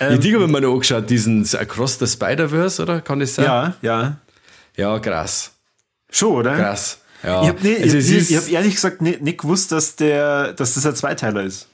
Ähm, 0.00 0.20
ich 0.22 0.34
habe 0.34 0.46
mir 0.46 0.60
noch 0.60 0.74
angeschaut, 0.74 1.08
diesen 1.08 1.46
Across 1.56 1.98
the 1.98 2.06
Spider-Verse, 2.06 2.82
oder? 2.82 3.00
Kann 3.00 3.20
das 3.20 3.36
sein? 3.36 3.46
Ja, 3.46 3.74
ja. 3.80 4.16
Ja, 4.76 4.98
krass. 4.98 5.52
Schon, 6.10 6.34
oder? 6.34 6.56
Krass. 6.56 7.00
Ja. 7.22 7.42
Ich 7.42 7.48
habe 7.48 7.58
nee, 7.62 7.76
also 7.82 7.96
ich, 7.96 8.30
ich 8.30 8.36
hab 8.36 8.50
ehrlich 8.50 8.74
gesagt 8.74 9.02
nicht, 9.02 9.22
nicht 9.22 9.38
gewusst, 9.38 9.72
dass, 9.72 9.96
der, 9.96 10.52
dass 10.52 10.74
das 10.74 10.86
ein 10.86 10.94
Zweiteiler 10.94 11.42
ist. 11.42 11.68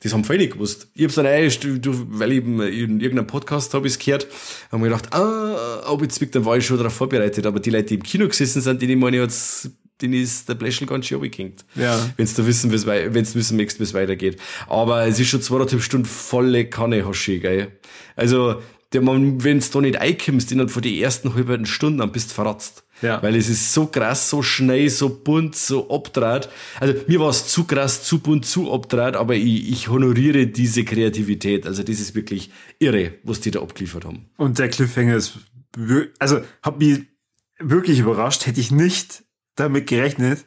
Das 0.00 0.12
haben 0.12 0.24
viele 0.24 0.38
nicht 0.38 0.52
gewusst. 0.52 0.88
Ich 0.94 1.04
hab's 1.04 1.16
dann 1.16 1.26
eigentlich, 1.26 1.58
weil 1.84 2.32
ich 2.32 2.44
in 2.44 3.00
irgendeinem 3.00 3.26
Podcast 3.26 3.74
habe 3.74 3.88
ich 3.88 3.98
gehört, 3.98 4.28
haben 4.70 4.80
mir 4.80 4.88
gedacht, 4.88 5.12
ah, 5.12 5.82
ob 5.90 6.02
jetzt 6.02 6.22
dann 6.34 6.44
war 6.44 6.56
ich 6.56 6.66
schon 6.66 6.78
darauf 6.78 6.92
vorbereitet. 6.92 7.46
Aber 7.46 7.58
die 7.58 7.70
Leute, 7.70 7.86
die 7.86 7.94
im 7.94 8.02
Kino 8.04 8.28
gesessen 8.28 8.62
sind, 8.62 8.80
die 8.80 8.94
meine 8.94 9.16
jetzt, 9.16 9.70
denen 10.00 10.14
ist 10.14 10.48
der 10.48 10.54
Bläschel 10.54 10.86
ganz 10.86 11.06
schön 11.06 11.16
abgekickt. 11.16 11.64
Ja. 11.74 11.98
Wenn's 12.16 12.34
da 12.34 12.46
wissen, 12.46 12.70
wenn's 12.70 13.34
wissen 13.34 13.56
möchtest, 13.56 13.80
wie 13.80 13.84
es 13.84 13.94
weitergeht. 13.94 14.40
Aber 14.68 15.04
es 15.04 15.18
ist 15.18 15.28
schon 15.28 15.42
zweieinhalb 15.42 15.82
Stunden 15.82 16.06
volle 16.06 16.66
Kanne, 16.66 17.04
Hoshi, 17.04 17.40
geil. 17.40 17.72
Also, 18.14 18.62
der 18.92 19.02
man, 19.02 19.42
wenn's 19.42 19.72
da 19.72 19.80
nicht 19.80 20.00
einkommst, 20.00 20.52
innerhalb 20.52 20.70
von 20.70 20.82
die 20.82 21.02
ersten 21.02 21.34
halben 21.34 21.66
Stunden, 21.66 21.98
dann 21.98 22.12
bist 22.12 22.30
du 22.30 22.34
verratzt. 22.34 22.84
Ja. 23.02 23.22
Weil 23.22 23.36
es 23.36 23.48
ist 23.48 23.72
so 23.72 23.86
krass, 23.86 24.28
so 24.28 24.42
schnell, 24.42 24.90
so 24.90 25.08
bunt, 25.08 25.54
so 25.54 25.90
abdraht. 25.90 26.48
Also 26.80 26.94
mir 27.06 27.20
war 27.20 27.30
es 27.30 27.48
zu 27.48 27.64
krass, 27.64 28.02
zu 28.02 28.20
bunt, 28.20 28.46
zu 28.46 28.72
abdraht, 28.72 29.16
aber 29.16 29.34
ich, 29.34 29.70
ich 29.70 29.88
honoriere 29.88 30.46
diese 30.46 30.84
Kreativität. 30.84 31.66
Also 31.66 31.82
das 31.82 32.00
ist 32.00 32.14
wirklich 32.14 32.50
irre, 32.78 33.12
was 33.22 33.40
die 33.40 33.50
da 33.50 33.60
abgeliefert 33.60 34.04
haben. 34.04 34.26
Und 34.36 34.58
der 34.58 34.68
Cliffhanger 34.68 35.16
ist, 35.16 35.38
also 36.18 36.40
hat 36.62 36.78
mich 36.78 37.06
wirklich 37.58 38.00
überrascht, 38.00 38.46
hätte 38.46 38.60
ich 38.60 38.70
nicht 38.70 39.24
damit 39.54 39.86
gerechnet. 39.86 40.44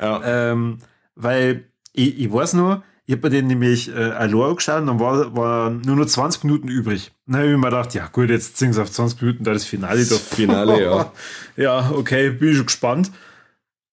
Ja. 0.00 0.50
Ähm, 0.52 0.78
weil 1.14 1.66
ich, 1.92 2.18
ich 2.18 2.32
weiß 2.32 2.54
nur, 2.54 2.82
ich 3.06 3.14
habe 3.14 3.28
mir 3.28 3.36
den 3.36 3.46
nämlich 3.46 3.88
äh, 3.88 3.94
allein 3.94 4.56
geschaut 4.56 4.80
und 4.80 4.86
dann 4.86 5.00
war, 5.00 5.36
war 5.36 5.70
nur 5.70 5.96
noch 5.96 6.06
20 6.06 6.44
Minuten 6.44 6.68
übrig. 6.68 7.11
Habe 7.36 7.50
ich 7.50 7.56
mir 7.56 7.70
gedacht, 7.70 7.94
ja 7.94 8.08
gut, 8.08 8.30
jetzt 8.30 8.56
ziehen 8.56 8.72
sie 8.72 8.82
auf 8.82 8.90
20 8.90 9.20
Minuten 9.22 9.44
da 9.44 9.52
das 9.52 9.64
Finale 9.64 10.04
doch. 10.04 10.20
Finale, 10.20 10.82
ja. 10.82 11.12
ja, 11.56 11.90
okay, 11.90 12.30
bin 12.30 12.50
ich 12.50 12.56
schon 12.56 12.66
gespannt. 12.66 13.10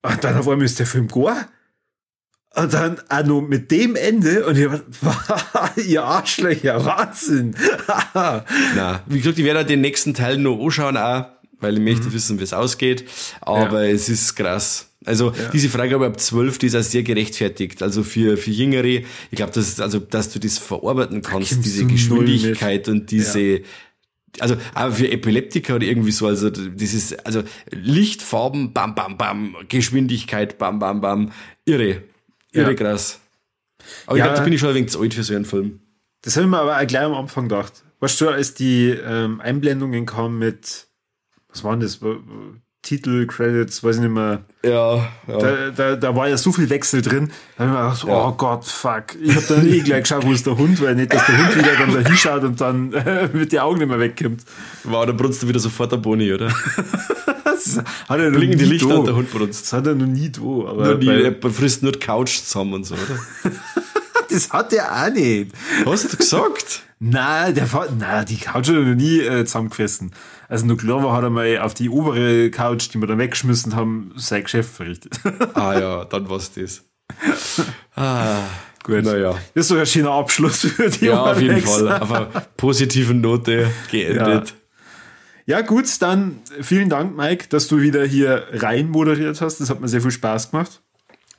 Und 0.01 0.23
dann 0.23 0.37
auf 0.37 0.47
einmal 0.47 0.65
ist 0.65 0.79
der 0.79 0.85
Film 0.85 1.07
gar. 1.07 1.47
Und 2.55 2.73
dann 2.73 2.99
auch 3.09 3.25
noch 3.25 3.41
mit 3.41 3.69
dem 3.69 3.95
Ende 3.95 4.45
und 4.45 4.57
ich 4.57 4.67
hab, 4.67 5.77
ihr 5.77 6.03
Arschlöcher, 6.03 6.83
Wahnsinn. 6.83 7.55
Na, 8.13 9.03
wie 9.05 9.19
gesagt, 9.19 9.37
ich 9.37 9.45
werde 9.45 9.65
den 9.65 9.81
nächsten 9.81 10.13
Teil 10.15 10.37
noch 10.39 10.59
anschauen 10.59 10.97
auch, 10.97 11.25
weil 11.59 11.75
ich 11.77 11.83
möchte 11.83 12.11
wissen, 12.13 12.39
wie 12.39 12.43
es 12.43 12.53
ausgeht. 12.53 13.05
Aber 13.41 13.83
Ja. 13.85 13.91
es 13.91 14.09
ist 14.09 14.35
krass. 14.35 14.85
Also 15.05 15.33
diese 15.53 15.69
Freigabe 15.69 16.05
ab 16.05 16.19
12, 16.19 16.57
die 16.57 16.65
ist 16.67 16.75
auch 16.75 16.81
sehr 16.83 17.03
gerechtfertigt. 17.03 17.81
Also 17.81 18.03
für, 18.03 18.35
für 18.37 18.51
Jüngere, 18.51 18.85
ich 18.85 19.05
glaube, 19.31 19.51
dass, 19.53 19.79
also, 19.79 19.99
dass 19.99 20.31
du 20.33 20.39
das 20.39 20.57
verarbeiten 20.57 21.21
kannst, 21.21 21.51
kommst 21.53 21.65
diese 21.65 21.85
Geschwindigkeit 21.85 22.87
und 22.89 23.09
diese, 23.09 23.61
also 24.39 24.57
aber 24.73 24.91
für 24.91 25.09
Epileptiker 25.09 25.75
oder 25.77 25.85
irgendwie 25.85 26.11
so, 26.11 26.27
also 26.27 26.49
dieses, 26.49 27.13
also 27.19 27.43
Licht, 27.71 28.21
Farben, 28.21 28.73
bam, 28.73 28.93
bam, 28.93 29.17
bam, 29.17 29.55
Geschwindigkeit, 29.69 30.57
bam, 30.57 30.79
bam, 30.79 30.99
bam, 31.01 31.31
irre, 31.65 32.03
irre 32.51 32.69
Ja. 32.71 32.73
krass. 32.73 33.19
Aber 34.05 34.17
ich 34.17 34.19
Ja. 34.19 34.25
glaube, 34.25 34.37
da 34.39 34.43
bin 34.43 34.53
ich 34.53 34.59
schon 34.59 34.69
ein 34.69 34.75
wenig 34.75 34.89
zu 34.91 35.01
alt 35.01 35.13
für 35.13 35.23
so 35.23 35.33
einen 35.33 35.45
Film. 35.45 35.79
Das 36.21 36.35
habe 36.35 36.45
ich 36.45 36.51
mir 36.51 36.59
aber 36.59 36.77
auch 36.77 36.85
gleich 36.87 37.03
am 37.03 37.13
Anfang 37.13 37.47
gedacht. 37.47 37.85
Weißt 38.01 38.19
du, 38.19 38.27
als 38.29 38.53
die 38.53 38.89
ähm, 38.89 39.39
Einblendungen 39.39 40.05
kamen 40.05 40.37
mit, 40.37 40.87
was 41.49 41.63
waren 41.63 41.79
das? 41.79 41.99
Titel, 42.81 43.27
Credits, 43.27 43.83
weiß 43.83 43.97
ich 43.97 44.01
nicht 44.03 44.11
mehr. 44.11 44.43
Ja, 44.63 44.95
ja. 45.27 45.37
Da, 45.37 45.69
da, 45.69 45.95
da 45.97 46.15
war 46.15 46.29
ja 46.29 46.37
so 46.37 46.51
viel 46.53 46.69
Wechsel 46.69 47.01
drin. 47.01 47.29
Da 47.57 47.65
habe 47.65 47.93
ich 47.93 48.03
mir 48.05 48.09
gedacht, 48.11 48.25
oh 48.25 48.31
Gott, 48.37 48.65
fuck. 48.65 49.03
Ich 49.21 49.35
habe 49.35 49.45
dann 49.49 49.67
eh 49.67 49.79
gleich 49.81 50.03
geschaut, 50.03 50.25
wo 50.25 50.31
ist 50.31 50.45
der 50.45 50.57
Hund, 50.57 50.81
weil 50.81 50.95
nicht, 50.95 51.13
dass 51.13 51.25
der 51.25 51.37
Hund 51.37 51.57
wieder 51.57 51.75
dann 51.75 51.93
da 51.93 52.09
hinschaut 52.09 52.43
und 52.43 52.61
dann 52.61 52.93
äh, 52.93 53.27
mit 53.33 53.51
die 53.51 53.59
Augen 53.59 53.79
nicht 53.79 53.89
mehr 53.89 53.99
wegkommt. 53.99 54.43
War 54.85 55.05
der 55.05 55.13
brunst 55.13 55.43
du 55.43 55.47
wieder 55.49 55.59
sofort 55.59 55.91
der 55.91 55.97
Boni, 55.97 56.31
oder? 56.31 56.47
Das 57.43 57.77
hat 58.07 58.19
er 58.19 58.29
noch 58.29 58.37
Blinken 58.37 58.57
die 58.57 58.65
nie 58.65 58.71
Lichter 58.71 58.87
da. 58.89 58.95
und 58.95 59.05
der 59.07 59.15
Hund 59.15 59.31
brunst. 59.31 59.63
Das 59.63 59.73
hat 59.73 59.87
er 59.87 59.95
noch 59.95 60.05
nie 60.07 60.31
da. 60.31 60.39
Aber 60.39 61.05
weil- 61.05 61.25
er 61.43 61.51
frisst 61.51 61.83
nur 61.83 61.91
die 61.91 61.99
Couch 61.99 62.39
zusammen 62.39 62.75
und 62.75 62.85
so, 62.85 62.95
oder? 62.95 63.19
das 64.29 64.49
hat 64.51 64.71
er 64.71 64.89
auch 65.05 65.13
nicht. 65.13 65.51
Hast 65.85 66.13
du 66.13 66.17
gesagt? 66.17 66.83
Nein, 66.99 67.55
der 67.55 67.67
na, 67.97 68.23
die 68.23 68.37
Couch 68.37 68.69
hat 68.69 68.75
er 68.75 68.81
noch 68.81 68.95
nie 68.95 69.19
äh, 69.19 69.43
zusammengefressen. 69.45 70.11
Also 70.49 70.65
nur 70.65 71.03
war, 71.03 71.15
hat 71.15 71.23
er 71.23 71.29
mal 71.29 71.59
auf 71.59 71.75
die 71.75 71.89
obere 71.89 72.49
Couch, 72.49 72.89
die 72.91 72.99
wir 72.99 73.07
dann 73.07 73.19
weggeschmissen 73.19 73.75
haben, 73.75 74.11
sein 74.15 74.43
Geschäft 74.43 74.75
verrichtet. 74.75 75.19
Ah 75.53 75.79
ja, 75.79 76.05
dann 76.05 76.27
war's 76.29 76.51
das. 76.51 76.83
Ah, 77.95 78.41
Gut. 78.83 79.03
Naja. 79.03 79.37
Das 79.53 79.65
ist 79.65 79.71
doch 79.71 79.77
ein 79.77 79.85
schöner 79.85 80.11
Abschluss 80.11 80.61
für 80.61 80.89
die 80.89 81.05
Ja, 81.05 81.31
auf 81.31 81.39
jeden. 81.39 81.61
Fall. 81.61 82.01
Auf 82.01 82.11
einer 82.11 82.25
positiven 82.57 83.21
Note 83.21 83.69
geendet. 83.91 84.55
Ja, 85.45 85.61
gut, 85.61 86.01
dann 86.01 86.39
vielen 86.61 86.89
Dank, 86.89 87.15
Mike, 87.17 87.47
dass 87.49 87.67
du 87.67 87.81
wieder 87.81 88.05
hier 88.05 88.47
rein 88.53 88.89
moderiert 88.89 89.41
hast. 89.41 89.59
Das 89.59 89.69
hat 89.69 89.81
mir 89.81 89.87
sehr 89.87 90.01
viel 90.01 90.11
Spaß 90.11 90.51
gemacht. 90.51 90.81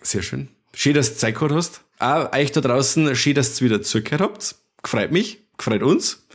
Sehr 0.02 0.22
schön. 0.22 0.48
Schön, 0.74 0.94
dass 0.94 1.14
du 1.14 1.18
Zeit 1.18 1.34
gehabt 1.34 1.52
hast. 1.52 1.82
Auch 1.98 2.32
euch 2.32 2.52
da 2.52 2.60
draußen, 2.60 3.14
schön, 3.16 3.34
dass 3.34 3.60
ihr 3.60 3.66
wieder 3.66 3.82
zugehört 3.82 4.20
habt. 4.20 4.54
Gefreut 4.82 5.12
mich, 5.12 5.38
gefreut 5.56 5.82
uns. 5.82 6.26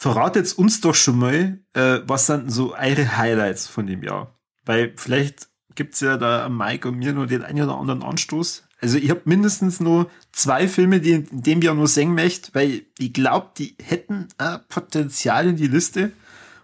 Verratet 0.00 0.54
uns 0.54 0.80
doch 0.80 0.94
schon 0.94 1.18
mal, 1.18 1.58
äh, 1.74 1.98
was 2.06 2.26
sind 2.26 2.50
so 2.50 2.74
eure 2.74 3.18
Highlights 3.18 3.66
von 3.66 3.86
dem 3.86 4.02
Jahr? 4.02 4.34
Weil 4.64 4.94
vielleicht 4.96 5.48
gibt's 5.74 6.00
ja 6.00 6.16
da 6.16 6.48
Mike 6.48 6.88
und 6.88 6.96
mir 6.96 7.12
nur 7.12 7.26
den 7.26 7.42
einen 7.42 7.64
oder 7.64 7.76
anderen 7.76 8.02
Anstoß. 8.02 8.66
Also 8.80 8.96
ich 8.96 9.10
habe 9.10 9.20
mindestens 9.26 9.78
nur 9.78 10.10
zwei 10.32 10.68
Filme, 10.68 11.00
die 11.00 11.10
in 11.10 11.42
dem 11.42 11.60
Jahr 11.60 11.74
nur 11.74 11.86
singen 11.86 12.14
möchte, 12.14 12.48
weil 12.54 12.84
ich 12.96 13.12
glaube, 13.12 13.48
die 13.58 13.76
hätten 13.78 14.28
äh, 14.38 14.56
Potenzial 14.70 15.48
in 15.48 15.56
die 15.56 15.66
Liste. 15.66 16.12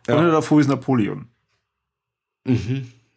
Ja. 0.08 0.18
Oder 0.18 0.30
davor 0.30 0.58
ist 0.62 0.68
Napoleon. 0.68 1.28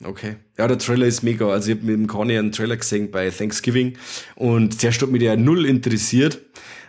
Okay. 0.04 0.36
Ja, 0.58 0.68
der 0.68 0.80
Trailer 0.80 1.08
ist 1.08 1.24
mega. 1.24 1.48
Also 1.48 1.72
ich 1.72 1.78
habe 1.78 1.86
mit 1.86 1.96
dem 1.96 2.08
Conny 2.08 2.38
einen 2.38 2.52
Trailer 2.52 2.76
gesehen 2.76 3.10
bei 3.10 3.30
Thanksgiving 3.30 3.98
und 4.36 4.82
zuerst 4.82 5.02
hat 5.02 5.12
mich 5.12 5.22
der 5.22 5.38
null 5.38 5.66
interessiert, 5.66 6.42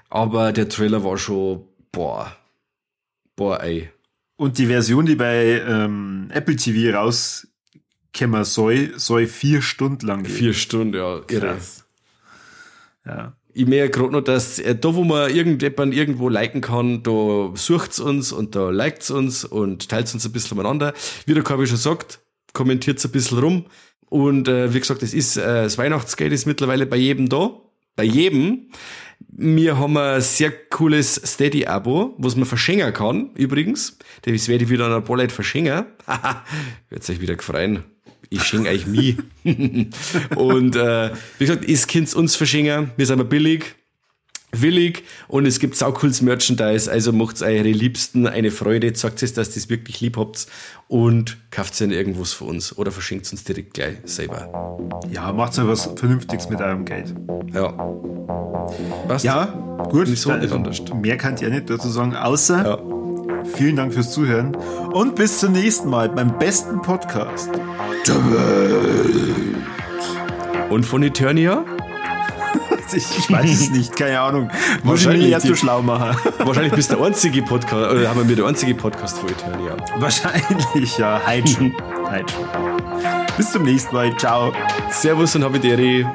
aber 0.08 0.50
der 0.52 0.68
Trailer 0.68 1.04
war 1.04 1.16
schon, 1.16 1.64
boah, 1.92 2.36
boah, 3.40 3.62
ey. 3.62 3.88
Und 4.36 4.58
die 4.58 4.66
Version, 4.66 5.06
die 5.06 5.14
bei 5.14 5.62
ähm, 5.66 6.28
Apple 6.30 6.56
TV 6.56 6.94
rauskämmer 6.94 8.44
soll, 8.44 8.98
soll 8.98 9.26
vier 9.26 9.62
Stunden 9.62 10.06
lang 10.06 10.24
gehen. 10.24 10.34
Vier 10.34 10.52
Stunden, 10.52 10.94
ja, 10.94 11.20
irre. 11.26 11.54
Krass. 11.54 11.84
Ja. 13.06 13.32
Ich 13.54 13.66
merke 13.66 13.98
gerade 13.98 14.12
noch, 14.12 14.20
dass 14.20 14.58
äh, 14.58 14.76
da, 14.76 14.94
wo 14.94 15.04
man 15.04 15.34
irgendjemand 15.34 15.94
irgendwo 15.94 16.28
liken 16.28 16.60
kann, 16.60 17.02
da 17.02 17.50
sucht's 17.54 17.98
uns 17.98 18.30
und 18.30 18.54
da 18.54 18.68
liked's 18.68 19.10
uns 19.10 19.46
und 19.46 19.88
teilt's 19.88 20.12
uns 20.12 20.26
ein 20.26 20.32
bisschen 20.32 20.58
umeinander. 20.58 20.92
Wie 21.24 21.32
der 21.32 21.42
Kabi 21.42 21.66
schon 21.66 21.78
sagt, 21.78 22.20
kommentiert's 22.52 23.06
ein 23.06 23.12
bisschen 23.12 23.38
rum. 23.38 23.66
Und 24.10 24.48
äh, 24.48 24.74
wie 24.74 24.80
gesagt, 24.80 25.02
es 25.02 25.14
ist, 25.14 25.38
äh, 25.38 25.62
das 25.62 25.78
Weihnachtsgeld 25.78 26.32
ist 26.32 26.44
mittlerweile 26.44 26.84
bei 26.84 26.96
jedem 26.96 27.30
da. 27.30 27.52
Bei 27.96 28.04
jedem. 28.04 28.70
Wir 29.28 29.78
haben 29.78 29.96
ein 29.96 30.20
sehr 30.20 30.50
cooles 30.50 31.14
Steady-Abo, 31.14 32.14
was 32.18 32.36
man 32.36 32.46
verschenken 32.46 32.92
kann, 32.92 33.30
übrigens. 33.34 33.98
Das 34.22 34.48
werde 34.48 34.64
ich 34.64 34.70
wieder 34.70 34.86
an 34.86 35.04
paar 35.04 35.16
Leute 35.16 35.34
verschenken. 35.34 35.86
Wird's 36.90 37.08
euch 37.10 37.20
wieder 37.20 37.36
gefreien. 37.36 37.84
Ich 38.28 38.42
schenke 38.44 38.70
euch 38.70 38.86
mich. 38.86 39.16
und 40.36 40.76
äh, 40.76 41.10
wie 41.38 41.46
gesagt, 41.46 41.64
ihr 41.66 41.78
könnt 41.78 42.14
uns 42.14 42.36
verschenken. 42.36 42.92
Wir 42.96 43.06
sind 43.06 43.18
aber 43.20 43.28
billig, 43.28 43.74
willig 44.52 45.04
und 45.28 45.46
es 45.46 45.58
gibt 45.60 45.76
saucooles 45.76 46.22
Merchandise. 46.22 46.90
Also 46.90 47.12
macht 47.12 47.40
eure 47.42 47.62
Liebsten 47.70 48.26
eine 48.26 48.50
Freude, 48.50 48.94
sagt 48.94 49.22
es, 49.22 49.32
dass 49.32 49.48
ihr 49.50 49.54
das 49.54 49.68
wirklich 49.70 50.00
lieb 50.00 50.16
habt 50.16 50.46
und 50.88 51.36
kauft 51.50 51.80
ihnen 51.80 51.92
irgendwas 51.92 52.32
für 52.32 52.44
uns 52.44 52.76
oder 52.76 52.90
verschenkt 52.90 53.30
uns 53.30 53.44
direkt 53.44 53.74
gleich 53.74 53.96
selber. 54.04 54.78
ja, 55.10 55.32
macht 55.32 55.54
so 55.54 55.66
was 55.68 55.88
Vernünftiges 55.96 56.48
mit 56.48 56.60
eurem 56.60 56.84
Geld. 56.84 57.14
Ja. 57.52 57.72
Passt? 59.08 59.24
Ja, 59.24 59.44
gut. 59.90 60.08
Nicht 60.08 60.20
so, 60.20 60.32
nicht 60.32 60.52
anders. 60.52 60.80
Mehr 61.00 61.16
kann 61.16 61.34
ich 61.34 61.40
ja 61.40 61.48
nicht 61.48 61.68
dazu 61.70 61.88
sagen, 61.88 62.14
außer 62.16 62.64
Ja. 62.64 62.78
vielen 63.56 63.76
Dank 63.76 63.94
fürs 63.94 64.12
Zuhören 64.12 64.56
und 64.92 65.14
bis 65.16 65.38
zum 65.38 65.52
nächsten 65.52 65.88
Mal 65.88 66.08
beim 66.08 66.38
besten 66.38 66.80
Podcast. 66.82 67.50
Und 70.70 70.84
von 70.86 71.02
Eternia? 71.02 71.64
Ich 72.92 73.30
weiß 73.30 73.50
es 73.50 73.70
nicht, 73.70 73.94
keine 73.96 74.20
Ahnung. 74.20 74.44
Muss 74.44 74.52
ich 74.52 74.82
mich 74.82 74.84
Wahrscheinlich 75.06 75.30
jetzt 75.30 75.42
so 75.46 75.52
die- 75.52 75.56
schlau 75.58 75.82
machen. 75.82 76.16
Wahrscheinlich 76.38 76.72
bist 76.72 76.90
du 76.92 76.96
der 76.96 77.06
einzige 77.06 77.42
Podcast, 77.42 77.90
oder 77.92 78.08
haben 78.08 78.28
wir 78.28 78.36
der 78.36 78.46
einzige 78.46 78.74
Podcast 78.74 79.18
von 79.18 79.28
Eternia. 79.30 79.76
Wahrscheinlich, 79.98 80.98
ja. 80.98 81.20
Heute 81.26 81.48
schon. 81.48 81.74
Heute 82.10 82.32
schon. 82.32 83.36
Bis 83.36 83.52
zum 83.52 83.62
nächsten 83.62 83.94
Mal. 83.94 84.16
Ciao. 84.16 84.52
Servus 84.90 85.34
und 85.36 85.44
Habideri. 85.44 86.06